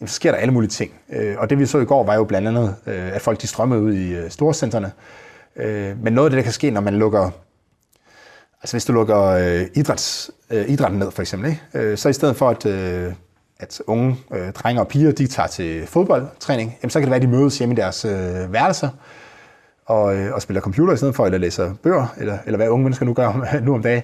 jamen, 0.00 0.08
så 0.08 0.14
sker 0.14 0.30
der 0.30 0.38
alle 0.38 0.52
mulige 0.54 0.70
ting. 0.70 0.92
Øh, 1.12 1.34
og 1.38 1.50
det 1.50 1.58
vi 1.58 1.66
så 1.66 1.78
i 1.78 1.84
går 1.84 2.04
var 2.04 2.14
jo 2.14 2.24
blandt 2.24 2.48
andet, 2.48 2.76
øh, 2.86 3.14
at 3.14 3.22
folk 3.22 3.42
de 3.42 3.46
strømmede 3.46 3.82
ud 3.82 3.92
i 3.92 4.14
øh, 4.14 4.30
storcentrene. 4.30 4.92
Øh, 5.56 6.02
men 6.02 6.12
noget 6.12 6.26
af 6.26 6.30
det, 6.30 6.36
der 6.36 6.42
kan 6.42 6.52
ske, 6.52 6.70
når 6.70 6.80
man 6.80 6.94
lukker, 6.94 7.30
altså 8.62 8.74
hvis 8.74 8.84
du 8.84 8.92
lukker 8.92 9.22
øh, 9.22 9.66
idræts, 9.74 10.30
øh, 10.50 10.68
idrætten 10.68 10.98
ned 10.98 11.10
for 11.10 11.22
eksempel, 11.22 11.50
ikke? 11.50 11.62
Øh, 11.74 11.98
så 11.98 12.08
i 12.08 12.12
stedet 12.12 12.36
for 12.36 12.50
at, 12.50 12.66
at 13.60 13.82
unge 13.86 14.16
drenge 14.54 14.80
og 14.80 14.88
piger, 14.88 15.12
de 15.12 15.26
tager 15.26 15.46
til 15.46 15.86
fodboldtræning, 15.86 16.78
jamen, 16.82 16.90
så 16.90 16.98
kan 16.98 17.06
det 17.06 17.10
være, 17.10 17.16
at 17.16 17.22
de 17.22 17.28
mødes 17.28 17.58
hjemme 17.58 17.74
i 17.74 17.76
deres 17.76 18.06
værelser, 18.52 18.88
og, 19.86 20.02
og 20.32 20.42
spiller 20.42 20.60
computer 20.60 20.94
i 20.94 20.96
stedet 20.96 21.14
for, 21.14 21.26
eller 21.26 21.38
læser 21.38 21.74
bøger, 21.74 22.14
eller, 22.18 22.38
eller 22.46 22.56
hvad 22.56 22.68
unge 22.68 22.84
mennesker 22.84 23.06
nu 23.06 23.14
gør 23.14 23.46
nu 23.64 23.74
om 23.74 23.82
dagen. 23.82 24.02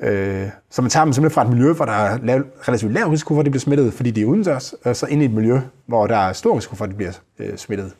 Øh, 0.00 0.48
så 0.70 0.82
man 0.82 0.90
tager 0.90 1.04
dem 1.04 1.12
simpelthen 1.12 1.34
fra 1.34 1.42
et 1.42 1.48
miljø, 1.48 1.72
hvor 1.72 1.84
der 1.84 1.92
er 1.92 2.18
lav, 2.22 2.42
relativt 2.68 2.92
lav 2.92 3.08
risiko 3.08 3.34
for, 3.34 3.40
at 3.40 3.46
de 3.46 3.50
bliver 3.50 3.60
smittet, 3.60 3.94
fordi 3.94 4.10
de 4.10 4.20
er 4.20 4.24
udendørs, 4.24 4.74
og 4.84 4.96
så 4.96 5.06
ind 5.06 5.22
i 5.22 5.24
et 5.24 5.30
miljø, 5.30 5.60
hvor 5.86 6.06
der 6.06 6.16
er 6.16 6.32
stor 6.32 6.56
risiko 6.56 6.76
for, 6.76 6.84
at 6.84 6.90
de 6.90 6.96
bliver 6.96 7.12
øh, 7.38 7.56
smittet. 7.56 7.92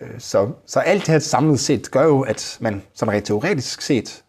Øh, 0.00 0.08
så, 0.18 0.50
så 0.66 0.80
alt 0.80 1.06
det 1.06 1.12
her 1.12 1.18
samlet 1.18 1.60
set 1.60 1.90
gør 1.90 2.04
jo, 2.04 2.20
at 2.20 2.58
man 2.60 2.82
sådan 2.94 3.14
rent 3.14 3.26
teoretisk 3.26 3.82
set 3.82 4.22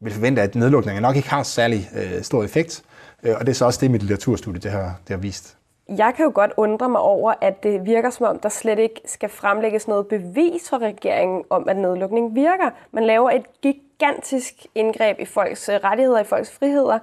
vil 0.00 0.12
forvente, 0.12 0.42
at 0.42 0.54
nedlukningen 0.54 1.02
nok 1.02 1.16
ikke 1.16 1.30
har 1.30 1.42
særlig 1.42 1.90
øh, 1.96 2.22
stor 2.22 2.44
effekt. 2.44 2.82
Øh, 3.22 3.34
og 3.38 3.40
det 3.40 3.48
er 3.48 3.54
så 3.54 3.64
også 3.64 3.80
det, 3.80 3.90
mit 3.90 4.02
litteraturstudie 4.02 4.60
det 4.60 4.70
har, 4.70 5.00
det 5.08 5.10
har 5.10 5.16
vist. 5.16 5.56
Jeg 5.88 6.12
kan 6.16 6.24
jo 6.24 6.32
godt 6.34 6.52
undre 6.56 6.88
mig 6.88 7.00
over, 7.00 7.34
at 7.40 7.62
det 7.62 7.86
virker 7.86 8.10
som 8.10 8.26
om, 8.26 8.38
der 8.38 8.48
slet 8.48 8.78
ikke 8.78 9.00
skal 9.04 9.28
fremlægges 9.28 9.88
noget 9.88 10.06
bevis 10.06 10.70
fra 10.70 10.78
regeringen 10.78 11.44
om, 11.50 11.68
at 11.68 11.76
nedlukning 11.76 12.34
virker. 12.34 12.70
Man 12.92 13.04
laver 13.04 13.30
et 13.30 13.60
gigantisk 13.62 14.66
indgreb 14.74 15.20
i 15.20 15.24
folks 15.24 15.68
øh, 15.68 15.74
rettigheder, 15.84 16.20
i 16.20 16.24
folks 16.24 16.50
friheder. 16.50 16.98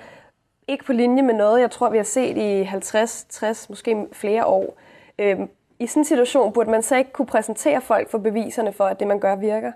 Ikke 0.68 0.86
på 0.86 0.94
linje 0.94 1.22
med 1.22 1.34
noget, 1.34 1.62
jeg 1.62 1.72
tror, 1.72 1.90
vi 1.90 1.98
har 1.98 2.04
set 2.04 2.38
i 2.38 2.64
50, 2.64 3.26
60, 3.30 3.70
måske 3.70 4.06
flere 4.12 4.46
år. 4.46 4.78
Øhm, 5.20 5.50
I 5.80 5.88
sådan 5.88 6.02
en 6.02 6.06
situation 6.06 6.54
burde 6.54 6.72
man 6.72 6.84
så 6.84 6.96
ikke 6.96 7.12
kunne 7.12 7.26
præsentere 7.26 7.82
folk 7.82 8.12
for 8.12 8.18
beviserne 8.18 8.74
for, 8.74 8.84
at 8.84 9.00
det, 9.00 9.08
man 9.08 9.20
gør, 9.20 9.36
virker? 9.36 9.72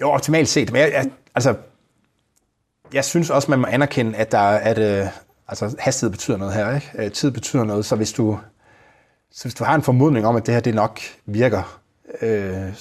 Jo, 0.00 0.10
optimalt 0.10 0.48
set. 0.48 0.72
Men 0.72 0.82
jeg, 0.82 0.92
jeg, 0.92 1.10
altså, 1.34 1.54
jeg 2.92 3.04
synes 3.04 3.30
også, 3.30 3.50
man 3.50 3.58
må 3.58 3.66
anerkende, 3.66 4.16
at, 4.16 4.32
der, 4.32 4.40
at 4.40 4.78
øh, 4.78 5.06
altså, 5.48 5.76
hastighed 5.78 6.10
betyder 6.10 6.36
noget 6.36 6.54
her. 6.54 6.74
Ikke? 6.74 6.90
Øh, 6.94 7.12
tid 7.12 7.30
betyder 7.30 7.64
noget, 7.64 7.84
så 7.84 7.96
hvis 7.96 8.12
du, 8.12 8.38
så 9.32 9.44
hvis 9.44 9.54
du 9.54 9.64
har 9.64 9.74
en 9.74 9.82
formodning 9.82 10.26
om, 10.26 10.36
at 10.36 10.46
det 10.46 10.54
her 10.54 10.60
det 10.60 10.74
nok 10.74 11.00
virker, 11.26 11.80
øh, 12.22 12.74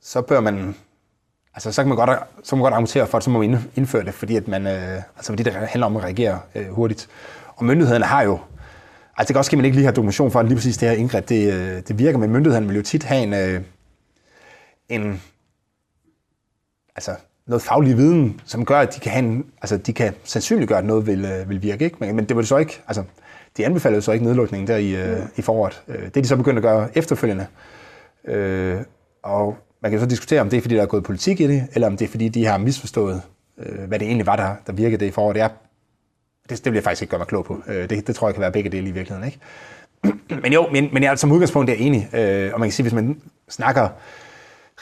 så 0.00 0.20
bør 0.20 0.40
man 0.40 0.74
Altså, 1.58 1.72
så 1.72 1.82
kan 1.82 1.88
man 1.88 1.96
godt, 1.96 2.10
så 2.42 2.50
kan 2.50 2.58
man 2.58 2.62
godt 2.62 2.74
argumentere 2.74 3.06
for, 3.06 3.18
at 3.18 3.24
så 3.24 3.30
må 3.30 3.38
man 3.38 3.58
indføre 3.74 4.04
det, 4.04 4.14
fordi, 4.14 4.36
at 4.36 4.48
man, 4.48 4.66
øh, 4.66 4.94
altså, 5.16 5.32
fordi 5.32 5.42
det 5.42 5.52
handler 5.52 5.86
om 5.86 5.96
at 5.96 6.02
reagere 6.02 6.40
øh, 6.54 6.68
hurtigt. 6.68 7.08
Og 7.56 7.64
myndighederne 7.64 8.04
har 8.04 8.22
jo, 8.22 8.38
altså 9.16 9.28
det 9.28 9.28
kan 9.28 9.36
også 9.36 9.48
ske, 9.48 9.54
at 9.54 9.58
man 9.58 9.64
ikke 9.64 9.76
lige 9.76 9.84
har 9.84 9.92
dokumentation 9.92 10.30
for, 10.30 10.40
at 10.40 10.46
lige 10.46 10.56
præcis 10.56 10.78
det 10.78 10.88
her 10.88 10.96
indgreb, 10.96 11.28
det, 11.28 11.52
øh, 11.52 11.82
det 11.88 11.98
virker, 11.98 12.18
men 12.18 12.30
myndighederne 12.30 12.66
vil 12.66 12.76
jo 12.76 12.82
tit 12.82 13.02
have 13.02 13.22
en, 13.22 13.34
øh, 13.34 13.60
en 14.88 15.22
altså, 16.98 17.14
noget 17.46 17.62
faglig 17.62 17.96
viden, 17.96 18.40
som 18.44 18.64
gør, 18.64 18.78
at 18.78 18.94
de 18.94 19.00
kan, 19.00 19.12
have 19.12 19.24
en, 19.24 19.44
altså, 19.62 19.76
de 19.76 19.92
kan 19.92 20.14
sandsynliggøre, 20.24 20.78
at 20.78 20.84
noget 20.84 21.06
vil, 21.06 21.24
øh, 21.24 21.48
vil 21.48 21.62
virke. 21.62 21.84
Ikke? 21.84 21.96
Men, 22.00 22.16
men 22.16 22.24
det 22.24 22.36
var 22.36 22.42
det 22.42 22.48
så 22.48 22.56
ikke, 22.56 22.80
altså, 22.88 23.04
de 23.56 23.66
anbefalede 23.66 24.02
så 24.02 24.12
ikke 24.12 24.24
nedlukningen 24.24 24.68
der 24.68 24.76
i, 24.76 24.96
øh, 24.96 25.20
i 25.36 25.42
foråret. 25.42 25.82
Øh, 25.88 26.04
det 26.04 26.16
er 26.16 26.22
de 26.22 26.28
så 26.28 26.36
begyndt 26.36 26.58
at 26.58 26.62
gøre 26.62 26.88
efterfølgende. 26.94 27.46
Øh, 28.24 28.76
og 29.22 29.56
man 29.82 29.90
kan 29.90 30.00
så 30.00 30.06
diskutere, 30.06 30.40
om 30.40 30.50
det 30.50 30.56
er, 30.56 30.60
fordi 30.60 30.74
der 30.74 30.82
er 30.82 30.86
gået 30.86 31.04
politik 31.04 31.40
i 31.40 31.46
det, 31.46 31.68
eller 31.72 31.86
om 31.88 31.96
det 31.96 32.04
er, 32.04 32.10
fordi 32.10 32.28
de 32.28 32.46
har 32.46 32.58
misforstået, 32.58 33.22
øh, 33.58 33.88
hvad 33.88 33.98
det 33.98 34.06
egentlig 34.06 34.26
var, 34.26 34.36
der, 34.36 34.54
der 34.66 34.72
virkede 34.72 35.00
det 35.00 35.06
i 35.06 35.10
foråret. 35.10 35.34
Det, 35.34 35.42
er, 35.42 35.48
det, 36.48 36.64
det 36.64 36.72
vil 36.72 36.74
jeg 36.74 36.84
faktisk 36.84 37.02
ikke 37.02 37.10
gøre 37.10 37.18
mig 37.18 37.26
klog 37.26 37.44
på. 37.44 37.62
Øh, 37.68 37.90
det, 37.90 38.06
det 38.06 38.14
tror 38.14 38.28
jeg 38.28 38.34
kan 38.34 38.40
være 38.40 38.52
begge 38.52 38.70
dele 38.70 38.88
i 38.88 38.92
virkeligheden. 38.92 39.26
Ikke? 39.26 39.40
men 40.42 40.52
jo, 40.52 40.68
men, 40.72 40.88
men 40.92 41.02
jeg 41.02 41.18
som 41.18 41.32
udgangspunkt 41.32 41.70
er 41.70 41.74
enig. 41.74 42.08
Øh, 42.14 42.50
og 42.54 42.60
man 42.60 42.68
kan 42.68 42.72
sige, 42.72 42.84
hvis 42.84 42.94
man 42.94 43.20
snakker 43.48 43.88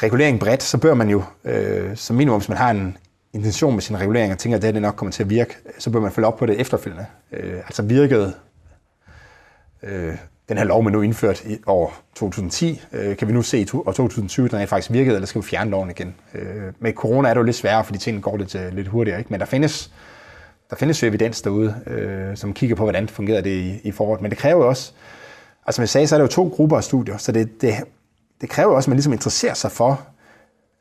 regulering 0.03 0.41
bredt, 0.41 0.63
så 0.63 0.79
bør 0.79 0.95
man 0.95 1.09
jo, 1.09 1.23
øh, 1.45 1.97
som 1.97 2.17
minimum, 2.17 2.41
hvis 2.41 2.49
man 2.49 2.59
har 2.59 2.71
en 2.71 2.97
intention 3.33 3.75
med 3.75 3.83
sin 3.83 4.01
regulering, 4.01 4.33
og 4.33 4.39
tænker, 4.39 4.57
at 4.57 4.63
det, 4.63 4.69
her, 4.69 4.73
det 4.73 4.83
nok 4.83 4.97
kommer 4.97 5.13
til 5.13 5.23
at 5.23 5.31
virke, 5.31 5.57
så 5.79 5.91
bør 5.91 6.01
man 6.01 6.13
følge 6.13 6.27
op 6.27 6.37
på 6.37 6.47
det 6.47 6.61
efterfølgende. 6.61 7.07
Øh, 7.33 7.57
altså 7.57 7.83
virkede 7.83 8.35
øh, 9.83 10.15
den 10.49 10.59
her 10.59 10.65
lov, 10.65 10.83
man 10.83 10.93
nu 10.93 11.03
indført 11.03 11.45
i 11.45 11.59
år 11.67 11.97
2010, 12.15 12.83
øh, 12.93 13.17
kan 13.17 13.29
vi 13.29 13.33
nu 13.33 13.43
se 13.43 13.59
i 13.59 13.67
år 13.75 13.93
2020, 13.93 14.49
den 14.49 14.61
er 14.61 14.67
faktisk 14.67 14.93
virket, 14.93 15.15
eller 15.15 15.27
skal 15.27 15.43
vi 15.43 15.47
fjerne 15.47 15.71
loven 15.71 15.91
igen? 15.91 16.15
Øh, 16.35 16.73
med 16.79 16.93
corona 16.93 17.29
er 17.29 17.35
det 17.35 17.39
jo 17.39 17.45
lidt 17.45 17.57
sværere, 17.57 17.85
fordi 17.85 17.99
tingene 17.99 18.23
går 18.23 18.37
lidt, 18.37 18.55
øh, 18.55 18.75
lidt 18.75 18.89
hurtigere, 18.89 19.19
ikke? 19.19 19.31
men 19.31 19.41
der 19.41 19.47
findes, 19.47 19.91
der 20.71 20.77
findes 20.77 21.03
jo 21.03 21.09
evidens 21.09 21.43
derude, 21.43 21.75
øh, 21.87 22.37
som 22.37 22.53
kigger 22.53 22.77
på, 22.77 22.83
hvordan 22.83 23.09
fungerer 23.09 23.41
det 23.41 23.51
i, 23.51 23.81
i 23.85 23.93
foråret. 23.93 24.21
Men 24.21 24.31
det 24.31 24.39
kræver 24.39 24.65
jo 24.65 24.69
også, 24.69 24.93
altså 25.67 25.77
som 25.77 25.83
jeg 25.83 25.89
sagde, 25.89 26.07
så 26.07 26.15
er 26.15 26.19
der 26.19 26.25
jo 26.25 26.29
to 26.29 26.49
grupper 26.49 26.77
af 26.77 26.85
studier, 26.85 27.17
så 27.17 27.33
det, 27.33 27.63
det, 27.63 27.75
det 28.41 28.49
kræver 28.49 28.75
også, 28.75 28.87
at 28.87 28.91
man 28.91 28.97
ligesom 28.97 29.13
interesserer 29.13 29.55
sig 29.55 29.73
for, 29.73 30.07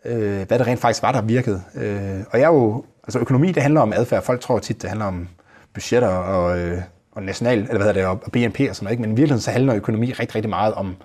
øh, 0.06 0.48
hvad 0.48 0.60
det 0.60 0.68
rent 0.68 0.80
faktisk 0.80 1.04
var, 1.04 1.12
der 1.12 1.22
virkede. 1.22 1.64
Øh, 1.76 2.20
og 2.32 2.40
jeg 2.40 2.46
er 2.46 2.54
jo, 2.54 2.86
altså 3.04 3.20
økonomi, 3.20 3.52
det 3.52 3.64
handler 3.64 3.82
om 3.82 3.94
adfærd. 3.94 4.24
Folk 4.24 4.42
tror 4.42 4.60
tit, 4.60 4.82
det 4.82 4.90
handler 4.90 5.06
om 5.06 5.28
budgetter 5.74 6.08
og, 6.08 6.60
øh, 6.60 6.82
og 7.12 7.24
national, 7.24 7.58
eller 7.58 7.78
hvad 7.78 7.94
hedder 7.94 7.94
det, 7.94 8.06
og 8.06 8.32
BNP 8.32 8.60
og 8.70 8.76
sådan 8.76 8.86
noget, 8.86 8.92
ikke? 8.92 9.02
men 9.02 9.12
i 9.12 9.16
virkeligheden 9.16 9.42
så 9.42 9.52
handler 9.52 9.76
økonomi 9.76 10.12
rigtig, 10.12 10.36
rigtig 10.36 10.50
meget 10.50 10.74
om, 10.74 10.96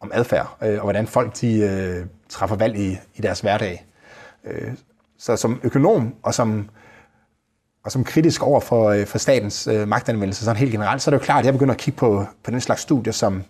om 0.00 0.10
adfærd, 0.14 0.56
øh, 0.62 0.74
og 0.74 0.82
hvordan 0.82 1.06
folk 1.06 1.40
de, 1.40 1.58
øh, 1.58 2.06
træffer 2.28 2.56
valg 2.56 2.78
i, 2.78 2.98
i 3.14 3.20
deres 3.22 3.40
hverdag. 3.40 3.86
Øh, 4.44 4.72
så 5.18 5.36
som 5.36 5.60
økonom 5.62 6.14
og 6.22 6.34
som, 6.34 6.68
og 7.84 7.92
som 7.92 8.04
kritisk 8.04 8.42
over 8.42 8.60
for, 8.60 8.90
øh, 8.90 9.06
for 9.06 9.18
statens 9.18 9.66
øh, 9.66 9.88
magtanvendelse 9.88 10.44
sådan 10.44 10.56
helt 10.56 10.72
generelt, 10.72 11.02
så 11.02 11.10
er 11.10 11.12
det 11.12 11.20
jo 11.20 11.24
klart, 11.24 11.38
at 11.38 11.44
jeg 11.44 11.52
begynder 11.52 11.74
at 11.74 11.80
kigge 11.80 11.98
på, 11.98 12.26
på 12.44 12.50
den 12.50 12.60
slags 12.60 12.82
studier, 12.82 13.12
som, 13.12 13.42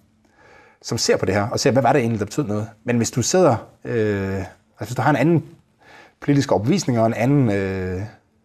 som 0.83 0.99
ser 0.99 1.16
på 1.16 1.27
det 1.27 1.35
her, 1.35 1.49
og 1.49 1.61
ser, 1.61 1.71
hvad 1.71 1.83
var 1.83 1.92
det 1.92 2.01
egentlig, 2.01 2.21
der 2.21 2.25
betød 2.27 2.45
noget. 2.45 2.68
Men 2.85 2.97
hvis 2.97 3.11
du 3.11 3.23
sidder, 3.23 3.57
øh, 3.85 4.37
altså 4.37 4.47
hvis 4.79 4.95
du 4.95 5.03
har 5.03 5.11
en 5.11 5.16
anden 5.16 5.45
politisk 6.21 6.53
overbevisning 6.53 7.01
og 7.01 7.07
en 7.07 7.14
anden 7.14 7.51
øh, 7.51 8.03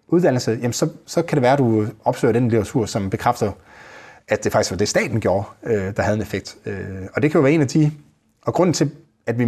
uddannelse, 0.07 0.51
jamen 0.51 0.73
så, 0.73 0.89
så 1.05 1.21
kan 1.21 1.35
det 1.35 1.41
være, 1.41 1.53
at 1.53 1.59
du 1.59 1.87
opsøger 2.05 2.31
den 2.31 2.43
litteratur, 2.43 2.85
som 2.85 3.09
bekræfter, 3.09 3.51
at 4.27 4.43
det 4.43 4.51
faktisk 4.51 4.71
var 4.71 4.77
det, 4.77 4.89
staten 4.89 5.19
gjorde, 5.19 5.45
øh, 5.63 5.95
der 5.95 6.01
havde 6.01 6.15
en 6.15 6.21
effekt. 6.21 6.57
Øh, 6.65 6.85
og 7.15 7.21
det 7.21 7.31
kan 7.31 7.39
jo 7.39 7.43
være 7.43 7.53
en 7.53 7.61
af 7.61 7.67
de... 7.67 7.91
Og 8.41 8.53
grunden 8.53 8.73
til, 8.73 8.91
at 9.27 9.39
vi... 9.39 9.43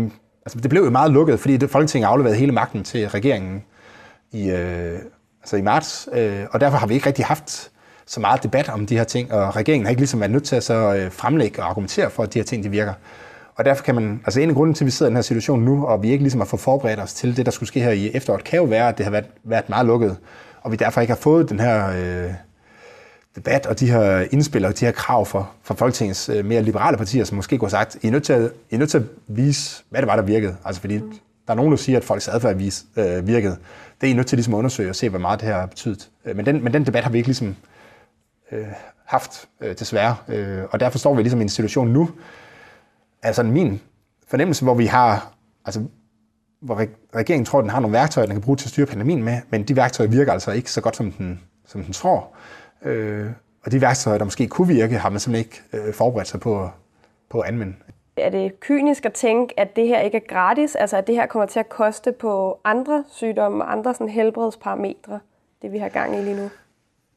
Altså, 0.46 0.60
det 0.60 0.70
blev 0.70 0.84
jo 0.84 0.90
meget 0.90 1.12
lukket, 1.12 1.40
fordi 1.40 1.58
det, 1.58 1.70
Folketinget 1.70 2.08
afleverede 2.08 2.38
hele 2.38 2.52
magten 2.52 2.84
til 2.84 3.10
regeringen 3.10 3.64
i, 4.32 4.50
øh, 4.50 5.00
altså 5.42 5.58
i 5.58 5.62
marts, 5.62 6.10
øh, 6.14 6.46
og 6.52 6.60
derfor 6.60 6.78
har 6.78 6.88
vi 6.88 6.94
ikke 6.94 7.08
rigtig 7.08 7.26
haft 7.26 7.72
så 8.10 8.20
meget 8.20 8.44
debat 8.44 8.70
om 8.70 8.86
de 8.86 8.98
her 8.98 9.04
ting, 9.04 9.34
og 9.34 9.56
regeringen 9.56 9.86
har 9.86 9.90
ikke 9.90 10.02
ligesom 10.02 10.20
været 10.20 10.32
nødt 10.32 10.44
til 10.44 10.56
at 10.56 10.64
så 10.64 10.96
øh, 10.96 11.12
fremlægge 11.12 11.62
og 11.62 11.70
argumentere 11.70 12.10
for, 12.10 12.24
at 12.24 12.34
de 12.34 12.40
her 12.40 12.44
ting 12.44 12.64
de 12.64 12.70
virker. 12.70 12.94
Og 13.56 13.66
derfor 13.66 13.84
kan 13.84 13.96
man, 13.96 14.22
altså 14.26 14.40
en 14.40 14.50
af 14.50 14.56
grunden 14.56 14.74
til, 14.74 14.84
at 14.84 14.86
vi 14.86 14.92
sidder 14.92 15.10
i 15.10 15.12
den 15.12 15.18
her 15.18 15.22
situation 15.22 15.62
nu, 15.62 15.86
og 15.86 16.04
vi 16.04 16.12
ikke 16.12 16.24
ligesom 16.24 16.40
har 16.40 16.46
fået 16.46 16.62
forberedt 16.62 17.00
os 17.00 17.14
til 17.14 17.38
det, 17.38 17.46
der 17.46 17.52
skulle 17.52 17.68
ske 17.68 17.80
her 17.80 17.92
i 17.92 18.12
efteråret, 18.14 18.44
kan 18.44 18.58
jo 18.58 18.64
være, 18.64 18.90
at 18.90 18.98
det 18.98 19.06
har 19.06 19.12
været, 19.12 19.26
været 19.44 19.70
meget 19.70 19.86
lukket 19.86 20.18
og 20.62 20.72
vi 20.72 20.76
derfor 20.76 21.02
ikke 21.02 21.12
har 21.12 21.20
fået 21.20 21.50
den 21.50 21.60
her 21.60 21.90
øh, 21.90 22.34
debat 23.36 23.66
og 23.66 23.80
de 23.80 23.92
her 23.92 24.26
indspil 24.32 24.66
og 24.66 24.80
de 24.80 24.86
her 24.86 24.92
krav 24.92 25.26
fra, 25.26 25.46
for 25.64 25.74
Folketingets 25.74 26.30
øh, 26.30 26.46
mere 26.46 26.64
liberale 26.64 26.98
partier, 26.98 27.24
som 27.24 27.36
måske 27.36 27.58
kunne 27.58 27.66
have 27.66 27.70
sagt, 27.70 27.98
I 28.02 28.08
er, 28.08 28.12
nødt 28.12 28.24
til 28.24 28.34
at, 28.34 28.52
I 28.70 28.76
er 28.76 28.80
nødt 28.80 28.90
til 28.90 28.98
at 28.98 29.04
vise, 29.28 29.84
hvad 29.90 30.02
det 30.02 30.08
var, 30.08 30.16
der 30.16 30.24
virkede. 30.24 30.56
Altså 30.66 30.82
fordi 30.82 30.98
mm. 30.98 31.10
der 31.48 31.54
er 31.54 31.56
nogen, 31.56 31.72
der 31.72 31.78
siger, 31.78 31.98
at 31.98 32.04
folks 32.04 32.28
adfærd 32.28 32.56
vis, 32.56 32.86
øh, 32.96 33.28
virkede. 33.28 33.58
Det 34.02 34.08
er 34.08 34.12
I 34.12 34.14
nødt 34.14 34.28
til 34.28 34.38
ligesom 34.38 34.54
at 34.54 34.58
undersøge 34.58 34.90
og 34.90 34.96
se, 34.96 35.10
hvor 35.10 35.20
meget 35.20 35.40
det 35.40 35.48
her 35.48 35.60
har 35.60 35.66
betydet. 35.66 36.10
Øh, 36.26 36.36
men, 36.36 36.46
den, 36.46 36.64
men 36.64 36.74
den 36.74 36.86
debat 36.86 37.04
har 37.04 37.12
vi 37.12 37.18
ikke 37.18 37.28
ligesom 37.28 37.56
øh, 38.52 38.68
haft, 39.06 39.50
øh, 39.62 39.76
desværre. 39.80 40.16
Øh, 40.28 40.64
og 40.72 40.80
derfor 40.80 40.98
står 40.98 41.14
vi 41.14 41.22
ligesom 41.22 41.40
i 41.40 41.44
en 41.44 41.50
situation 41.50 41.88
nu, 41.88 42.10
altså 43.24 43.44
min 43.44 43.82
fornemmelse, 44.28 44.64
hvor 44.64 44.74
vi 44.74 44.86
har, 44.86 45.34
altså 45.66 45.82
hvor 46.60 46.86
regeringen 47.16 47.46
tror, 47.46 47.60
at 47.60 47.64
den 47.64 47.70
har 47.70 47.80
nogle 47.80 47.94
værktøjer, 47.94 48.28
den 48.28 48.36
kan 48.36 48.42
bruge 48.42 48.58
til 48.58 48.66
at 48.66 48.70
styre 48.70 48.86
pandemien 48.86 49.24
med, 49.24 49.42
men 49.50 49.64
de 49.64 49.76
værktøjer 49.76 50.10
virker 50.10 50.34
altså 50.34 50.52
ikke 50.52 50.72
så 50.72 50.82
godt, 50.82 50.96
som 50.96 51.12
den, 51.12 51.42
som 51.66 51.84
den 51.84 51.94
tror. 51.94 52.28
Øh, 52.86 53.32
og 53.66 53.72
de 53.72 53.82
værktøjer, 53.82 54.18
der 54.18 54.26
måske 54.26 54.48
kunne 54.48 54.68
virke, 54.68 54.98
har 54.98 55.10
man 55.10 55.20
simpelthen 55.20 55.46
ikke 55.74 55.88
øh, 55.88 55.94
forberedt 55.94 56.28
sig 56.28 56.40
på, 56.40 56.70
på 57.30 57.40
at 57.40 57.48
anvende. 57.48 57.76
Er 58.18 58.30
det 58.30 58.60
kynisk 58.60 59.06
at 59.06 59.14
tænke, 59.14 59.60
at 59.60 59.76
det 59.76 59.88
her 59.88 60.00
ikke 60.00 60.18
er 60.18 60.28
gratis, 60.28 60.76
altså 60.76 60.98
at 60.98 61.08
det 61.08 61.16
her 61.16 61.26
kommer 61.26 61.46
til 61.46 61.60
at 61.60 61.70
koste 61.70 62.12
på 62.12 62.60
andre 62.64 63.04
sygdomme 63.08 63.64
og 63.64 63.72
andre 63.72 63.94
sådan 63.94 64.10
helbredsparametre, 64.10 65.20
det 65.62 65.72
vi 65.72 65.78
har 65.78 65.90
gang 65.90 66.20
i 66.20 66.22
lige 66.22 66.36
nu? 66.36 66.50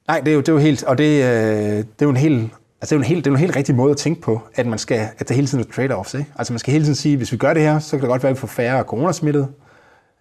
Nej, 0.08 0.20
det 0.20 0.28
er 0.28 0.34
jo, 0.34 0.40
det 0.40 0.48
er 0.48 0.52
jo 0.52 0.58
helt, 0.58 0.84
og 0.84 0.98
det, 0.98 1.24
øh, 1.24 1.76
det 1.76 2.02
er 2.02 2.06
jo 2.06 2.10
en 2.10 2.16
helt 2.16 2.52
Altså, 2.82 2.94
det 2.94 2.96
er 2.96 3.00
jo 3.00 3.02
en 3.02 3.08
helt, 3.08 3.24
det 3.24 3.30
er 3.30 3.34
en 3.34 3.40
helt 3.40 3.56
rigtig 3.56 3.74
måde 3.74 3.90
at 3.90 3.96
tænke 3.96 4.20
på, 4.20 4.40
at, 4.54 4.66
man 4.66 4.78
skal, 4.78 5.08
at 5.18 5.28
der 5.28 5.34
hele 5.34 5.46
tiden 5.46 5.64
er 5.64 5.68
trade-offs. 5.72 6.18
Ikke? 6.18 6.30
Altså, 6.36 6.52
man 6.52 6.58
skal 6.58 6.72
hele 6.72 6.84
tiden 6.84 6.94
sige, 6.94 7.16
hvis 7.16 7.32
vi 7.32 7.36
gør 7.36 7.54
det 7.54 7.62
her, 7.62 7.78
så 7.78 7.90
kan 7.90 8.00
det 8.00 8.08
godt 8.08 8.22
være, 8.22 8.30
at 8.30 8.36
vi 8.36 8.40
får 8.40 8.46
færre 8.46 8.82
coronasmittede. 8.82 9.48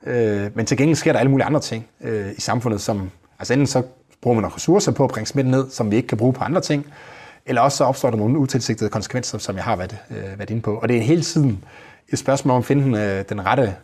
Øh, 0.05 0.49
men 0.55 0.65
til 0.65 0.77
gengæld 0.77 0.95
sker 0.95 1.11
der 1.11 1.19
alle 1.19 1.31
mulige 1.31 1.45
andre 1.45 1.59
ting 1.59 1.87
øh, 2.01 2.31
i 2.37 2.41
samfundet, 2.41 2.81
som, 2.81 3.11
altså 3.39 3.53
enten 3.53 3.67
så 3.67 3.83
bruger 4.21 4.35
man 4.35 4.41
nogle 4.41 4.55
ressourcer 4.55 4.91
på 4.91 5.03
at 5.03 5.09
bringe 5.09 5.27
smitten 5.27 5.51
ned, 5.51 5.69
som 5.69 5.91
vi 5.91 5.95
ikke 5.95 6.07
kan 6.07 6.17
bruge 6.17 6.33
på 6.33 6.43
andre 6.43 6.61
ting, 6.61 6.85
eller 7.45 7.61
også 7.61 7.77
så 7.77 7.83
opstår 7.83 8.09
der 8.09 8.17
nogle 8.17 8.37
utilsigtede 8.37 8.89
konsekvenser, 8.89 9.37
som 9.37 9.55
jeg 9.55 9.63
har 9.63 9.75
været, 9.75 9.97
øh, 10.11 10.39
været 10.39 10.49
inde 10.49 10.61
på. 10.61 10.75
Og 10.75 10.89
det 10.89 10.97
er 10.97 11.01
hele 11.01 11.21
tiden 11.21 11.63
et 12.09 12.19
spørgsmål 12.19 12.55
om 12.55 12.59
at 12.59 12.65
finde 12.65 12.83
den, 12.83 12.95
øh, 12.95 13.23
den 13.29 13.45
rette 13.45 13.75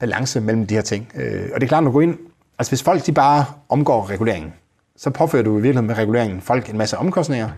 balance 0.00 0.40
mellem 0.40 0.66
de 0.66 0.74
her 0.74 0.82
ting. 0.82 1.12
Øh, 1.14 1.48
og 1.54 1.60
det 1.60 1.66
er 1.66 1.68
klart, 1.68 1.82
når 1.82 1.90
du 1.90 1.94
går 1.94 2.02
ind, 2.02 2.18
altså 2.58 2.70
hvis 2.70 2.82
folk 2.82 3.06
de 3.06 3.12
bare 3.12 3.44
omgår 3.68 4.10
reguleringen, 4.10 4.52
så 4.98 5.10
påfører 5.10 5.42
du 5.42 5.50
i 5.50 5.54
virkeligheden 5.54 5.86
med 5.86 5.98
reguleringen 5.98 6.40
folk 6.40 6.70
en 6.70 6.78
masse 6.78 6.98
omkostninger, 6.98 7.50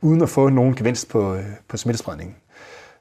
uden 0.00 0.22
at 0.22 0.28
få 0.28 0.48
nogen 0.48 0.74
gevinst 0.74 1.08
på, 1.08 1.34
øh, 1.34 1.44
på 1.68 1.76
smittespredningen. 1.76 2.36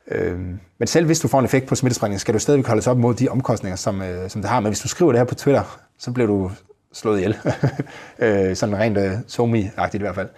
Øh, 0.08 0.40
men 0.80 0.88
selv 0.88 1.06
hvis 1.06 1.20
du 1.20 1.28
får 1.28 1.40
en 1.40 1.46
effekt 1.46 1.68
på 1.68 1.76
smittespredningen, 1.76 2.20
skal 2.20 2.34
du 2.34 2.40
stadigvæk 2.40 2.68
holdes 2.68 2.88
op 2.88 2.98
mod 2.98 3.14
de 3.14 3.30
omkostninger, 3.30 3.76
som, 3.76 4.02
øh, 4.02 4.30
som 4.30 4.42
det 4.42 4.50
har. 4.50 4.60
Men 4.60 4.68
hvis 4.68 4.80
du 4.80 4.88
skriver 4.88 5.12
det 5.12 5.20
her 5.20 5.26
på 5.26 5.36
Twitter, 5.36 5.80
så 5.98 6.12
bliver 6.12 6.28
du 6.28 6.52
slået 6.94 7.18
ihjel. 7.18 7.38
øh, 8.20 8.56
sådan 8.56 8.78
rent 8.78 8.98
øh, 8.98 9.12
somi-agtigt 9.28 9.96
i 9.96 10.04
hvert 10.04 10.16
fald. 10.16 10.30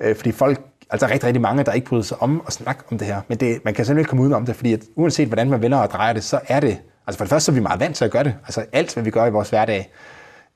Øh, 0.00 0.16
fordi 0.16 0.32
folk, 0.32 0.60
altså 0.90 1.06
rigtig, 1.06 1.24
rigtig 1.24 1.42
mange, 1.42 1.64
der 1.64 1.72
ikke 1.72 1.86
bryder 1.86 2.02
sig 2.02 2.22
om 2.22 2.42
at 2.46 2.52
snakke 2.52 2.82
om 2.90 2.98
det 2.98 3.06
her. 3.06 3.20
Men 3.28 3.38
det, 3.38 3.58
man 3.64 3.74
kan 3.74 3.84
simpelthen 3.84 3.98
ikke 3.98 4.08
komme 4.08 4.22
uden 4.22 4.32
om 4.32 4.46
det, 4.46 4.56
fordi 4.56 4.72
at, 4.72 4.80
uanset 4.96 5.28
hvordan 5.28 5.50
man 5.50 5.62
vender 5.62 5.78
og 5.78 5.90
drejer 5.90 6.12
det, 6.12 6.24
så 6.24 6.40
er 6.48 6.60
det, 6.60 6.78
altså 7.06 7.18
for 7.18 7.24
det 7.24 7.30
første 7.30 7.44
så 7.44 7.52
er 7.52 7.54
vi 7.54 7.60
meget 7.60 7.80
vant 7.80 7.96
til 7.96 8.04
at 8.04 8.10
gøre 8.10 8.24
det. 8.24 8.34
Altså 8.44 8.64
alt, 8.72 8.94
hvad 8.94 9.04
vi 9.04 9.10
gør 9.10 9.26
i 9.26 9.30
vores 9.30 9.50
hverdag, 9.50 9.92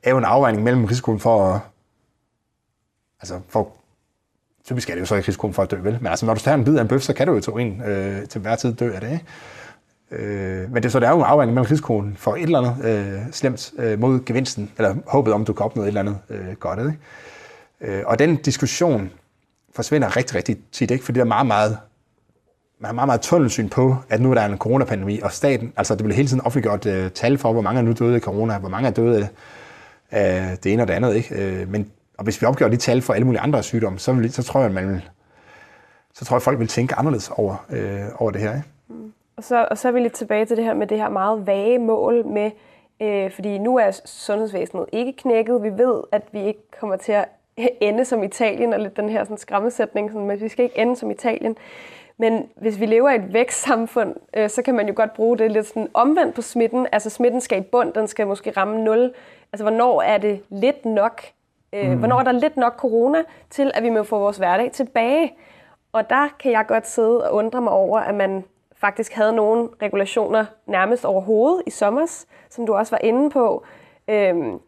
er 0.02 0.11
jo 0.11 0.18
en 0.18 0.24
afvejning 0.24 0.62
mellem 0.62 0.85
risikoen 0.85 1.20
for 1.20 1.55
at, 1.55 1.61
altså 3.22 3.40
for 3.48 3.72
typisk 4.64 4.90
er 4.90 4.94
det 4.94 5.00
jo 5.00 5.06
så 5.06 5.14
ikke 5.14 5.28
risikoen 5.28 5.54
for 5.54 5.62
at 5.62 5.70
dø, 5.70 5.76
vel? 5.76 5.98
Men 6.00 6.06
altså, 6.06 6.26
når 6.26 6.35
du 6.35 6.40
tager 6.40 6.54
en 6.54 6.64
bid 6.64 6.76
af 6.76 6.82
en 6.82 6.88
bøf, 6.88 7.02
så 7.02 7.12
kan 7.12 7.26
du 7.26 7.35
jo 7.35 7.40
to 7.40 7.58
en 7.58 7.82
øh, 7.82 8.28
til 8.28 8.40
hver 8.40 8.56
tid 8.56 8.74
dø 8.74 8.92
af 8.94 9.00
det, 9.00 9.12
ikke? 9.12 9.24
Øh, 10.11 10.72
men 10.72 10.82
det, 10.82 10.92
så 10.92 11.00
det 11.00 11.06
er 11.06 11.11
jo 11.11 11.18
en 11.18 11.24
afvejning 11.24 11.54
mellem 11.54 11.70
risikoen 11.70 12.16
for 12.16 12.37
et 12.37 12.42
eller 12.42 12.58
andet 12.58 12.85
øh, 12.85 13.32
slemt 13.32 13.72
øh, 13.78 14.00
mod 14.00 14.24
gevinsten, 14.24 14.70
eller 14.76 14.94
håbet 15.06 15.35
om, 15.35 15.44
du 15.44 15.52
kan 15.52 15.64
opnå 15.64 15.82
et 15.82 15.88
eller 15.88 16.00
andet 16.00 16.18
øh, 16.30 16.52
godt. 16.61 16.78
Ikke? 16.78 17.98
Øh, 17.98 18.02
og 18.06 18.18
den 18.18 18.37
diskussion 18.37 19.11
forsvinder 19.74 20.16
rigtig, 20.16 20.37
rigtig 20.37 20.58
tit, 20.72 20.90
ikke? 20.90 21.04
fordi 21.04 21.18
der 21.18 21.24
er 21.24 21.28
meget, 21.28 21.46
meget 21.46 21.78
man 22.82 22.87
har 22.87 22.94
meget, 22.94 23.06
meget 23.06 23.20
tunnelsyn 23.20 23.68
på, 23.68 23.96
at 24.08 24.20
nu 24.20 24.30
er 24.30 24.35
der 24.35 24.44
en 24.44 24.58
coronapandemi, 24.58 25.20
og 25.20 25.32
staten, 25.32 25.72
altså 25.76 25.94
det 25.94 26.04
bliver 26.04 26.16
hele 26.16 26.28
tiden 26.28 26.40
offentliggjort 26.40 26.87
øh, 26.87 27.11
tal 27.11 27.38
for, 27.38 27.52
hvor 27.52 27.62
mange 27.62 27.78
er 27.78 27.82
nu 27.85 27.92
døde 27.92 28.14
af 28.14 28.20
corona, 28.20 28.58
hvor 28.58 28.68
mange 28.68 28.88
er 28.88 28.92
døde 28.92 29.28
af 30.11 30.58
det 30.58 30.72
ene 30.72 30.82
og 30.82 30.88
det 30.88 30.94
andet. 30.94 31.14
Ikke? 31.14 31.35
Øh, 31.35 31.68
men 31.68 31.90
og 32.18 32.25
hvis 32.25 32.42
vi 32.42 32.46
opgør 32.46 32.68
de 32.68 32.77
tal 32.77 33.03
for 33.03 33.12
alle 33.12 33.25
mulige 33.25 33.40
andre 33.40 33.62
sygdomme, 33.62 33.98
så, 33.98 34.12
vil, 34.12 34.33
så 34.33 34.42
tror 34.42 34.61
jeg, 34.61 34.72
man 34.72 34.88
vil, 34.88 35.09
så 36.14 36.25
tror 36.25 36.37
jeg, 36.37 36.42
folk 36.42 36.59
vil 36.59 36.68
tænke 36.68 36.94
anderledes 36.94 37.31
over, 37.31 37.66
øh, 37.70 38.05
over 38.18 38.31
det 38.31 38.40
her. 38.40 38.57
Ikke? 38.57 38.68
Mm. 38.88 39.12
Og, 39.37 39.44
så, 39.44 39.68
og 39.70 39.79
så 39.79 39.88
er 39.88 39.92
vi 39.92 40.01
lidt 40.01 40.12
tilbage 40.12 40.44
til 40.44 40.57
det 40.57 40.64
her 40.64 40.75
med 40.75 40.87
det 40.87 40.98
her 40.98 41.09
meget 41.09 41.46
vage 41.46 41.79
mål 41.79 42.27
med 42.27 42.51
Øh, 43.03 43.31
fordi 43.31 43.59
nu 43.59 43.79
er 43.79 43.90
sundhedsvæsenet 44.05 44.87
ikke 44.92 45.12
knækket. 45.12 45.62
Vi 45.62 45.70
ved, 45.70 46.03
at 46.12 46.22
vi 46.33 46.42
ikke 46.42 46.70
kommer 46.81 46.96
til 46.96 47.12
at 47.12 47.29
ende 47.81 48.05
som 48.05 48.22
Italien, 48.22 48.72
og 48.72 48.81
lidt 48.81 48.96
den 48.96 49.09
her 49.09 49.25
sådan, 49.25 49.38
skræmmesætning, 49.38 50.11
sådan, 50.11 50.27
men 50.27 50.40
vi 50.40 50.48
skal 50.48 50.64
ikke 50.64 50.79
ende 50.79 50.96
som 50.96 51.11
Italien. 51.11 51.57
Men 52.16 52.48
hvis 52.57 52.81
vi 52.81 52.87
lever 52.87 53.11
i 53.11 53.14
et 53.14 53.33
vækstsamfund, 53.33 54.14
øh, 54.35 54.51
så 54.51 54.62
kan 54.62 54.75
man 54.75 54.88
jo 54.88 54.92
godt 54.96 55.14
bruge 55.14 55.38
det 55.38 55.53
lidt 55.53 55.66
sådan 55.66 55.88
omvendt 55.94 56.35
på 56.35 56.42
smitten. 56.42 56.87
Altså 56.92 57.11
smitten 57.11 57.40
skal 57.40 57.59
i 57.59 57.62
bund, 57.62 57.92
den 57.92 58.09
skal 58.09 58.27
måske 58.27 58.51
ramme 58.51 58.85
0. 58.85 59.14
Altså 59.53 59.64
hvornår 59.64 60.03
er 60.03 60.18
det 60.18 60.40
lidt 60.51 60.85
nok? 60.85 61.22
Øh, 61.72 61.90
mm. 61.90 61.98
Hvornår 61.98 62.18
er 62.18 62.22
der 62.24 62.32
lidt 62.32 62.56
nok 62.56 62.76
corona 62.76 63.22
til, 63.50 63.70
at 63.74 63.82
vi 63.82 63.90
må 63.90 64.02
få 64.02 64.18
vores 64.18 64.37
hverdag 64.37 64.72
tilbage? 64.72 65.32
Og 65.92 66.11
der 66.11 66.28
kan 66.40 66.52
jeg 66.52 66.64
godt 66.68 66.87
sidde 66.87 67.30
og 67.30 67.35
undre 67.35 67.61
mig 67.61 67.72
over, 67.72 68.00
at 68.00 68.14
man 68.14 68.44
faktisk 68.76 69.12
havde 69.12 69.32
nogle 69.32 69.68
regulationer 69.82 70.44
nærmest 70.66 71.04
overhovedet 71.04 71.62
i 71.66 71.70
sommers, 71.70 72.26
som 72.50 72.66
du 72.66 72.74
også 72.74 72.90
var 72.90 72.98
inde 72.98 73.30
på. 73.30 73.64
Øhm, 74.08 74.58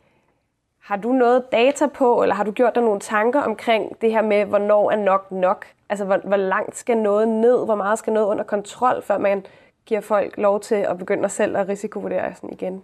har 0.80 0.96
du 0.96 1.12
noget 1.12 1.52
data 1.52 1.86
på, 1.86 2.22
eller 2.22 2.34
har 2.34 2.44
du 2.44 2.50
gjort 2.50 2.74
dig 2.74 2.82
nogle 2.82 3.00
tanker 3.00 3.40
omkring 3.40 4.00
det 4.00 4.12
her 4.12 4.22
med, 4.22 4.44
hvornår 4.44 4.90
er 4.90 4.96
nok 4.96 5.30
nok? 5.30 5.66
Altså, 5.88 6.04
hvor, 6.04 6.20
hvor 6.24 6.36
langt 6.36 6.76
skal 6.76 6.96
noget 6.96 7.28
ned? 7.28 7.64
Hvor 7.64 7.74
meget 7.74 7.98
skal 7.98 8.12
noget 8.12 8.26
under 8.26 8.44
kontrol, 8.44 9.02
før 9.02 9.18
man 9.18 9.46
giver 9.86 10.00
folk 10.00 10.34
lov 10.38 10.60
til 10.60 10.74
at 10.74 10.98
begynde 10.98 11.28
selv 11.28 11.56
at 11.56 11.68
risikovurdere 11.68 12.34
sådan 12.34 12.52
igen? 12.52 12.82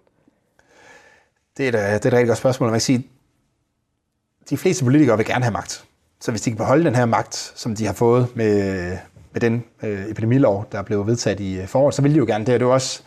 Det 1.57 1.69
er, 1.69 1.73
da, 1.73 1.79
det 1.79 1.93
er 1.93 1.97
et 1.97 2.13
rigtig 2.13 2.27
godt 2.27 2.39
spørgsmål. 2.39 2.67
Man 2.67 2.75
kan 2.75 2.81
sige, 2.81 3.11
de 4.51 4.57
fleste 4.57 4.85
politikere 4.85 5.17
vil 5.17 5.27
gerne 5.27 5.45
have 5.45 5.53
magt. 5.53 5.85
Så 6.21 6.31
hvis 6.31 6.41
de 6.43 6.51
kan 6.51 6.57
beholde 6.57 6.85
den 6.85 6.95
her 6.95 7.05
magt, 7.05 7.53
som 7.57 7.77
de 7.77 7.87
har 7.87 7.93
fået 7.93 8.37
med, 8.37 8.99
med 9.33 9.41
den 9.41 9.65
øh, 9.83 10.11
epidemilov, 10.11 10.67
der 10.73 10.83
blev 10.83 11.07
vedtaget 11.07 11.41
i 11.41 11.61
øh, 11.61 11.67
foråret, 11.67 11.95
så 11.95 12.03
vil 12.03 12.13
de 12.13 12.19
jo 12.19 12.25
gerne 12.25 12.47
det. 12.47 12.61
Det 12.61 12.67
er 12.67 12.71
også 12.71 13.03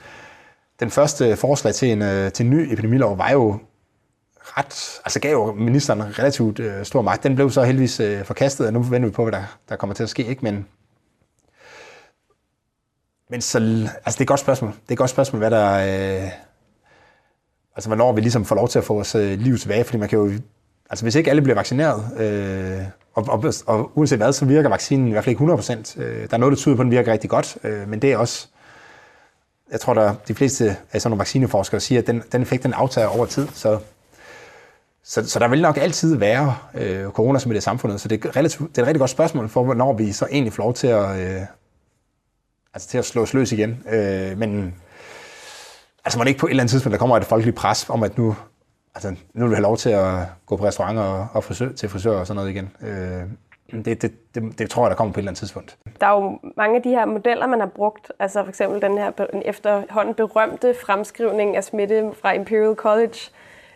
den 0.80 0.92
første 0.92 1.36
forslag 1.36 1.74
til 1.74 1.92
en, 1.92 2.02
øh, 2.02 2.32
til 2.32 2.46
en 2.46 2.50
ny 2.50 2.74
epidemilov, 2.74 3.18
var 3.18 3.32
jo 3.32 3.60
ret, 4.44 5.02
altså 5.06 5.20
gav 5.20 5.32
jo 5.32 5.54
ministeren 5.54 6.20
relativt 6.20 6.60
øh, 6.60 6.86
stor 6.86 7.02
magt. 7.02 7.24
Den 7.24 7.36
blev 7.36 7.52
så 7.52 7.64
heldigvis 7.64 8.00
øh, 8.00 8.26
forkastet, 8.26 8.68
og 8.68 8.74
nu 8.74 8.82
venter 8.82 9.10
vi 9.10 9.14
på, 9.14 9.24
hvad 9.24 9.32
der, 9.32 9.44
der 9.70 9.76
kommer 9.76 9.94
til 9.94 10.04
at 10.04 10.10
ske. 10.10 10.26
Ikke? 10.26 10.42
Men, 10.42 10.66
men 13.30 13.42
så, 13.42 13.58
altså 14.06 14.18
det 14.18 14.18
er 14.18 14.22
et 14.22 14.28
godt 14.28 14.40
spørgsmål. 14.40 14.72
Det 14.72 14.90
er 14.90 14.94
et 14.94 14.98
godt 14.98 15.10
spørgsmål, 15.10 15.40
hvad 15.40 15.52
der, 15.52 15.74
øh, 15.74 16.30
altså 17.76 17.90
hvornår 17.90 18.14
vi 18.14 18.22
ligesom 18.22 18.46
får 18.46 18.56
lov 18.56 18.68
til 18.68 18.80
at 18.80 18.86
få 18.86 18.94
vores 18.94 19.16
øh, 19.16 19.40
liv 19.40 19.58
tilbage, 19.58 19.84
fordi 19.84 19.98
man 19.98 20.10
kan 20.10 20.20
jo, 20.20 20.32
altså 20.90 21.06
hvis 21.06 21.16
ikke 21.16 21.30
alle 21.30 21.42
bliver 21.42 21.56
vaccineret, 21.56 22.22
øh, 22.22 22.86
og, 23.14 23.26
og, 23.30 23.54
og 23.66 23.92
uanset 23.98 24.20
hvad, 24.20 24.34
så 24.34 24.46
virker 24.46 24.70
vaccinen 24.70 25.08
i 25.08 25.12
hvert 25.12 25.24
fald 25.24 25.42
ikke 25.42 25.54
100%. 25.54 26.02
Øh, 26.02 26.30
der 26.30 26.34
er 26.34 26.38
noget, 26.38 26.52
der 26.52 26.58
tyder 26.58 26.76
på, 26.76 26.82
at 26.82 26.84
den 26.84 26.92
virker 26.92 27.12
rigtig 27.12 27.30
godt, 27.30 27.58
øh, 27.64 27.90
men 27.90 28.02
det 28.02 28.12
er 28.12 28.18
også, 28.18 28.48
jeg 29.72 29.80
tror, 29.80 29.94
der 29.94 30.16
de 30.28 30.36
fleste 30.36 30.78
af 30.94 31.02
sådan 31.02 31.10
nogle 31.10 31.20
vaccineforskere 31.20 31.80
siger, 31.80 32.02
at 32.02 32.08
den, 32.08 32.24
den 32.32 32.42
effekt, 32.42 32.64
den 32.64 32.74
aftager 32.74 33.08
over 33.08 33.26
tid, 33.26 33.48
så 33.54 33.80
så, 35.04 35.30
så 35.30 35.40
der 35.40 35.48
vil 35.48 35.62
nok 35.62 35.78
altid 35.78 36.16
være 36.16 36.56
øh, 36.74 37.40
som 37.40 37.52
i 37.52 37.56
det 37.56 37.64
samfundet, 37.64 38.02
så 38.02 38.08
det 38.08 38.26
er, 38.26 38.36
relativt, 38.36 38.70
det 38.70 38.78
er 38.78 38.82
et 38.82 38.88
rigtig 38.88 39.00
godt 39.00 39.10
spørgsmål 39.10 39.50
for, 39.50 39.64
hvornår 39.64 39.94
vi 39.94 40.12
så 40.12 40.28
egentlig 40.32 40.54
får 40.54 40.64
lov 40.64 40.74
til 40.74 40.88
at, 40.88 41.20
øh, 41.20 41.42
altså 42.74 42.90
til 42.90 42.98
at 42.98 43.06
slå 43.06 43.22
os 43.22 43.34
løs 43.34 43.52
igen. 43.52 43.84
Øh, 43.90 44.38
men 44.38 44.76
altså 46.06 46.20
man 46.20 46.28
ikke 46.28 46.40
på 46.40 46.46
et 46.46 46.50
eller 46.50 46.64
andet 46.64 46.72
tidspunkt, 46.72 46.94
der 46.94 47.00
kommer 47.00 47.18
et 47.18 47.26
folkeligt 47.26 47.58
pres 47.58 47.86
om, 47.90 48.04
at 48.04 48.18
nu, 48.18 48.36
altså, 48.96 49.16
nu 49.34 49.46
vil 49.46 49.50
vi 49.50 49.56
have 49.56 49.64
lov 49.64 49.78
til 49.78 49.90
at 49.90 50.16
gå 50.46 50.56
på 50.58 50.66
restauranter 50.66 51.04
og, 51.04 51.28
og 51.34 51.44
frisør, 51.44 51.72
til 51.72 51.90
frisør 51.90 52.20
og 52.20 52.28
sådan 52.28 52.36
noget 52.36 52.50
igen. 52.50 52.72
Øh, 52.82 53.84
det, 53.86 54.02
det, 54.02 54.36
det, 54.36 54.60
det 54.60 54.70
tror 54.70 54.84
jeg, 54.84 54.90
der 54.90 54.96
kommer 54.96 55.14
på 55.14 55.18
et 55.18 55.22
eller 55.22 55.32
andet 55.32 55.40
tidspunkt. 55.40 55.78
Der 56.02 56.08
er 56.08 56.22
jo 56.22 56.40
mange 56.58 56.76
af 56.76 56.82
de 56.82 56.90
her 56.90 57.06
modeller, 57.06 57.48
man 57.48 57.60
har 57.60 57.68
brugt. 57.68 58.12
Altså 58.20 58.44
for 58.44 58.50
eksempel 58.50 58.82
den 58.82 58.98
her 58.98 59.12
efterhånden 59.46 60.14
berømte 60.14 60.76
fremskrivning 60.86 61.56
af 61.56 61.64
smitte 61.64 62.12
fra 62.22 62.34
Imperial 62.34 62.76
College, 62.76 63.18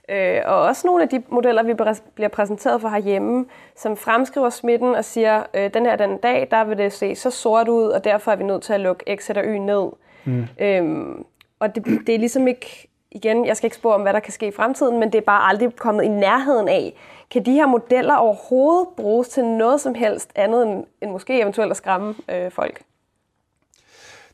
Øh, 0.09 0.41
og 0.45 0.61
også 0.61 0.87
nogle 0.87 1.03
af 1.03 1.09
de 1.09 1.23
modeller, 1.29 1.63
vi 1.63 1.73
bliver 2.15 2.29
præsenteret 2.29 2.81
for 2.81 2.89
herhjemme, 2.89 3.45
som 3.75 3.97
fremskriver 3.97 4.49
smitten 4.49 4.95
og 4.95 5.05
siger, 5.05 5.43
øh, 5.53 5.73
den 5.73 5.85
her 5.85 5.95
den 5.95 6.17
dag, 6.17 6.47
der 6.51 6.63
vil 6.63 6.77
det 6.77 6.93
se 6.93 7.15
så 7.15 7.29
sort 7.29 7.67
ud, 7.67 7.87
og 7.87 8.03
derfor 8.03 8.31
er 8.31 8.35
vi 8.35 8.43
nødt 8.43 8.63
til 8.63 8.73
at 8.73 8.79
lukke 8.79 9.17
X 9.17 9.29
eller 9.29 9.43
Y 9.45 9.57
ned. 9.57 9.89
Mm. 10.25 10.47
Øhm, 10.59 11.25
og 11.59 11.75
det, 11.75 11.85
det 12.07 12.15
er 12.15 12.19
ligesom 12.19 12.47
ikke, 12.47 12.87
igen, 13.11 13.45
jeg 13.45 13.57
skal 13.57 13.67
ikke 13.67 13.75
spore 13.75 13.95
om, 13.95 14.01
hvad 14.01 14.13
der 14.13 14.19
kan 14.19 14.33
ske 14.33 14.47
i 14.47 14.51
fremtiden, 14.51 14.99
men 14.99 15.11
det 15.11 15.17
er 15.17 15.25
bare 15.25 15.49
aldrig 15.49 15.75
kommet 15.75 16.03
i 16.03 16.07
nærheden 16.07 16.67
af. 16.67 16.93
Kan 17.31 17.45
de 17.45 17.51
her 17.51 17.67
modeller 17.67 18.15
overhovedet 18.15 18.87
bruges 18.97 19.27
til 19.27 19.43
noget 19.43 19.81
som 19.81 19.95
helst 19.95 20.29
andet 20.35 20.67
end, 20.67 20.85
end 21.01 21.11
måske 21.11 21.41
eventuelt 21.41 21.71
at 21.71 21.77
skræmme 21.77 22.15
øh, 22.29 22.51
folk? 22.51 22.81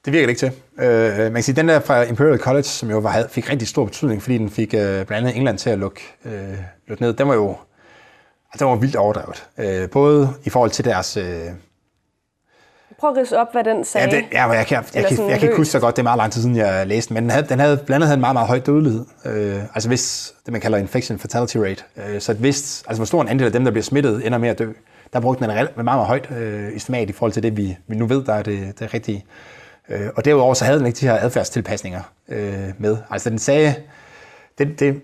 Det 0.05 0.13
virker 0.13 0.27
det 0.27 0.31
ikke 0.31 0.39
til. 0.39 0.83
Øh, 0.85 1.17
man 1.17 1.33
kan 1.33 1.43
sige, 1.43 1.55
den 1.55 1.67
der 1.67 1.79
fra 1.79 2.03
Imperial 2.03 2.39
College, 2.39 2.63
som 2.63 2.89
jo 2.89 2.99
var, 2.99 3.27
fik 3.29 3.49
rigtig 3.49 3.67
stor 3.67 3.85
betydning, 3.85 4.21
fordi 4.21 4.37
den 4.37 4.49
fik 4.49 4.73
øh, 4.73 4.81
blandt 4.81 5.13
andet 5.13 5.35
England 5.35 5.57
til 5.57 5.69
at 5.69 5.79
lukke, 5.79 6.01
øh, 6.25 6.57
lukke 6.87 7.03
ned, 7.03 7.13
den 7.13 7.27
var 7.27 7.33
jo 7.33 7.55
altså, 8.51 8.65
den 8.65 8.67
var 8.67 8.75
vildt 8.75 8.95
overdrevet. 8.95 9.47
Øh, 9.57 9.89
både 9.89 10.29
i 10.43 10.49
forhold 10.49 10.71
til 10.71 10.85
deres... 10.85 11.17
Øh, 11.17 11.47
Prøv 13.03 13.11
at 13.11 13.17
rise 13.17 13.39
op, 13.39 13.51
hvad 13.51 13.63
den 13.63 13.85
sagde. 13.85 14.09
Ja, 14.09 14.15
det, 14.15 14.25
ja 14.31 14.49
jeg, 14.49 14.67
kan, 14.67 14.75
jeg, 14.75 14.85
jeg, 14.95 15.11
jeg, 15.11 15.29
jeg 15.29 15.39
kan 15.39 15.47
ikke 15.47 15.57
huske 15.57 15.71
så 15.71 15.79
godt, 15.79 15.95
det 15.95 16.01
er 16.01 16.03
meget 16.03 16.17
lang 16.17 16.31
tid 16.31 16.41
siden, 16.41 16.55
jeg 16.55 16.87
læste 16.87 17.09
den, 17.09 17.13
men 17.13 17.23
den 17.23 17.31
havde, 17.31 17.47
den 17.47 17.59
havde 17.59 17.77
blandt 17.77 17.93
andet 17.95 18.07
havde 18.07 18.17
en 18.17 18.21
meget, 18.21 18.35
meget 18.35 18.47
høj 18.47 18.59
dødelighed. 18.59 19.05
Øh, 19.25 19.61
altså 19.73 19.89
hvis, 19.89 20.33
det 20.45 20.51
man 20.51 20.61
kalder 20.61 20.77
infection 20.77 21.19
fatality 21.19 21.57
rate. 21.57 21.83
Øh, 21.97 22.21
så 22.21 22.33
hvis, 22.33 22.83
altså 22.87 22.99
hvor 22.99 23.05
stor 23.05 23.21
en 23.21 23.27
andel 23.27 23.45
af 23.45 23.51
dem, 23.51 23.63
der 23.63 23.71
bliver 23.71 23.83
smittet, 23.83 24.25
ender 24.25 24.37
med 24.37 24.49
at 24.49 24.59
dø, 24.59 24.71
der 25.13 25.19
brugte 25.19 25.43
den 25.43 25.51
en 25.51 25.55
meget, 25.57 25.83
meget 25.83 26.07
højt 26.07 26.31
øh, 26.31 26.75
estimat 26.75 27.09
i 27.09 27.13
forhold 27.13 27.31
til 27.31 27.43
det, 27.43 27.57
vi, 27.57 27.77
vi 27.87 27.95
nu 27.95 28.05
ved, 28.05 28.23
der 28.23 28.33
er 28.33 28.41
det, 28.43 28.79
det 28.79 28.93
rigtige. 28.93 29.25
Øh, 29.89 30.09
og 30.15 30.25
derudover 30.25 30.53
så 30.53 30.65
havde 30.65 30.79
den 30.79 30.87
ikke 30.87 30.97
de 30.97 31.05
her 31.05 31.17
adfærdstilpasninger 31.21 32.01
øh, 32.29 32.69
med. 32.77 32.97
Altså 33.09 33.29
den 33.29 33.39
sagde, 33.39 33.75
det, 34.57 34.79
det, 34.79 35.01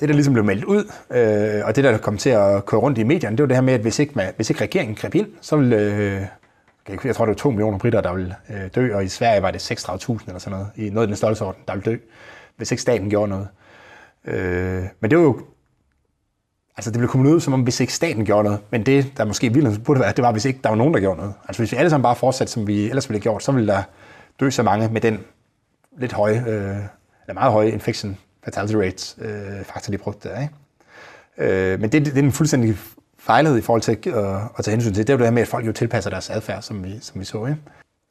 det 0.00 0.08
der 0.08 0.14
ligesom 0.14 0.32
blev 0.32 0.44
meldt 0.44 0.64
ud, 0.64 0.84
øh, 1.10 1.66
og 1.66 1.76
det 1.76 1.84
der 1.84 1.98
kom 1.98 2.18
til 2.18 2.30
at 2.30 2.66
køre 2.66 2.80
rundt 2.80 2.98
i 2.98 3.02
medierne, 3.02 3.36
det 3.36 3.42
var 3.42 3.48
det 3.48 3.56
her 3.56 3.62
med, 3.62 3.74
at 3.74 3.80
hvis 3.80 3.98
ikke, 3.98 4.12
man, 4.14 4.32
hvis 4.36 4.50
ikke 4.50 4.62
regeringen 4.62 4.96
greb 4.96 5.14
ind, 5.14 5.26
så 5.40 5.56
ville, 5.56 5.76
øh, 5.76 6.22
jeg 6.88 7.16
tror 7.16 7.24
det 7.24 7.30
var 7.30 7.34
2 7.34 7.50
millioner 7.50 7.78
britter, 7.78 8.00
der 8.00 8.14
ville 8.14 8.36
øh, 8.50 8.70
dø, 8.74 8.94
og 8.94 9.04
i 9.04 9.08
Sverige 9.08 9.42
var 9.42 9.50
det 9.50 9.70
36.000 9.72 10.26
eller 10.26 10.38
sådan 10.38 10.58
noget, 10.58 10.70
i 10.76 10.90
noget 10.90 11.02
af 11.02 11.06
den 11.06 11.16
størrelsesorden, 11.16 11.62
der 11.68 11.74
ville 11.74 11.92
dø, 11.92 11.96
hvis 12.56 12.70
ikke 12.70 12.82
staten 12.82 13.10
gjorde 13.10 13.28
noget. 13.28 13.48
Øh, 14.24 14.84
men 15.00 15.10
det 15.10 15.18
var 15.18 15.24
jo 15.24 15.40
Altså 16.76 16.90
det 16.90 16.98
blev 16.98 17.08
kommet 17.08 17.32
ud, 17.32 17.40
som 17.40 17.52
om 17.52 17.60
hvis 17.62 17.80
ikke 17.80 17.92
staten 17.92 18.24
gjorde 18.24 18.44
noget, 18.44 18.60
men 18.70 18.86
det, 18.86 19.12
der 19.16 19.24
måske 19.24 19.52
ville 19.52 19.80
burde 19.84 20.00
være, 20.00 20.12
det 20.12 20.24
var, 20.24 20.32
hvis 20.32 20.44
ikke 20.44 20.60
der 20.62 20.68
var 20.68 20.76
nogen, 20.76 20.94
der 20.94 21.00
gjorde 21.00 21.16
noget. 21.16 21.34
Altså 21.48 21.62
hvis 21.62 21.72
vi 21.72 21.76
alle 21.76 21.90
sammen 21.90 22.02
bare 22.02 22.16
fortsatte, 22.16 22.52
som 22.52 22.66
vi 22.66 22.88
ellers 22.88 23.08
ville 23.08 23.18
have 23.18 23.22
gjort, 23.22 23.42
så 23.42 23.52
ville 23.52 23.72
der 23.72 23.82
dø 24.40 24.50
så 24.50 24.62
mange 24.62 24.88
med 24.88 25.00
den 25.00 25.20
lidt 25.98 26.12
høje, 26.12 26.44
øh, 26.46 26.76
eller 27.26 27.34
meget 27.34 27.52
høje 27.52 27.70
infection 27.70 28.18
fatality 28.44 28.74
rate 28.74 29.28
øh, 29.28 29.64
faktor, 29.64 29.90
de 29.90 29.98
brugte 29.98 30.28
der. 30.28 30.40
Ikke? 30.40 30.54
Øh, 31.72 31.80
men 31.80 31.92
det, 31.92 32.06
det, 32.06 32.18
er 32.18 32.22
en 32.22 32.32
fuldstændig 32.32 32.76
fejlede 33.24 33.58
i 33.58 33.60
forhold 33.60 33.82
til 33.82 33.92
at, 33.92 34.06
øh, 34.06 34.42
at 34.58 34.64
tage 34.64 34.72
hensyn 34.72 34.94
til. 34.94 35.06
Det 35.06 35.10
er 35.10 35.14
jo 35.14 35.18
det 35.18 35.26
her 35.26 35.32
med, 35.32 35.42
at 35.42 35.48
folk 35.48 35.66
jo 35.66 35.72
tilpasser 35.72 36.10
deres 36.10 36.30
adfærd, 36.30 36.62
som 36.62 36.84
vi, 36.84 36.98
som 37.00 37.20
vi 37.20 37.24
så. 37.24 37.46
Ikke? 37.46 37.60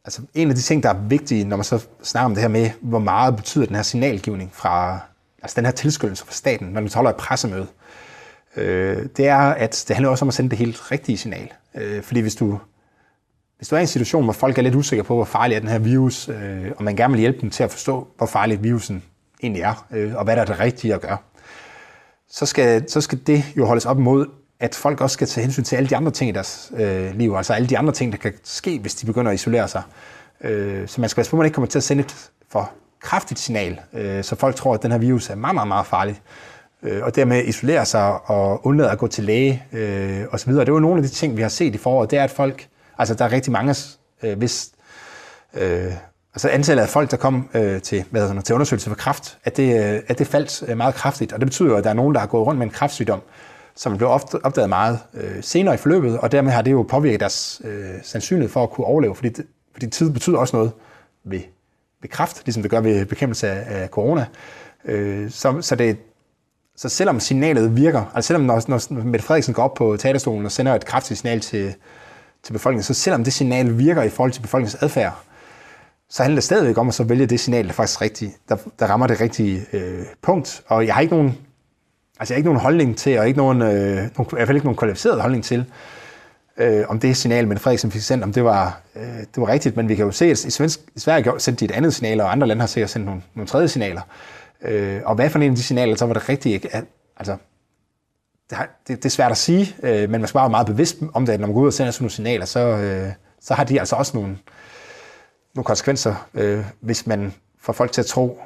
Altså, 0.06 0.22
en 0.34 0.50
af 0.50 0.56
de 0.56 0.62
ting, 0.62 0.84
der 0.84 0.90
er 0.90 1.00
vigtige, 1.08 1.46
når 1.46 1.58
man 1.58 1.64
så 1.64 1.86
snakker 2.04 2.26
om 2.26 2.34
det 2.34 2.42
her 2.42 2.50
med, 2.50 2.70
hvor 2.82 3.00
meget 3.00 3.36
betyder 3.36 3.66
den 3.66 3.76
her 3.76 3.84
signalgivning 3.84 4.50
fra, 4.54 5.00
altså 5.42 5.56
den 5.56 5.66
her 5.66 5.72
tilskyndelse 5.72 6.26
fra 6.26 6.34
staten, 6.34 6.68
når 6.68 6.82
man 6.82 6.90
holder 6.96 7.10
et 7.10 7.16
pressemøde, 7.16 7.68
øh, 8.56 9.06
det 9.18 9.28
er, 9.28 9.38
at 9.38 9.86
det 9.88 9.96
handler 9.96 10.10
også 10.10 10.26
om 10.26 10.30
at 10.30 10.34
sende 10.34 10.50
det 10.50 10.58
helt 10.58 10.92
rigtige 10.92 11.18
signal. 11.18 11.50
Øh, 11.76 12.04
fordi 12.04 12.20
hvis 12.20 12.36
du, 12.36 12.60
hvis 13.58 13.68
du 13.68 13.76
er 13.76 13.80
i 13.80 13.82
en 13.82 13.88
situation, 13.88 14.24
hvor 14.24 14.34
folk 14.34 14.58
er 14.58 14.62
lidt 14.62 14.76
usikre 14.76 15.04
på, 15.04 15.16
hvor 15.16 15.26
farlig 15.26 15.56
er 15.56 15.60
den 15.60 15.70
her 15.70 15.80
virus, 15.80 16.30
øh, 16.30 16.72
og 16.78 16.84
man 16.84 16.96
gerne 16.96 17.12
vil 17.12 17.20
hjælpe 17.20 17.42
dem 17.42 17.50
til 17.50 17.64
at 17.64 17.72
forstå, 17.72 18.08
hvor 18.18 18.28
farlig 18.28 18.64
virusen 18.64 19.04
egentlig 19.44 19.62
er, 19.62 19.86
øh, 19.92 20.16
og 20.16 20.24
hvad 20.24 20.36
der 20.36 20.42
er 20.42 20.46
det 20.46 20.60
rigtige 20.60 20.94
at 20.94 21.02
gøre, 21.02 21.18
så 22.30 22.46
skal, 22.46 22.90
så 22.90 23.02
skal 23.02 23.20
det 23.28 23.44
jo 23.58 23.66
holdes 23.66 23.86
op 23.86 23.98
mod, 23.98 24.28
at 24.64 24.76
folk 24.76 25.02
også 25.02 25.14
skal 25.14 25.28
tage 25.28 25.44
hensyn 25.44 25.64
til 25.64 25.76
alle 25.76 25.90
de 25.90 25.96
andre 25.96 26.12
ting 26.12 26.30
i 26.30 26.34
deres 26.34 26.72
øh, 26.78 27.16
liv, 27.16 27.34
altså 27.38 27.54
alle 27.54 27.68
de 27.68 27.78
andre 27.78 27.94
ting, 27.94 28.12
der 28.12 28.18
kan 28.18 28.34
ske, 28.44 28.80
hvis 28.80 28.96
de 28.96 29.06
begynder 29.06 29.32
at 29.32 29.36
isolere 29.36 29.68
sig. 29.68 29.82
Øh, 30.44 30.88
så 30.88 31.02
man 31.02 31.10
skal 31.10 31.20
passe 31.20 31.30
på, 31.30 31.36
at 31.36 31.38
man 31.38 31.46
ikke 31.46 31.56
kommer 31.56 31.68
til 31.68 31.80
at 31.80 31.84
sende 31.84 32.04
et 32.04 32.30
for 32.52 32.72
kraftigt 33.02 33.40
signal, 33.40 33.80
øh, 33.94 34.24
så 34.24 34.36
folk 34.36 34.56
tror, 34.56 34.74
at 34.74 34.84
den 34.84 34.92
her 34.92 34.98
virus 34.98 35.30
er 35.30 35.36
meget, 35.36 35.56
meget, 35.56 35.68
meget 35.68 35.86
farlig 35.86 36.22
øh, 36.84 37.04
og 37.04 37.16
dermed 37.16 37.44
isolerer 37.44 37.84
sig 37.84 38.30
og 38.30 38.66
undlader 38.66 38.90
at 38.90 38.98
gå 38.98 39.08
til 39.08 39.24
læge 39.24 39.64
øh, 39.74 40.24
osv. 40.32 40.54
Det 40.54 40.70
er 40.70 40.74
jo 40.74 40.80
nogle 40.80 40.98
af 40.98 41.04
de 41.04 41.10
ting, 41.10 41.38
vi 41.38 41.42
har 41.42 41.50
set 41.50 41.76
i 41.76 41.78
foråret, 41.78 42.12
det 42.12 42.20
er, 42.20 42.24
at 42.24 42.32
folk, 42.32 42.68
altså 42.98 43.14
der 43.14 43.26
er 43.26 43.32
rigtig 43.32 43.52
mange, 43.52 43.76
øh, 44.24 44.38
hvis, 44.38 44.70
øh, 45.54 45.94
altså 46.34 46.50
antallet 46.50 46.84
af 46.84 46.90
folk, 46.90 47.12
der 47.12 47.18
kom 47.18 47.50
øh, 47.54 47.82
til, 47.82 48.04
hvad 48.12 48.28
hedder, 48.28 48.42
til 48.42 48.56
undersøgelse 48.56 48.90
for 48.90 48.96
kræft, 48.96 49.38
at 49.44 49.58
det, 49.58 49.94
øh, 49.94 50.02
at 50.08 50.20
det 50.20 50.28
faldt 50.28 50.64
øh, 50.68 50.78
meget 50.78 50.96
kraftigt, 50.96 51.34
og 51.34 51.40
det 51.40 51.48
betyder 51.48 51.70
jo, 51.70 51.76
at 51.76 51.84
der 51.84 51.90
er 51.90 51.94
nogen, 51.94 52.14
der 52.14 52.20
har 52.20 52.28
gået 52.28 52.48
rundt 52.48 52.58
med 52.58 52.68
en 52.68 52.74
kræftsygdom, 52.74 53.22
som 53.76 53.98
blev 53.98 54.10
opdaget 54.44 54.70
meget 54.70 55.00
øh, 55.14 55.44
senere 55.44 55.74
i 55.74 55.78
forløbet, 55.78 56.20
og 56.20 56.32
dermed 56.32 56.52
har 56.52 56.62
det 56.62 56.72
jo 56.72 56.82
påvirket 56.82 57.20
deres 57.20 57.62
øh, 57.64 57.90
sandsynlighed 58.04 58.50
for 58.50 58.64
at 58.64 58.70
kunne 58.70 58.88
overleve, 58.88 59.16
fordi, 59.16 59.30
det, 59.30 59.46
fordi 59.72 59.88
tid 59.88 60.10
betyder 60.10 60.38
også 60.38 60.56
noget 60.56 60.72
ved, 61.24 61.42
ved 62.02 62.10
kraft, 62.10 62.42
ligesom 62.46 62.64
det 62.64 62.72
gør 62.72 62.82
ved 62.82 63.06
bekæmpelse 63.06 63.50
af, 63.50 63.82
af 63.82 63.90
corona. 63.90 64.26
Øh, 64.86 65.32
så, 65.32 65.62
så 65.62 65.76
det, 65.76 65.98
så 66.76 66.90
selvom 66.90 67.20
signalet 67.20 67.76
virker, 67.76 68.12
altså 68.16 68.28
selvom 68.28 68.46
når, 68.46 68.66
når 68.68 69.04
Mette 69.04 69.26
Frederiksen 69.26 69.54
går 69.54 69.64
op 69.64 69.74
på 69.74 69.98
talerstolen 69.98 70.46
og 70.46 70.52
sender 70.52 70.76
et 70.76 70.86
kraftigt 70.86 71.20
signal 71.20 71.40
til, 71.40 71.76
til 72.44 72.54
befolkningen, 72.54 72.84
så 72.84 72.94
selvom 72.94 73.24
det 73.24 73.34
signal 73.34 73.78
virker 73.78 74.04
i 74.04 74.10
forhold 74.10 74.32
til 74.32 74.42
befolkningens 74.42 74.84
adfærd, 74.84 75.24
så 76.10 76.24
handler 76.24 76.36
det 76.36 76.44
stadigvæk 76.44 76.78
om 76.78 76.88
at 76.88 76.94
så 76.94 77.04
vælge 77.04 77.26
det 77.26 77.40
signal, 77.40 77.68
der 77.68 77.74
faktisk 77.74 78.02
rigtigt, 78.02 78.32
der, 78.50 78.58
der 78.80 78.88
rammer 78.88 79.08
det 79.08 79.22
rigtige 79.22 79.66
øh, 79.74 80.06
punkt. 80.22 80.64
Og 80.68 80.86
jeg 80.86 80.94
har 80.94 81.02
ikke 81.02 81.16
nogen, 81.16 81.38
altså 82.20 82.34
jeg 82.34 82.36
har 82.36 82.40
ikke 82.40 82.50
nogen 82.50 82.62
holdning 82.62 82.98
til, 82.98 83.20
og 83.20 83.28
ikke 83.28 83.38
nogen, 83.38 83.62
øh, 83.62 83.96
nogen, 83.96 84.10
i 84.20 84.28
hvert 84.32 84.48
fald 84.48 84.56
ikke 84.56 84.66
nogen 84.66 84.78
kvalificeret 84.78 85.22
holdning 85.22 85.44
til, 85.44 85.66
øh, 86.58 86.86
om 86.88 87.00
det 87.00 87.18
signal, 87.18 87.48
men 87.48 87.58
Frederiksen 87.58 87.92
fik 87.92 88.02
sendt, 88.02 88.24
om 88.24 88.34
det 88.34 88.44
var, 88.44 88.82
øh, 88.96 89.04
det 89.04 89.38
var 89.38 89.48
rigtigt. 89.48 89.78
Men 89.78 89.90
vi 89.90 89.96
kan 89.96 90.06
jo 90.06 90.12
se, 90.12 90.26
at 90.26 90.46
i, 90.46 90.50
Svensk, 90.50 90.80
i 90.96 91.00
Sverige 91.00 91.40
sendte 91.40 91.60
de 91.60 91.72
et 91.72 91.76
andet 91.76 91.94
signal, 91.94 92.22
og 92.22 92.32
andre 92.32 92.48
lande 92.48 92.60
har 92.60 92.68
sikkert 92.68 92.90
sendt 92.90 93.06
nogle, 93.06 93.22
nogle 93.36 93.48
tredje 93.48 93.68
signaler. 93.68 94.02
Øh, 94.62 95.02
og 95.06 95.16
hvad 95.16 95.30
for 95.30 95.40
en 95.40 95.50
af 95.50 95.56
de 95.56 95.64
signaler, 95.64 95.96
så 95.96 96.06
var 96.06 96.14
det 96.14 96.30
rigtigt? 96.30 96.66
At, 96.72 96.84
altså, 97.18 97.38
det, 98.50 98.58
har, 98.58 98.70
det, 98.88 98.98
det 98.98 99.06
er 99.06 99.10
svært 99.10 99.32
at 99.32 99.38
sige, 99.38 99.76
øh, 99.84 100.10
men 100.10 100.12
man 100.22 100.28
skal 100.28 100.34
bare 100.34 100.44
være 100.44 100.50
meget 100.50 100.68
bevidst 100.68 100.98
om 101.14 101.26
det, 101.26 101.34
at 101.34 101.40
når 101.40 101.48
man 101.48 101.54
går 101.54 101.62
ud 101.62 101.68
og 101.68 101.74
sender 101.74 101.92
sådan 101.92 102.04
nogle 102.04 102.12
signaler, 102.12 102.46
så, 102.46 102.60
øh, 102.60 103.12
så 103.42 103.54
har 103.54 103.64
de 103.64 103.80
altså 103.80 103.96
også 103.96 104.18
nogle, 104.18 104.38
nogle 105.56 105.66
konsekvenser, 105.66 106.28
øh, 106.34 106.66
hvis 106.80 107.08
man 107.08 107.34
får 107.62 107.74
folk 107.74 107.92
til 107.92 108.02
at 108.02 108.06
tro, 108.06 108.42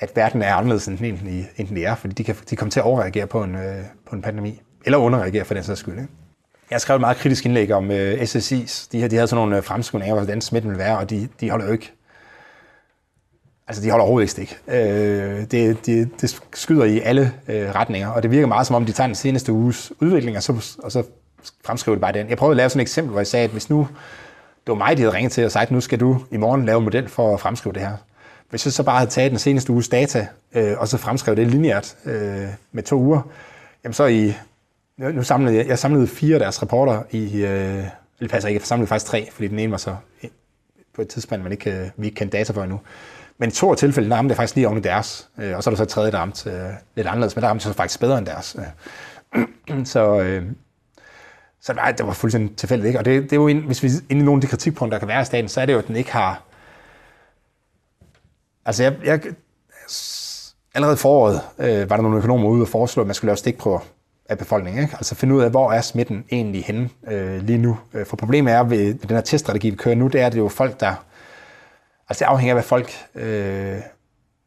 at 0.00 0.16
verden 0.16 0.42
er 0.42 0.54
anderledes, 0.54 0.88
end 0.88 0.98
den 0.98 1.04
egentlig, 1.04 1.50
end 1.56 1.68
den 1.68 1.76
er, 1.76 1.94
fordi 1.94 2.14
de 2.14 2.24
kan 2.24 2.36
de 2.50 2.56
kommer 2.56 2.70
til 2.70 2.80
at 2.80 2.84
overreagere 2.84 3.26
på 3.26 3.42
en, 3.42 3.54
øh, 3.54 3.84
på 4.08 4.16
en 4.16 4.22
pandemi, 4.22 4.60
eller 4.84 4.98
underreagere 4.98 5.44
for 5.44 5.54
den 5.54 5.62
sags 5.62 5.80
skyld. 5.80 5.94
Ikke? 5.94 6.08
Jeg 6.70 6.80
skrev 6.80 6.94
et 6.96 7.00
meget 7.00 7.16
kritisk 7.16 7.46
indlæg 7.46 7.72
om 7.72 7.90
øh, 7.90 8.14
SSI's. 8.14 8.88
De, 8.92 9.00
her, 9.00 9.08
de 9.08 9.16
havde 9.16 9.28
sådan 9.28 9.40
nogle 9.40 9.56
øh, 9.56 9.62
fremskrivninger 9.62 10.14
af, 10.14 10.20
hvordan 10.20 10.40
smitten 10.40 10.70
vil 10.70 10.78
være, 10.78 10.98
og 10.98 11.10
de, 11.10 11.28
de 11.40 11.50
holder 11.50 11.66
jo 11.66 11.72
ikke 11.72 11.92
Altså, 13.68 13.82
de 13.82 13.90
holder 13.90 14.02
overhovedet 14.04 14.38
ikke 14.38 14.48
stik. 14.48 14.58
Øh, 14.68 15.40
det, 15.50 15.86
det, 15.86 16.20
det 16.20 16.40
skyder 16.54 16.84
i 16.84 17.00
alle 17.00 17.32
øh, 17.48 17.70
retninger, 17.74 18.08
og 18.08 18.22
det 18.22 18.30
virker 18.30 18.46
meget 18.46 18.66
som 18.66 18.76
om, 18.76 18.86
de 18.86 18.92
tager 18.92 19.06
den 19.06 19.14
seneste 19.14 19.52
uges 19.52 19.92
udvikling, 20.00 20.36
og 20.36 20.42
så, 20.42 20.76
og 20.82 20.92
så 20.92 21.02
fremskriver 21.64 21.96
det 21.96 22.00
bare 22.00 22.12
den. 22.12 22.28
Jeg 22.28 22.38
prøvede 22.38 22.52
at 22.52 22.56
lave 22.56 22.70
sådan 22.70 22.80
et 22.80 22.82
eksempel, 22.82 23.10
hvor 23.10 23.20
jeg 23.20 23.26
sagde, 23.26 23.44
at 23.44 23.50
hvis 23.50 23.70
nu 23.70 23.88
det 24.66 24.72
var 24.72 24.74
mig, 24.74 24.96
de 24.96 25.02
havde 25.02 25.14
ringet 25.14 25.32
til 25.32 25.44
og 25.44 25.52
sagt, 25.52 25.70
nu 25.70 25.80
skal 25.80 26.00
du 26.00 26.24
i 26.30 26.36
morgen 26.36 26.66
lave 26.66 26.78
en 26.78 26.84
model 26.84 27.08
for 27.08 27.34
at 27.34 27.40
fremskrive 27.40 27.72
det 27.72 27.82
her. 27.82 27.96
Hvis 28.50 28.66
jeg 28.66 28.72
så 28.72 28.82
bare 28.82 28.98
havde 28.98 29.10
taget 29.10 29.30
den 29.30 29.38
seneste 29.38 29.72
uges 29.72 29.88
data, 29.88 30.26
øh, 30.54 30.78
og 30.78 30.88
så 30.88 30.96
fremskrev 30.96 31.36
det 31.36 31.46
lineært 31.46 31.96
øh, 32.04 32.48
med 32.72 32.82
to 32.82 32.96
uger, 32.96 33.20
jamen 33.84 33.92
så 33.94 34.06
i, 34.06 34.34
nu 34.96 35.22
samlede 35.22 35.56
jeg, 35.56 35.66
jeg 35.66 35.78
samlede 35.78 36.06
fire 36.06 36.34
af 36.34 36.40
deres 36.40 36.62
rapporter 36.62 37.02
i, 37.10 37.44
øh, 37.44 37.84
det 38.20 38.30
passer 38.30 38.48
ikke, 38.48 38.60
jeg 38.60 38.66
samlede 38.66 38.86
faktisk 38.86 39.10
tre, 39.10 39.28
fordi 39.32 39.48
den 39.48 39.58
ene 39.58 39.70
var 39.70 39.78
så 39.78 39.96
øh, 40.22 40.30
på 40.94 41.02
et 41.02 41.08
tidspunkt, 41.08 41.42
man 41.42 41.52
ikke, 41.52 41.70
øh, 41.70 41.88
vi 41.96 42.06
ikke 42.06 42.16
kendte 42.16 42.38
data 42.38 42.52
for 42.52 42.62
endnu. 42.62 42.80
Men 43.38 43.48
i 43.48 43.52
to 43.52 43.70
af 43.70 43.76
tilfældene 43.76 44.16
ramte 44.16 44.28
det 44.28 44.36
faktisk 44.36 44.54
lige 44.54 44.68
oven 44.68 44.78
i 44.78 44.82
deres, 44.82 45.28
øh, 45.38 45.56
og 45.56 45.62
så 45.62 45.70
er 45.70 45.72
der 45.72 45.76
så 45.76 45.82
et 45.82 45.88
tredje, 45.88 46.10
der 46.10 46.18
ramte 46.18 46.50
øh, 46.50 46.70
lidt 46.96 47.06
anderledes, 47.06 47.36
men 47.36 47.42
der 47.42 47.48
ramte 47.48 47.64
så 47.64 47.72
faktisk 47.72 48.00
bedre 48.00 48.18
end 48.18 48.26
deres. 48.26 48.56
Øh. 49.36 49.86
så, 49.92 50.20
øh, 50.20 50.42
så 51.60 51.72
nej, 51.72 51.92
det 51.92 52.06
var 52.06 52.12
fuldstændig 52.12 52.56
tilfældigt. 52.56 52.86
Ikke? 52.86 52.98
Og 52.98 53.04
det, 53.04 53.22
det 53.22 53.32
er 53.32 53.36
jo, 53.36 53.48
en, 53.48 53.60
hvis 53.60 53.82
vi 53.82 53.90
ind 54.08 54.20
i 54.20 54.24
nogle 54.24 54.38
af 54.38 54.40
de 54.40 54.46
kritikpunkter, 54.46 54.98
der 54.98 54.98
kan 54.98 55.08
være 55.08 55.22
i 55.22 55.24
staten, 55.24 55.48
så 55.48 55.60
er 55.60 55.66
det 55.66 55.72
jo, 55.72 55.78
at 55.78 55.88
den 55.88 55.96
ikke 55.96 56.12
har... 56.12 56.42
Altså, 58.66 58.82
jeg, 58.82 58.96
jeg, 59.04 59.20
allerede 60.74 60.96
foråret 60.96 61.40
øh, 61.58 61.90
var 61.90 61.96
der 61.96 62.02
nogle 62.02 62.18
økonomer 62.18 62.48
ude 62.48 62.62
og 62.62 62.68
foreslå, 62.68 63.00
at 63.00 63.06
man 63.06 63.14
skulle 63.14 63.28
lave 63.28 63.36
stikprøver 63.36 63.80
af 64.28 64.38
befolkningen. 64.38 64.82
Ikke? 64.82 64.94
Altså 64.94 65.14
finde 65.14 65.34
ud 65.34 65.42
af, 65.42 65.50
hvor 65.50 65.72
er 65.72 65.80
smitten 65.80 66.24
egentlig 66.32 66.64
henne 66.64 66.90
øh, 67.10 67.42
lige 67.42 67.58
nu. 67.58 67.78
Øh, 67.94 68.06
for 68.06 68.16
problemet 68.16 68.52
er 68.52 68.62
ved, 68.62 68.84
ved 68.84 68.94
den 68.94 69.10
her 69.10 69.20
teststrategi, 69.20 69.70
vi 69.70 69.76
kører 69.76 69.94
nu, 69.94 70.06
det 70.06 70.20
er, 70.20 70.26
at 70.26 70.32
det 70.32 70.38
er 70.38 70.42
jo 70.42 70.48
folk, 70.48 70.80
der... 70.80 70.94
Altså 72.08 72.24
det 72.24 72.30
afhænger 72.30 72.54
af, 72.54 72.56
hvad 72.56 72.62
folk... 72.62 72.92
Øh, 73.14 73.80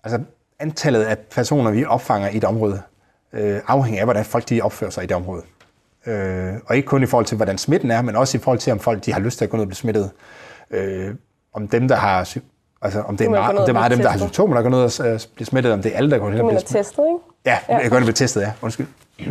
altså 0.03 0.19
antallet 0.59 1.03
af 1.03 1.17
personer, 1.17 1.71
vi 1.71 1.85
opfanger 1.85 2.29
i 2.29 2.37
et 2.37 2.43
område, 2.43 2.81
øh, 3.33 3.59
afhænger 3.67 4.01
af, 4.01 4.05
hvordan 4.05 4.25
folk 4.25 4.49
de 4.49 4.61
opfører 4.61 4.91
sig 4.91 5.03
i 5.03 5.07
det 5.07 5.15
område. 5.15 5.43
Øh, 6.05 6.53
og 6.65 6.75
ikke 6.75 6.85
kun 6.85 7.03
i 7.03 7.05
forhold 7.05 7.25
til, 7.25 7.35
hvordan 7.35 7.57
smitten 7.57 7.91
er, 7.91 8.01
men 8.01 8.15
også 8.15 8.37
i 8.37 8.41
forhold 8.41 8.59
til, 8.59 8.73
om 8.73 8.79
folk 8.79 9.05
de 9.05 9.13
har 9.13 9.19
lyst 9.19 9.37
til 9.37 9.45
at 9.45 9.51
gå 9.51 9.57
ned 9.57 9.63
og 9.63 9.67
blive 9.67 9.75
smittet. 9.75 10.11
Øh, 10.71 11.15
om 11.53 11.67
dem, 11.67 11.87
der 11.87 11.95
har 11.95 12.23
Altså, 12.83 13.01
om 13.01 13.17
det 13.17 13.25
er, 13.25 13.29
meget, 13.29 13.57
om 13.57 13.61
det 13.61 13.69
er 13.69 13.73
meget 13.73 13.91
dem, 13.91 13.99
der 13.99 14.09
har 14.09 14.17
symptomer, 14.17 14.55
der 14.55 14.61
går 14.61 14.69
ned 14.69 14.79
og 14.79 15.07
øh, 15.07 15.19
bliver 15.35 15.45
smittet, 15.45 15.73
om 15.73 15.81
det 15.81 15.93
er 15.93 15.97
alle, 15.97 16.11
der 16.11 16.17
går 16.17 16.29
ned 16.29 16.39
og 16.39 16.47
bliver 16.47 16.59
smittet. 16.59 16.85
testet, 16.85 17.03
ikke? 17.07 17.19
Ja, 17.45 17.57
ja. 17.69 17.77
jeg 17.77 17.89
går 17.89 17.99
ned 17.99 18.01
og 18.01 18.01
bliver 18.01 18.13
testet, 18.13 18.41
ja. 18.41 18.51
Undskyld. 18.61 18.87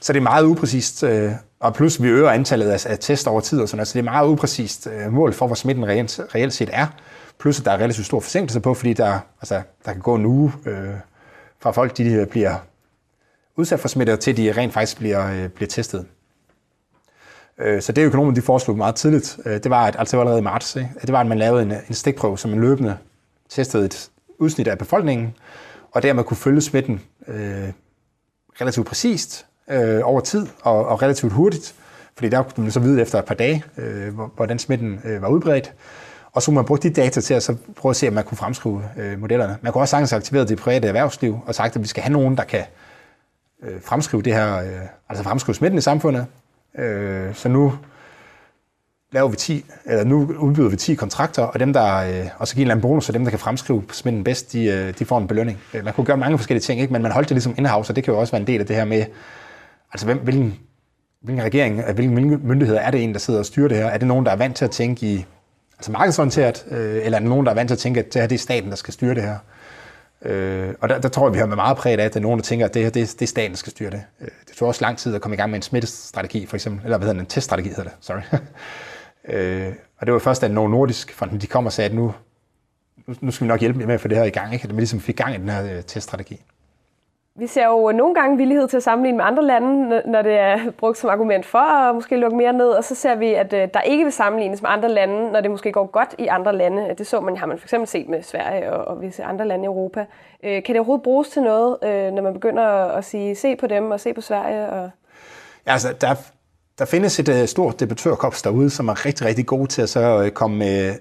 Så 0.00 0.12
det 0.12 0.18
er 0.18 0.22
meget 0.22 0.44
upræcist, 0.44 1.02
øh, 1.02 1.32
og 1.60 1.74
plus 1.74 2.02
vi 2.02 2.08
øger 2.08 2.30
antallet 2.30 2.70
af, 2.70 2.86
af 2.90 2.98
test 2.98 3.28
over 3.28 3.40
tid 3.40 3.60
og 3.60 3.68
sådan 3.68 3.76
noget, 3.76 3.88
så 3.88 3.92
det 3.92 3.98
er 3.98 4.10
meget 4.10 4.28
upræcist 4.28 4.86
øh, 4.86 5.12
mål 5.12 5.32
for, 5.32 5.46
hvor 5.46 5.54
smitten 5.54 5.86
reelt, 5.86 6.20
reelt 6.34 6.52
set 6.52 6.70
er. 6.72 6.86
Plus 7.38 7.58
at 7.58 7.64
der 7.64 7.70
er 7.70 7.78
relativt 7.78 8.06
stor 8.06 8.20
forsinkelse 8.20 8.60
på, 8.60 8.74
fordi 8.74 8.92
der, 8.92 9.18
altså, 9.40 9.62
der 9.84 9.92
kan 9.92 10.00
gå 10.00 10.14
en 10.14 10.26
uge 10.26 10.52
øh, 10.66 10.88
fra 11.60 11.70
folk, 11.70 11.96
de 11.96 12.26
bliver 12.30 12.54
udsat 13.56 13.80
for 13.80 13.88
smitte, 13.88 14.16
til 14.16 14.36
de 14.36 14.52
rent 14.52 14.72
faktisk 14.72 14.98
bliver, 14.98 15.30
øh, 15.30 15.48
bliver 15.48 15.68
testet. 15.68 16.06
Øh, 17.60 17.82
så 17.82 17.92
det 17.92 18.02
økonomerne 18.02 18.36
de 18.36 18.42
foreslog 18.42 18.76
meget 18.76 18.94
tidligt, 18.94 19.38
øh, 19.44 19.52
det 19.52 19.70
var, 19.70 19.86
at, 19.86 19.96
altså 19.98 20.20
allerede 20.20 20.40
i 20.40 20.42
marts, 20.42 20.76
ikke? 20.76 20.90
det 21.00 21.12
var, 21.12 21.20
at 21.20 21.26
man 21.26 21.38
lavede 21.38 21.62
en, 21.62 21.72
en 21.88 21.94
stikprøve, 21.94 22.38
som 22.38 22.50
man 22.50 22.60
løbende 22.60 22.96
testede 23.48 23.84
et 23.84 24.10
udsnit 24.38 24.68
af 24.68 24.78
befolkningen, 24.78 25.34
og 25.92 26.02
dermed 26.02 26.24
kunne 26.24 26.36
følge 26.36 26.60
smitten 26.60 27.00
øh, 27.28 27.68
relativt 28.60 28.86
præcist 28.86 29.46
øh, 29.70 30.00
over 30.04 30.20
tid 30.20 30.46
og, 30.62 30.86
og 30.86 31.02
relativt 31.02 31.32
hurtigt, 31.32 31.74
fordi 32.14 32.28
der 32.28 32.42
kunne 32.42 32.62
man 32.62 32.72
så 32.72 32.80
vide 32.80 33.02
efter 33.02 33.18
et 33.18 33.24
par 33.24 33.34
dage, 33.34 33.64
øh, 33.78 34.14
hvordan 34.36 34.58
smitten 34.58 35.00
øh, 35.04 35.22
var 35.22 35.28
udbredt. 35.28 35.74
Og 36.32 36.42
så 36.42 36.46
kunne 36.46 36.54
man 36.54 36.64
bruge 36.64 36.78
de 36.78 36.90
data 36.90 37.20
til 37.20 37.34
at 37.34 37.42
så 37.42 37.56
prøve 37.76 37.90
at 37.90 37.96
se, 37.96 38.08
om 38.08 38.14
man 38.14 38.24
kunne 38.24 38.38
fremskrive 38.38 38.82
øh, 38.96 39.20
modellerne. 39.20 39.56
Man 39.62 39.72
kunne 39.72 39.82
også 39.82 39.90
sagtens 39.90 40.12
aktivere 40.12 40.46
det 40.46 40.58
private 40.58 40.88
erhvervsliv 40.88 41.40
og 41.46 41.54
sagt, 41.54 41.76
at 41.76 41.82
vi 41.82 41.88
skal 41.88 42.02
have 42.02 42.12
nogen, 42.12 42.36
der 42.36 42.44
kan 42.44 42.64
øh, 43.62 43.82
fremskrive 43.82 44.22
det 44.22 44.34
her, 44.34 44.58
øh, 44.58 44.80
altså 45.08 45.24
fremskrive 45.24 45.54
smitten 45.54 45.78
i 45.78 45.80
samfundet, 45.80 46.26
Øh, 46.78 47.34
så 47.34 47.48
nu 47.48 47.72
laver 49.12 49.28
vi 49.28 49.36
10, 49.36 49.64
eller 49.84 50.04
nu 50.04 50.32
udbyder 50.38 50.68
vi 50.68 50.76
10 50.76 50.94
kontrakter, 50.94 51.42
og 51.42 51.60
dem 51.60 51.72
der, 51.72 51.96
øh, 51.96 52.26
og 52.38 52.48
så 52.48 52.54
giver 52.54 52.62
en 52.62 52.66
eller 52.66 52.74
anden 52.74 52.82
bonus, 52.82 53.08
og 53.08 53.14
dem 53.14 53.24
der 53.24 53.30
kan 53.30 53.38
fremskrive 53.38 53.82
smitten 53.92 54.24
bedst, 54.24 54.52
de, 54.52 54.64
øh, 54.64 54.98
de 54.98 55.04
får 55.04 55.18
en 55.18 55.26
belønning. 55.26 55.58
Øh, 55.74 55.84
man 55.84 55.94
kunne 55.94 56.04
gøre 56.04 56.16
mange 56.16 56.38
forskellige 56.38 56.62
ting, 56.62 56.80
ikke? 56.80 56.92
men 56.92 57.02
man 57.02 57.12
holdt 57.12 57.28
det 57.28 57.34
ligesom 57.34 57.54
in-house, 57.58 57.90
og 57.90 57.96
det 57.96 58.04
kan 58.04 58.14
jo 58.14 58.20
også 58.20 58.32
være 58.32 58.40
en 58.40 58.46
del 58.46 58.60
af 58.60 58.66
det 58.66 58.76
her 58.76 58.84
med, 58.84 59.04
altså 59.92 60.06
hvem, 60.06 60.18
hvilken, 60.18 60.58
hvilken 61.22 61.44
regering, 61.44 61.80
øh, 61.88 61.94
hvilken 61.94 62.40
myndigheder 62.48 62.80
er 62.80 62.90
det 62.90 63.04
en, 63.04 63.12
der 63.12 63.18
sidder 63.18 63.40
og 63.40 63.46
styrer 63.46 63.68
det 63.68 63.76
her? 63.76 63.86
Er 63.86 63.98
det 63.98 64.08
nogen, 64.08 64.26
der 64.26 64.32
er 64.32 64.36
vant 64.36 64.56
til 64.56 64.64
at 64.64 64.70
tænke 64.70 65.06
i, 65.06 65.26
altså 65.78 65.92
markedsorienteret, 65.92 66.64
øh, 66.70 67.04
eller 67.04 67.18
er 67.18 67.20
det 67.20 67.28
nogen, 67.28 67.46
der 67.46 67.52
er 67.52 67.56
vant 67.56 67.68
til 67.68 67.74
at 67.74 67.78
tænke, 67.78 68.00
at 68.00 68.14
det 68.14 68.20
her 68.22 68.28
det 68.28 68.34
er 68.34 68.38
staten, 68.38 68.70
der 68.70 68.76
skal 68.76 68.94
styre 68.94 69.14
det 69.14 69.22
her? 69.22 69.38
Øh, 70.22 70.74
og 70.80 70.88
der, 70.88 71.00
der 71.00 71.08
tror 71.08 71.26
jeg, 71.26 71.34
vi 71.34 71.38
har 71.38 71.46
med 71.46 71.56
meget 71.56 71.76
præget 71.76 72.00
af, 72.00 72.04
at 72.04 72.14
der 72.14 72.20
er 72.20 72.22
nogen, 72.22 72.38
der 72.38 72.42
tænker, 72.42 72.66
at 72.66 72.74
det 72.74 72.82
her, 72.82 72.90
det, 72.90 73.12
det 73.12 73.22
er 73.22 73.26
staten, 73.26 73.50
der 73.50 73.56
skal 73.56 73.70
styre 73.70 73.90
det. 73.90 74.02
Øh, 74.20 74.28
det 74.48 74.56
tog 74.56 74.68
også 74.68 74.84
lang 74.84 74.98
tid 74.98 75.14
at 75.14 75.20
komme 75.20 75.34
i 75.34 75.36
gang 75.36 75.50
med 75.50 75.58
en 75.58 75.62
smittestrategi, 75.62 76.46
for 76.46 76.56
eksempel, 76.56 76.84
eller 76.84 76.98
hvad 76.98 77.06
hedder 77.06 77.20
den, 77.20 77.22
en 77.22 77.26
teststrategi 77.26 77.68
hedder 77.68 77.82
det, 77.82 77.92
sorry. 78.00 78.20
øh, 79.34 79.72
og 79.98 80.06
det 80.06 80.12
var 80.12 80.18
først, 80.18 80.42
da 80.42 80.48
Novo 80.48 80.68
Nordisk 80.68 81.14
fonden, 81.14 81.40
de 81.40 81.46
kom 81.46 81.66
og 81.66 81.72
sagde, 81.72 81.90
at 81.90 81.96
nu, 81.96 82.14
nu 83.20 83.30
skal 83.30 83.44
vi 83.44 83.48
nok 83.48 83.60
hjælpe 83.60 83.86
med 83.86 83.94
at 83.94 84.00
få 84.00 84.08
det 84.08 84.16
her 84.16 84.24
i 84.24 84.30
gang, 84.30 84.52
ikke? 84.52 84.64
at 84.64 84.70
man 84.70 84.76
ligesom 84.76 85.00
fik 85.00 85.16
gang 85.16 85.34
i 85.34 85.38
den 85.38 85.48
her 85.48 85.76
øh, 85.76 85.82
teststrategi. 85.82 86.42
Vi 87.38 87.46
ser 87.46 87.66
jo 87.66 87.92
nogle 87.92 88.14
gange 88.14 88.36
villighed 88.36 88.68
til 88.68 88.76
at 88.76 88.82
sammenligne 88.82 89.16
med 89.16 89.24
andre 89.24 89.44
lande, 89.44 90.02
når 90.06 90.22
det 90.22 90.32
er 90.32 90.70
brugt 90.80 90.98
som 90.98 91.10
argument 91.10 91.46
for 91.46 91.58
at 91.58 91.94
måske 91.94 92.16
lukke 92.16 92.36
mere 92.36 92.52
ned, 92.52 92.68
og 92.68 92.84
så 92.84 92.94
ser 92.94 93.14
vi, 93.14 93.34
at 93.34 93.52
øh, 93.52 93.68
der 93.74 93.80
ikke 93.80 94.04
vil 94.04 94.12
sammenlignes 94.12 94.62
med 94.62 94.70
andre 94.70 94.88
lande, 94.88 95.32
når 95.32 95.40
det 95.40 95.50
måske 95.50 95.72
går 95.72 95.86
godt 95.86 96.14
i 96.18 96.26
andre 96.26 96.56
lande. 96.56 96.94
Det 96.98 97.06
så 97.06 97.20
man, 97.20 97.36
har 97.36 97.46
man 97.46 97.58
for 97.58 97.64
eksempel 97.64 97.88
set 97.88 98.08
med 98.08 98.22
Sverige 98.22 98.72
og, 98.72 98.84
og 98.84 99.02
visse 99.02 99.24
andre 99.24 99.48
lande 99.48 99.64
i 99.64 99.66
Europa. 99.66 100.06
Øh, 100.42 100.62
kan 100.62 100.74
det 100.74 100.76
overhovedet 100.76 101.02
bruges 101.02 101.28
til 101.28 101.42
noget, 101.42 101.76
øh, 101.82 102.12
når 102.12 102.22
man 102.22 102.32
begynder 102.32 102.64
at 102.66 103.04
sige, 103.04 103.36
se 103.36 103.56
på 103.56 103.66
dem 103.66 103.90
og 103.90 104.00
se 104.00 104.14
på 104.14 104.20
Sverige? 104.20 104.68
Og... 104.68 104.90
Ja, 105.66 105.72
altså, 105.72 105.92
der, 106.00 106.14
der 106.78 106.84
findes 106.84 107.18
et 107.18 107.48
stort 107.48 107.80
debattørkops 107.80 108.42
derude, 108.42 108.70
som 108.70 108.88
er 108.88 109.06
rigtig, 109.06 109.26
rigtig 109.26 109.46
gode 109.46 109.66
til 109.66 109.82
at 109.82 109.88
så 109.88 110.30
komme 110.34 110.56
med 110.56 110.94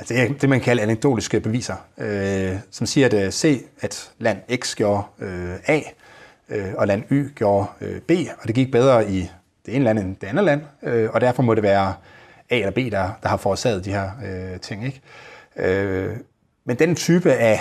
Altså 0.00 0.14
det 0.14 0.22
er 0.22 0.32
det, 0.40 0.48
man 0.48 0.60
kalder 0.60 0.82
anekdotiske 0.82 1.40
beviser, 1.40 1.76
øh, 1.98 2.56
som 2.70 2.86
siger, 2.86 3.06
at 3.06 3.14
øh, 3.14 3.30
C, 3.30 3.64
at 3.80 4.10
land 4.18 4.38
X 4.56 4.74
gjorde 4.74 5.02
øh, 5.18 5.54
A, 5.66 5.80
øh, 6.48 6.74
og 6.76 6.86
land 6.86 7.02
Y 7.10 7.34
gjorde 7.34 7.66
øh, 7.80 8.00
B, 8.00 8.10
og 8.10 8.46
det 8.46 8.54
gik 8.54 8.72
bedre 8.72 9.10
i 9.10 9.30
det 9.66 9.76
ene 9.76 9.84
land 9.84 9.98
end 9.98 10.16
det 10.16 10.26
andet 10.26 10.44
land, 10.44 10.62
øh, 10.82 11.10
og 11.12 11.20
derfor 11.20 11.42
må 11.42 11.54
det 11.54 11.62
være 11.62 11.94
A 12.50 12.56
eller 12.56 12.70
B, 12.70 12.76
der, 12.76 13.10
der 13.22 13.28
har 13.28 13.36
forårsaget 13.36 13.84
de 13.84 13.90
her 13.90 14.10
øh, 14.24 14.60
ting. 14.60 14.84
Ikke? 14.86 15.00
Øh, 15.56 16.16
men 16.66 16.78
den 16.78 16.94
type 16.94 17.32
af 17.32 17.60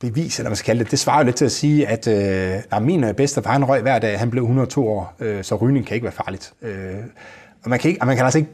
bevis, 0.00 0.38
eller 0.38 0.50
man 0.50 0.56
skal 0.56 0.66
kalde 0.66 0.84
det, 0.84 0.90
det 0.90 0.98
svarer 0.98 1.18
jo 1.18 1.24
lidt 1.24 1.36
til 1.36 1.44
at 1.44 1.52
sige, 1.52 1.88
at 1.88 2.08
øh, 2.08 2.82
min 2.82 3.04
øh, 3.04 3.14
bedste 3.14 3.42
far, 3.42 3.52
han 3.52 3.64
røg 3.64 3.82
hver 3.82 3.98
dag, 3.98 4.18
han 4.18 4.30
blev 4.30 4.42
102 4.42 4.88
år, 4.88 5.14
øh, 5.20 5.44
så 5.44 5.56
rygning 5.56 5.86
kan 5.86 5.94
ikke 5.94 6.04
være 6.04 6.12
farligt. 6.12 6.52
Øh, 6.62 6.96
og 7.64 7.70
man 7.70 7.78
kan, 7.78 7.90
ikke, 7.90 8.06
man 8.06 8.16
kan 8.16 8.24
altså 8.24 8.38
ikke, 8.38 8.50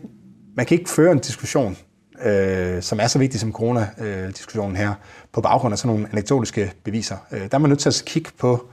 man 0.57 0.67
kan 0.67 0.79
ikke 0.79 0.91
føre 0.91 1.13
en 1.13 1.19
diskussion 1.19 1.77
øh, 2.25 2.83
som 2.83 3.01
er 3.01 3.07
så 3.07 3.19
vigtig 3.19 3.41
som 3.41 3.53
corona-diskussionen 3.53 4.77
her, 4.77 4.95
på 5.33 5.41
baggrund 5.41 5.73
af 5.73 5.79
sådan 5.79 5.97
nogle 5.97 6.09
anekdotiske 6.13 6.73
beviser. 6.85 7.17
Øh, 7.33 7.41
der 7.41 7.49
er 7.53 7.59
man 7.59 7.69
nødt 7.69 7.81
til 7.81 7.89
at 7.89 8.03
kigge 8.07 8.31
på, 8.39 8.67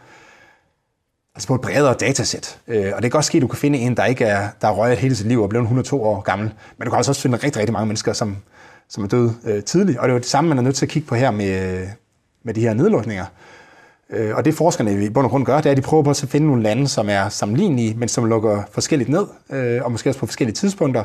altså 1.35 1.47
på 1.47 1.55
et 1.55 1.61
bredere 1.61 1.93
datasæt. 1.93 2.59
Øh, 2.67 2.85
og 2.95 3.01
det 3.01 3.01
kan 3.01 3.09
godt 3.09 3.25
ske, 3.25 3.37
at 3.37 3.41
du 3.41 3.47
kan 3.47 3.57
finde 3.57 3.79
en, 3.79 3.97
der 3.97 4.05
ikke 4.05 4.25
er, 4.25 4.49
der 4.61 4.67
er 4.67 4.71
røget 4.71 4.97
hele 4.97 5.15
sit 5.15 5.27
liv 5.27 5.41
og 5.41 5.49
blevet 5.49 5.63
102 5.63 6.03
år 6.03 6.21
gammel, 6.21 6.53
men 6.77 6.85
du 6.85 6.91
kan 6.91 6.97
altså 6.97 7.11
også 7.11 7.21
finde 7.21 7.37
rigtig, 7.37 7.57
rigtig 7.57 7.73
mange 7.73 7.85
mennesker, 7.85 8.13
som, 8.13 8.37
som 8.89 9.03
er 9.03 9.07
døde 9.07 9.35
øh, 9.45 9.63
tidligt. 9.63 9.97
Og 9.97 10.03
det 10.03 10.09
er 10.09 10.13
jo 10.13 10.19
det 10.19 10.29
samme, 10.29 10.47
man 10.47 10.57
er 10.57 10.61
nødt 10.61 10.75
til 10.75 10.85
at 10.85 10.89
kigge 10.89 11.07
på 11.07 11.15
her 11.15 11.31
med, 11.31 11.87
med 12.43 12.53
de 12.53 12.61
her 12.61 12.73
nedlukninger. 12.73 13.25
Øh, 14.09 14.35
og 14.35 14.45
det 14.45 14.53
forskerne 14.53 15.05
i 15.05 15.09
bund 15.09 15.25
og 15.25 15.29
grund 15.29 15.45
gør, 15.45 15.57
det 15.57 15.65
er, 15.65 15.71
at 15.71 15.77
de 15.77 15.81
prøver 15.81 16.03
på 16.03 16.09
at 16.09 16.25
finde 16.29 16.47
nogle 16.47 16.63
lande, 16.63 16.87
som 16.87 17.09
er 17.09 17.29
sammenlignelige, 17.29 17.93
men 17.93 18.09
som 18.09 18.25
lukker 18.25 18.63
forskelligt 18.71 19.09
ned, 19.09 19.25
øh, 19.49 19.83
og 19.83 19.91
måske 19.91 20.09
også 20.09 20.19
på 20.19 20.25
forskellige 20.25 20.55
tidspunkter, 20.55 21.03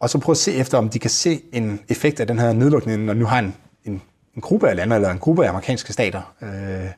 og 0.00 0.10
så 0.10 0.18
prøve 0.18 0.34
at 0.34 0.38
se 0.38 0.52
efter, 0.52 0.78
om 0.78 0.88
de 0.88 0.98
kan 0.98 1.10
se 1.10 1.42
en 1.52 1.80
effekt 1.88 2.20
af 2.20 2.26
den 2.26 2.38
her 2.38 2.52
nedlukning, 2.52 3.04
når 3.04 3.14
nu 3.14 3.24
har 3.24 3.38
en, 3.38 3.54
en, 3.84 4.02
en 4.34 4.42
gruppe 4.42 4.68
af 4.68 4.76
lande, 4.76 4.96
eller 4.96 5.10
en 5.10 5.18
gruppe 5.18 5.44
af 5.44 5.48
amerikanske 5.48 5.92
stater. 5.92 6.34
Øh, 6.42 6.90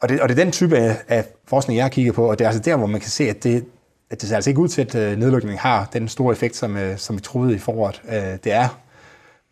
og, 0.00 0.08
det, 0.08 0.20
og 0.20 0.28
det 0.28 0.38
er 0.38 0.44
den 0.44 0.52
type 0.52 0.76
af, 0.78 0.96
af 1.08 1.24
forskning, 1.46 1.76
jeg 1.76 1.84
har 1.84 1.90
kigget 1.90 2.14
på, 2.14 2.30
og 2.30 2.38
det 2.38 2.44
er 2.44 2.48
altså 2.48 2.62
der, 2.62 2.76
hvor 2.76 2.86
man 2.86 3.00
kan 3.00 3.10
se, 3.10 3.30
at 3.30 3.44
det, 3.44 3.64
at 4.10 4.20
det 4.20 4.28
ser 4.28 4.36
altså 4.36 4.50
ikke 4.50 4.60
ud 4.60 4.68
til, 4.68 4.80
at 4.80 4.94
øh, 4.94 5.18
nedlukningen 5.18 5.58
har 5.58 5.88
den 5.92 6.08
store 6.08 6.32
effekt, 6.32 6.56
som, 6.56 6.76
øh, 6.76 6.98
som 6.98 7.16
vi 7.16 7.20
troede 7.20 7.54
i 7.54 7.58
foråret. 7.58 8.02
Øh, 8.08 8.38
det 8.44 8.52
er 8.52 8.80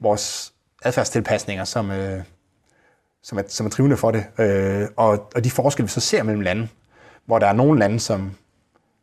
vores 0.00 0.52
adfærdstilpasninger, 0.84 1.64
som, 1.64 1.90
øh, 1.90 2.22
som, 3.22 3.38
er, 3.38 3.42
som 3.48 3.66
er 3.66 3.70
drivende 3.70 3.96
for 3.96 4.10
det. 4.10 4.24
Øh, 4.38 4.88
og, 4.96 5.30
og 5.34 5.44
de 5.44 5.50
forskelle, 5.50 5.86
vi 5.86 5.90
så 5.90 6.00
ser 6.00 6.22
mellem 6.22 6.40
lande, 6.40 6.68
hvor 7.26 7.38
der 7.38 7.46
er 7.46 7.52
nogle 7.52 7.80
lande, 7.80 8.00
som 8.00 8.30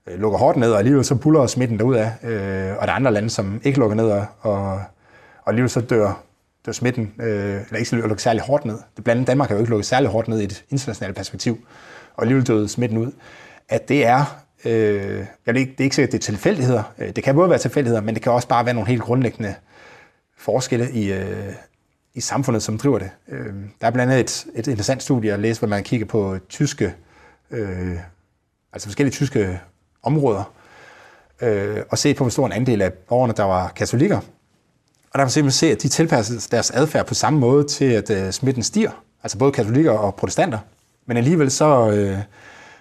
Øh, 0.07 0.19
lukker 0.19 0.39
hårdt 0.39 0.57
ned, 0.57 0.71
og 0.71 0.77
alligevel 0.77 1.05
så 1.05 1.15
puller 1.15 1.47
smitten 1.47 1.79
derud 1.79 1.95
af, 1.95 2.11
øh, 2.23 2.77
og 2.77 2.87
der 2.87 2.93
er 2.93 2.95
andre 2.95 3.13
lande, 3.13 3.29
som 3.29 3.61
ikke 3.63 3.79
lukker 3.79 3.95
ned, 3.95 4.05
og, 4.05 4.25
og 4.41 4.81
alligevel 5.47 5.69
så 5.69 5.81
dør, 5.81 6.23
dør 6.65 6.71
smitten, 6.71 7.13
øh, 7.21 7.61
eller 7.61 7.77
ikke 7.77 7.95
lukker 7.95 8.17
særlig 8.17 8.41
hårdt 8.41 8.65
ned. 8.65 8.77
Det 8.95 9.03
blandt 9.03 9.17
andet 9.17 9.27
Danmark 9.27 9.49
har 9.49 9.55
jo 9.55 9.59
ikke 9.59 9.69
lukket 9.69 9.85
særlig 9.85 10.09
hårdt 10.09 10.27
ned 10.27 10.39
i 10.39 10.43
et 10.43 10.63
internationalt 10.69 11.15
perspektiv, 11.15 11.57
og 12.15 12.23
alligevel 12.23 12.47
døde 12.47 12.69
smitten 12.69 12.97
ud. 12.97 13.11
At 13.69 13.89
det 13.89 14.05
er 14.05 14.41
Øh, 14.65 15.25
jeg 15.45 15.53
det, 15.53 15.59
ikke, 15.59 15.71
det 15.71 15.79
er 15.79 15.83
ikke 15.83 15.95
sikkert, 15.95 16.09
at 16.09 16.21
det 16.21 16.27
er 16.27 16.31
tilfældigheder. 16.31 16.83
Det 17.15 17.23
kan 17.23 17.35
både 17.35 17.49
være 17.49 17.59
tilfældigheder, 17.59 18.01
men 18.01 18.15
det 18.15 18.23
kan 18.23 18.31
også 18.31 18.47
bare 18.47 18.65
være 18.65 18.73
nogle 18.73 18.89
helt 18.89 19.01
grundlæggende 19.01 19.55
forskelle 20.37 20.91
i, 20.91 21.11
øh, 21.11 21.53
i 22.13 22.21
samfundet, 22.21 22.63
som 22.63 22.77
driver 22.77 22.99
det. 22.99 23.09
Øh, 23.27 23.53
der 23.81 23.87
er 23.87 23.91
blandt 23.91 24.13
andet 24.13 24.19
et, 24.19 24.45
et 24.55 24.67
interessant 24.67 25.03
studie 25.03 25.33
at 25.33 25.39
læse, 25.39 25.59
hvor 25.61 25.67
man 25.67 25.83
kigger 25.83 26.05
på 26.05 26.37
tyske, 26.49 26.93
øh, 27.51 27.97
altså 28.73 28.87
forskellige 28.87 29.11
tyske 29.11 29.59
områder, 30.03 30.43
øh, 31.41 31.77
og 31.89 31.97
se 31.97 32.13
på, 32.13 32.23
hvor 32.23 32.29
stor 32.29 32.45
en 32.45 32.51
andel 32.51 32.81
af 32.81 32.93
borgerne, 32.93 33.33
der 33.37 33.43
var 33.43 33.71
katolikker. 33.75 34.17
Og 34.17 35.13
der 35.13 35.19
kan 35.19 35.25
man 35.25 35.29
simpelthen 35.29 35.59
se, 35.59 35.71
at 35.71 35.81
de 35.81 35.87
tilpasser 35.87 36.47
deres 36.51 36.71
adfærd 36.71 37.07
på 37.07 37.13
samme 37.13 37.39
måde 37.39 37.63
til, 37.63 37.85
at 37.85 38.09
øh, 38.09 38.31
smitten 38.31 38.63
stiger. 38.63 38.91
Altså 39.23 39.37
både 39.37 39.51
katolikker 39.51 39.91
og 39.91 40.15
protestanter. 40.15 40.59
Men 41.05 41.17
alligevel 41.17 41.51
så, 41.51 41.91
øh, 41.91 42.17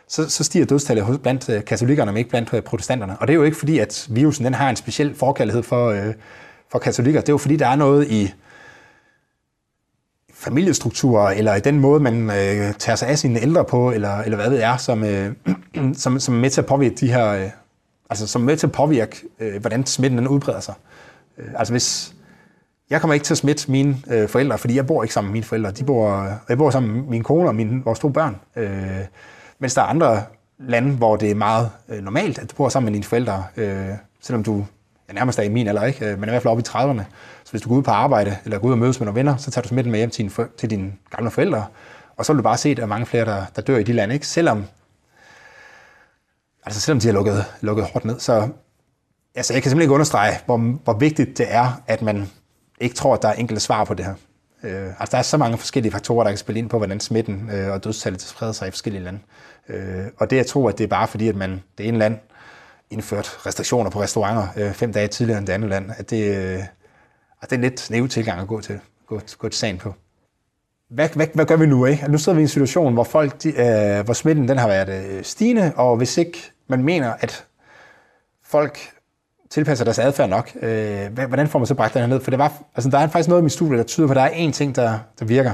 så, 0.08 0.30
så 0.30 0.44
stiger 0.44 0.64
dødstallet 0.64 1.22
blandt 1.22 1.48
øh, 1.48 1.64
katolikkerne, 1.64 2.12
men 2.12 2.18
ikke 2.18 2.30
blandt 2.30 2.54
øh, 2.54 2.62
protestanterne. 2.62 3.16
Og 3.20 3.26
det 3.26 3.32
er 3.32 3.36
jo 3.36 3.42
ikke 3.42 3.56
fordi, 3.56 3.78
at 3.78 4.06
virusen 4.10 4.44
den 4.44 4.54
har 4.54 4.70
en 4.70 4.76
speciel 4.76 5.14
forkærlighed 5.14 5.62
for, 5.62 5.88
øh, 5.88 6.14
for 6.72 6.78
katolikker. 6.78 7.20
Det 7.20 7.28
er 7.28 7.32
jo 7.32 7.38
fordi, 7.38 7.56
der 7.56 7.66
er 7.66 7.76
noget 7.76 8.08
i 8.10 8.34
familiestrukturer, 10.40 11.30
eller 11.30 11.54
i 11.54 11.60
den 11.60 11.80
måde, 11.80 12.00
man 12.00 12.30
øh, 12.30 12.74
tager 12.74 12.96
sig 12.96 13.08
af 13.08 13.18
sine 13.18 13.40
ældre 13.40 13.64
på, 13.64 13.90
eller, 13.90 14.18
eller 14.18 14.36
hvad 14.36 14.50
det 14.50 14.64
er, 14.64 14.76
som, 14.76 15.04
øh, 15.04 15.32
som, 15.94 16.20
som 16.20 16.34
er 16.34 16.38
med 16.38 16.50
til 16.50 16.60
at 16.60 16.66
påvirke 16.66 16.94
de 16.94 17.12
her, 17.12 17.26
øh, 17.32 17.50
altså 18.10 18.26
som 18.26 18.42
er 18.42 18.46
med 18.46 18.56
til 18.56 18.66
at 18.66 18.72
påvirke, 18.72 19.16
øh, 19.40 19.60
hvordan 19.60 19.86
smitten 19.86 20.18
den 20.18 20.28
udbreder 20.28 20.60
sig. 20.60 20.74
Øh, 21.38 21.48
altså 21.56 21.72
hvis, 21.72 22.14
jeg 22.90 23.00
kommer 23.00 23.14
ikke 23.14 23.24
til 23.24 23.34
at 23.34 23.38
smitte 23.38 23.70
mine 23.70 23.96
øh, 24.10 24.28
forældre, 24.28 24.58
fordi 24.58 24.76
jeg 24.76 24.86
bor 24.86 25.02
ikke 25.02 25.14
sammen 25.14 25.28
med 25.28 25.32
mine 25.32 25.44
forældre. 25.44 25.70
De 25.70 25.84
bor, 25.84 26.28
jeg 26.48 26.58
bor 26.58 26.70
sammen 26.70 26.92
med 26.92 27.02
min 27.02 27.22
kone 27.22 27.48
og 27.48 27.54
mine, 27.54 27.84
vores 27.84 27.98
to 27.98 28.08
børn. 28.08 28.36
Øh, 28.56 29.04
mens 29.58 29.74
der 29.74 29.82
er 29.82 29.86
andre 29.86 30.22
lande, 30.58 30.96
hvor 30.96 31.16
det 31.16 31.30
er 31.30 31.34
meget 31.34 31.70
øh, 31.88 32.02
normalt, 32.02 32.38
at 32.38 32.50
du 32.50 32.56
bor 32.56 32.68
sammen 32.68 32.86
med 32.86 32.92
dine 32.92 33.04
forældre, 33.04 33.44
øh, 33.56 33.88
selvom 34.20 34.44
du 34.44 34.64
nærmest 35.14 35.38
er 35.38 35.42
i 35.42 35.48
min 35.48 35.68
eller 35.68 35.84
ikke, 35.84 36.06
øh, 36.06 36.18
men 36.18 36.28
i 36.28 36.30
hvert 36.30 36.42
fald 36.42 36.50
oppe 36.50 36.62
i 36.66 36.68
30'erne. 36.68 37.02
Så 37.44 37.50
hvis 37.50 37.62
du 37.62 37.68
går 37.68 37.76
ud 37.76 37.82
på 37.82 37.90
arbejde, 37.90 38.36
eller 38.44 38.58
går 38.58 38.68
ud 38.68 38.72
og 38.72 38.78
mødes 38.78 39.00
med 39.00 39.06
nogle 39.06 39.18
venner, 39.18 39.36
så 39.36 39.50
tager 39.50 39.62
du 39.62 39.68
smitten 39.68 39.90
med 39.90 39.98
hjem 40.00 40.10
til, 40.10 40.24
din, 40.24 40.32
til 40.58 40.70
dine 40.70 40.92
gamle 41.16 41.30
forældre, 41.30 41.66
og 42.16 42.26
så 42.26 42.32
vil 42.32 42.38
du 42.38 42.42
bare 42.42 42.56
se, 42.56 42.68
at 42.68 42.76
der 42.76 42.82
er 42.82 42.86
mange 42.86 43.06
flere, 43.06 43.24
der, 43.24 43.44
der 43.56 43.62
dør 43.62 43.76
i 43.76 43.82
de 43.82 43.92
lande, 43.92 44.14
ikke? 44.14 44.26
Selvom, 44.26 44.64
altså 46.66 46.80
selvom 46.80 47.00
de 47.00 47.06
har 47.06 47.14
lukket, 47.14 47.44
lukket 47.60 47.84
hårdt 47.84 48.04
ned. 48.04 48.20
Så 48.20 48.48
altså, 49.34 49.52
jeg 49.52 49.62
kan 49.62 49.70
simpelthen 49.70 49.82
ikke 49.82 49.94
understrege, 49.94 50.38
hvor, 50.46 50.56
hvor 50.84 50.92
vigtigt 50.92 51.38
det 51.38 51.46
er, 51.48 51.82
at 51.86 52.02
man 52.02 52.30
ikke 52.80 52.94
tror, 52.94 53.14
at 53.14 53.22
der 53.22 53.28
er 53.28 53.32
enkelte 53.32 53.60
svar 53.60 53.84
på 53.84 53.94
det 53.94 54.04
her. 54.06 54.14
Øh, 54.62 54.86
altså, 55.00 55.12
der 55.12 55.18
er 55.18 55.22
så 55.22 55.36
mange 55.36 55.58
forskellige 55.58 55.92
faktorer, 55.92 56.24
der 56.24 56.30
kan 56.30 56.38
spille 56.38 56.58
ind 56.58 56.70
på, 56.70 56.76
hvordan 56.76 57.00
smitten 57.00 57.50
øh, 57.52 57.72
og 57.72 57.84
dødstallet 57.84 58.22
spreder 58.22 58.52
sig 58.52 58.68
i 58.68 58.70
forskellige 58.70 59.04
lande. 59.04 59.18
Øh, 59.68 60.06
og 60.16 60.30
det, 60.30 60.36
jeg 60.36 60.46
tror, 60.46 60.68
at 60.68 60.78
det 60.78 60.84
er 60.84 60.88
bare 60.88 61.08
fordi, 61.08 61.28
at 61.28 61.36
man 61.36 61.62
det 61.78 61.88
ene 61.88 61.98
land 61.98 62.18
indført 62.90 63.46
restriktioner 63.46 63.90
på 63.90 64.02
restauranter 64.02 64.46
øh, 64.56 64.72
fem 64.72 64.92
dage 64.92 65.08
tidligere 65.08 65.38
end 65.38 65.46
det 65.46 65.52
andet 65.52 65.70
land, 65.70 65.90
at 65.96 66.10
det, 66.10 66.36
øh, 66.36 66.58
at 67.42 67.50
det 67.50 67.52
er 67.52 67.56
en 67.56 67.60
lidt 67.60 67.80
snæve 67.80 68.08
tilgang 68.08 68.40
at 68.40 68.48
gå 68.48 68.60
til, 68.60 68.80
gå, 69.06 69.20
gå 69.38 69.48
til 69.48 69.58
sagen 69.58 69.78
på. 69.78 69.94
Hvad, 70.88 71.08
hvad, 71.08 71.26
hvad 71.34 71.46
gør 71.46 71.56
vi 71.56 71.66
nu? 71.66 71.86
Ikke? 71.86 72.00
Altså, 72.00 72.12
nu 72.12 72.18
sidder 72.18 72.36
vi 72.36 72.40
i 72.40 72.42
en 72.42 72.48
situation, 72.48 72.92
hvor, 72.92 73.04
folk, 73.04 73.42
de, 73.42 73.48
øh, 73.48 74.04
hvor 74.04 74.14
smitten 74.14 74.48
den 74.48 74.58
har 74.58 74.68
været 74.68 74.88
øh, 74.88 75.24
stigende, 75.24 75.72
og 75.76 75.96
hvis 75.96 76.18
ikke 76.18 76.38
man 76.68 76.82
mener, 76.82 77.12
at 77.20 77.44
folk 78.44 78.78
tilpasser 79.50 79.84
deres 79.84 79.98
adfærd 79.98 80.28
nok, 80.28 80.50
øh, 80.62 81.12
hvordan 81.12 81.48
får 81.48 81.58
man 81.58 81.66
så 81.66 81.74
bragt 81.74 81.94
den 81.94 82.02
her 82.02 82.08
ned? 82.08 82.20
For 82.20 82.30
det 82.30 82.38
var, 82.38 82.52
altså, 82.74 82.90
der 82.90 82.98
er 82.98 83.08
faktisk 83.08 83.28
noget 83.28 83.42
i 83.42 83.44
mit 83.44 83.52
studie, 83.52 83.78
der 83.78 83.84
tyder 83.84 84.06
på, 84.06 84.12
at 84.12 84.16
der 84.16 84.22
er 84.22 84.48
én 84.48 84.52
ting, 84.52 84.76
der, 84.76 84.98
der 85.18 85.24
virker. 85.24 85.52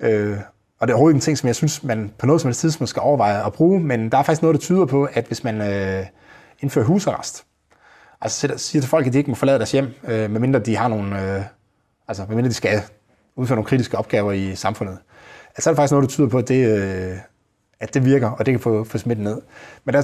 Øh, 0.00 0.36
og 0.80 0.86
det 0.86 0.92
er 0.92 0.96
overhovedet 0.96 1.14
en 1.14 1.20
ting, 1.20 1.38
som 1.38 1.46
jeg 1.46 1.56
synes, 1.56 1.84
man 1.84 2.12
på 2.18 2.26
noget 2.26 2.40
som 2.40 2.48
helst 2.48 2.60
tidspunkt 2.60 2.88
skal 2.88 3.00
overveje 3.00 3.46
at 3.46 3.52
bruge, 3.52 3.80
men 3.80 4.12
der 4.12 4.18
er 4.18 4.22
faktisk 4.22 4.42
noget, 4.42 4.54
der 4.54 4.60
tyder 4.60 4.86
på, 4.86 5.08
at 5.12 5.24
hvis 5.24 5.44
man 5.44 5.60
øh, 5.60 6.06
indføre 6.60 6.84
husarrest, 6.84 7.44
altså 8.20 8.54
siger 8.56 8.82
til 8.82 8.90
folk, 8.90 9.06
at 9.06 9.12
de 9.12 9.18
ikke 9.18 9.30
må 9.30 9.34
forlade 9.34 9.58
deres 9.58 9.72
hjem, 9.72 9.94
øh, 10.04 10.30
medmindre 10.30 10.58
de 10.58 10.76
har 10.76 10.88
nogle, 10.88 11.36
øh, 11.36 11.42
altså 12.08 12.24
medmindre 12.28 12.48
de 12.48 12.54
skal 12.54 12.82
udføre 13.36 13.56
nogle 13.56 13.68
kritiske 13.68 13.98
opgaver 13.98 14.32
i 14.32 14.56
samfundet, 14.56 14.98
altså, 15.48 15.62
så 15.62 15.70
er 15.70 15.72
det 15.72 15.76
faktisk 15.76 15.92
noget, 15.92 16.02
der 16.02 16.08
tyder 16.08 16.28
på, 16.28 16.38
at 16.38 16.48
det, 16.48 16.78
øh, 16.78 17.16
at 17.80 17.94
det 17.94 18.04
virker, 18.04 18.30
og 18.30 18.46
det 18.46 18.52
kan 18.52 18.60
få, 18.60 18.84
få 18.84 18.98
smitten 18.98 19.24
ned. 19.24 19.40
Men 19.84 19.94
der, 19.94 20.02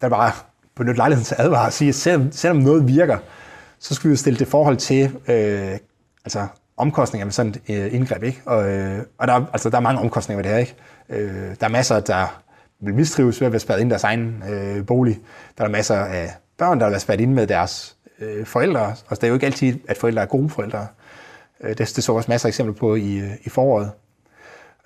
der 0.00 0.06
er 0.06 0.08
bare 0.08 0.32
benytte 0.76 0.96
lejligheden 0.96 1.24
til 1.24 1.34
at 1.34 1.40
advare 1.40 1.66
og 1.66 1.72
sige, 1.72 1.88
at 1.88 1.94
selvom, 1.94 2.32
selvom 2.32 2.56
noget 2.56 2.88
virker, 2.88 3.18
så 3.78 3.94
skal 3.94 4.08
vi 4.08 4.12
jo 4.12 4.16
stille 4.16 4.38
det 4.38 4.48
forhold 4.48 4.76
til 4.76 5.04
øh, 5.28 5.78
altså 6.24 6.46
omkostninger 6.76 7.26
ved 7.26 7.32
sådan 7.32 7.54
et 7.66 7.74
øh, 7.74 7.94
indgreb. 7.94 8.22
Ikke? 8.22 8.42
Og, 8.46 8.68
øh, 8.68 9.02
og 9.18 9.28
der, 9.28 9.44
altså, 9.52 9.70
der 9.70 9.76
er 9.76 9.80
mange 9.80 10.00
omkostninger 10.00 10.42
ved 10.42 10.44
det 10.44 10.52
her. 10.52 10.58
Ikke? 10.58 10.74
Øh, 11.08 11.56
der 11.60 11.66
er 11.66 11.70
masser, 11.70 12.00
der 12.00 12.42
vil 12.80 12.94
mistrives 12.94 13.40
ved 13.40 13.46
at 13.46 13.52
være 13.52 13.60
spærret 13.60 13.80
ind 13.80 13.88
i 13.88 13.90
deres 13.90 14.04
egen 14.04 14.42
øh, 14.50 14.86
bolig. 14.86 15.20
Der 15.58 15.64
er 15.64 15.68
masser 15.68 15.96
af 15.96 16.34
børn, 16.58 16.80
der 16.80 16.86
vil 16.86 16.90
være 16.90 17.00
spærret 17.00 17.20
ind 17.20 17.32
med 17.32 17.46
deres 17.46 17.96
øh, 18.20 18.46
forældre. 18.46 18.80
Og 18.80 18.88
altså, 18.88 19.14
det 19.14 19.24
er 19.24 19.28
jo 19.28 19.34
ikke 19.34 19.46
altid, 19.46 19.78
at 19.88 19.98
forældre 19.98 20.22
er 20.22 20.26
gode 20.26 20.50
forældre. 20.50 20.86
Øh, 21.60 21.70
det, 21.70 21.78
det 21.78 22.04
så 22.04 22.12
også 22.12 22.30
masser 22.30 22.46
af 22.46 22.50
eksempler 22.50 22.74
på 22.74 22.94
i, 22.94 23.16
øh, 23.16 23.30
i 23.44 23.48
foråret. 23.48 23.90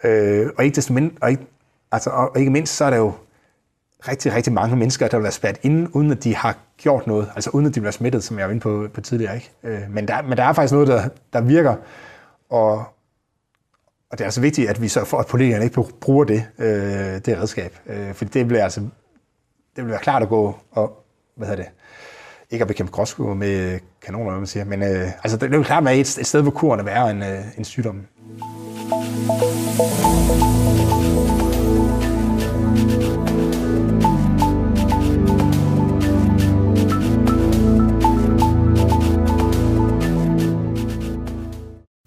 Øh, 0.04 0.50
og, 0.58 0.64
ikke 0.64 0.76
desto 0.76 0.92
mindre, 0.92 1.16
og, 1.20 1.30
ikke, 1.30 1.46
altså, 1.92 2.10
og 2.10 2.38
ikke 2.38 2.50
mindst, 2.50 2.76
så 2.76 2.84
er 2.84 2.90
der 2.90 2.96
jo 2.96 3.12
rigtig, 4.08 4.34
rigtig 4.34 4.52
mange 4.52 4.76
mennesker, 4.76 5.08
der 5.08 5.16
vil 5.16 5.22
være 5.22 5.32
spærret 5.32 5.58
inde, 5.62 5.96
uden 5.96 6.10
at 6.10 6.24
de 6.24 6.36
har 6.36 6.58
gjort 6.76 7.06
noget, 7.06 7.30
altså 7.34 7.50
uden 7.50 7.66
at 7.66 7.74
de 7.74 7.80
bliver 7.80 7.92
smittet, 7.92 8.24
som 8.24 8.38
jeg 8.38 8.46
var 8.46 8.50
inde 8.50 8.60
på, 8.60 8.88
på 8.94 9.00
tidligere. 9.00 9.34
Ikke? 9.34 9.50
Øh, 9.62 9.80
men, 9.90 10.08
der, 10.08 10.22
men 10.22 10.38
der 10.38 10.44
er 10.44 10.52
faktisk 10.52 10.72
noget, 10.72 10.88
der, 10.88 11.08
der 11.32 11.40
virker, 11.40 11.76
og, 12.50 12.84
og 14.12 14.18
det 14.18 14.20
er 14.20 14.26
altså 14.26 14.40
vigtigt, 14.40 14.70
at 14.70 14.82
vi 14.82 14.88
så 14.88 15.04
for, 15.04 15.18
at 15.18 15.26
politikerne 15.26 15.64
ikke 15.64 15.82
bruger 16.00 16.24
det, 16.24 16.44
øh, 16.58 16.66
det 17.24 17.28
redskab. 17.28 17.78
Øh, 17.86 18.14
for 18.14 18.24
det 18.24 18.48
bliver 18.48 18.64
altså 18.64 18.80
det 19.76 19.84
vil 19.84 19.90
være 19.90 20.00
klart 20.00 20.22
at 20.22 20.28
gå 20.28 20.54
og, 20.70 21.04
hvad 21.36 21.48
hedder 21.48 21.62
det, 21.62 21.72
ikke 22.50 22.62
at 22.62 22.68
bekæmpe 22.68 22.92
gråskud 22.92 23.34
med 23.34 23.78
kanoner, 24.02 24.30
hvad 24.30 24.40
man 24.40 24.46
siger, 24.46 24.64
men 24.64 24.82
øh, 24.82 25.08
altså, 25.24 25.36
det 25.36 25.52
er 25.52 25.56
jo 25.56 25.62
klart, 25.62 25.88
at 25.88 25.98
et, 25.98 26.18
et 26.18 26.26
sted, 26.26 26.42
hvor 26.42 26.50
kuren 26.50 26.80
er 26.80 26.84
værre 26.84 27.10
end 27.10 27.24
øh, 27.24 27.58
en 27.58 27.64
sygdom. 27.64 28.06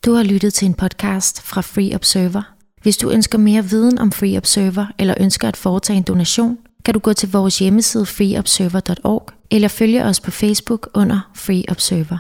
Du 0.06 0.14
har 0.14 0.24
lyttet 0.24 0.54
til 0.54 0.66
en 0.66 0.74
podcast 0.74 1.42
fra 1.42 1.62
Free 1.62 1.96
Observer. 1.96 2.42
Hvis 2.82 2.98
du 2.98 3.10
ønsker 3.10 3.38
mere 3.38 3.66
viden 3.66 4.00
om 4.00 4.12
Free 4.12 4.38
Observer 4.38 4.86
eller 5.00 5.14
ønsker 5.20 5.48
at 5.48 5.58
foretage 5.58 5.98
en 5.98 6.04
donation, 6.04 6.58
kan 6.86 6.94
du 6.94 7.00
gå 7.00 7.14
til 7.14 7.32
vores 7.32 7.60
hjemmeside 7.60 8.06
freeobserver.org 8.06 9.30
eller 9.52 9.68
følge 9.68 10.04
os 10.04 10.20
på 10.20 10.32
Facebook 10.32 10.90
under 10.94 11.32
Free 11.36 11.64
Observer. 11.70 12.18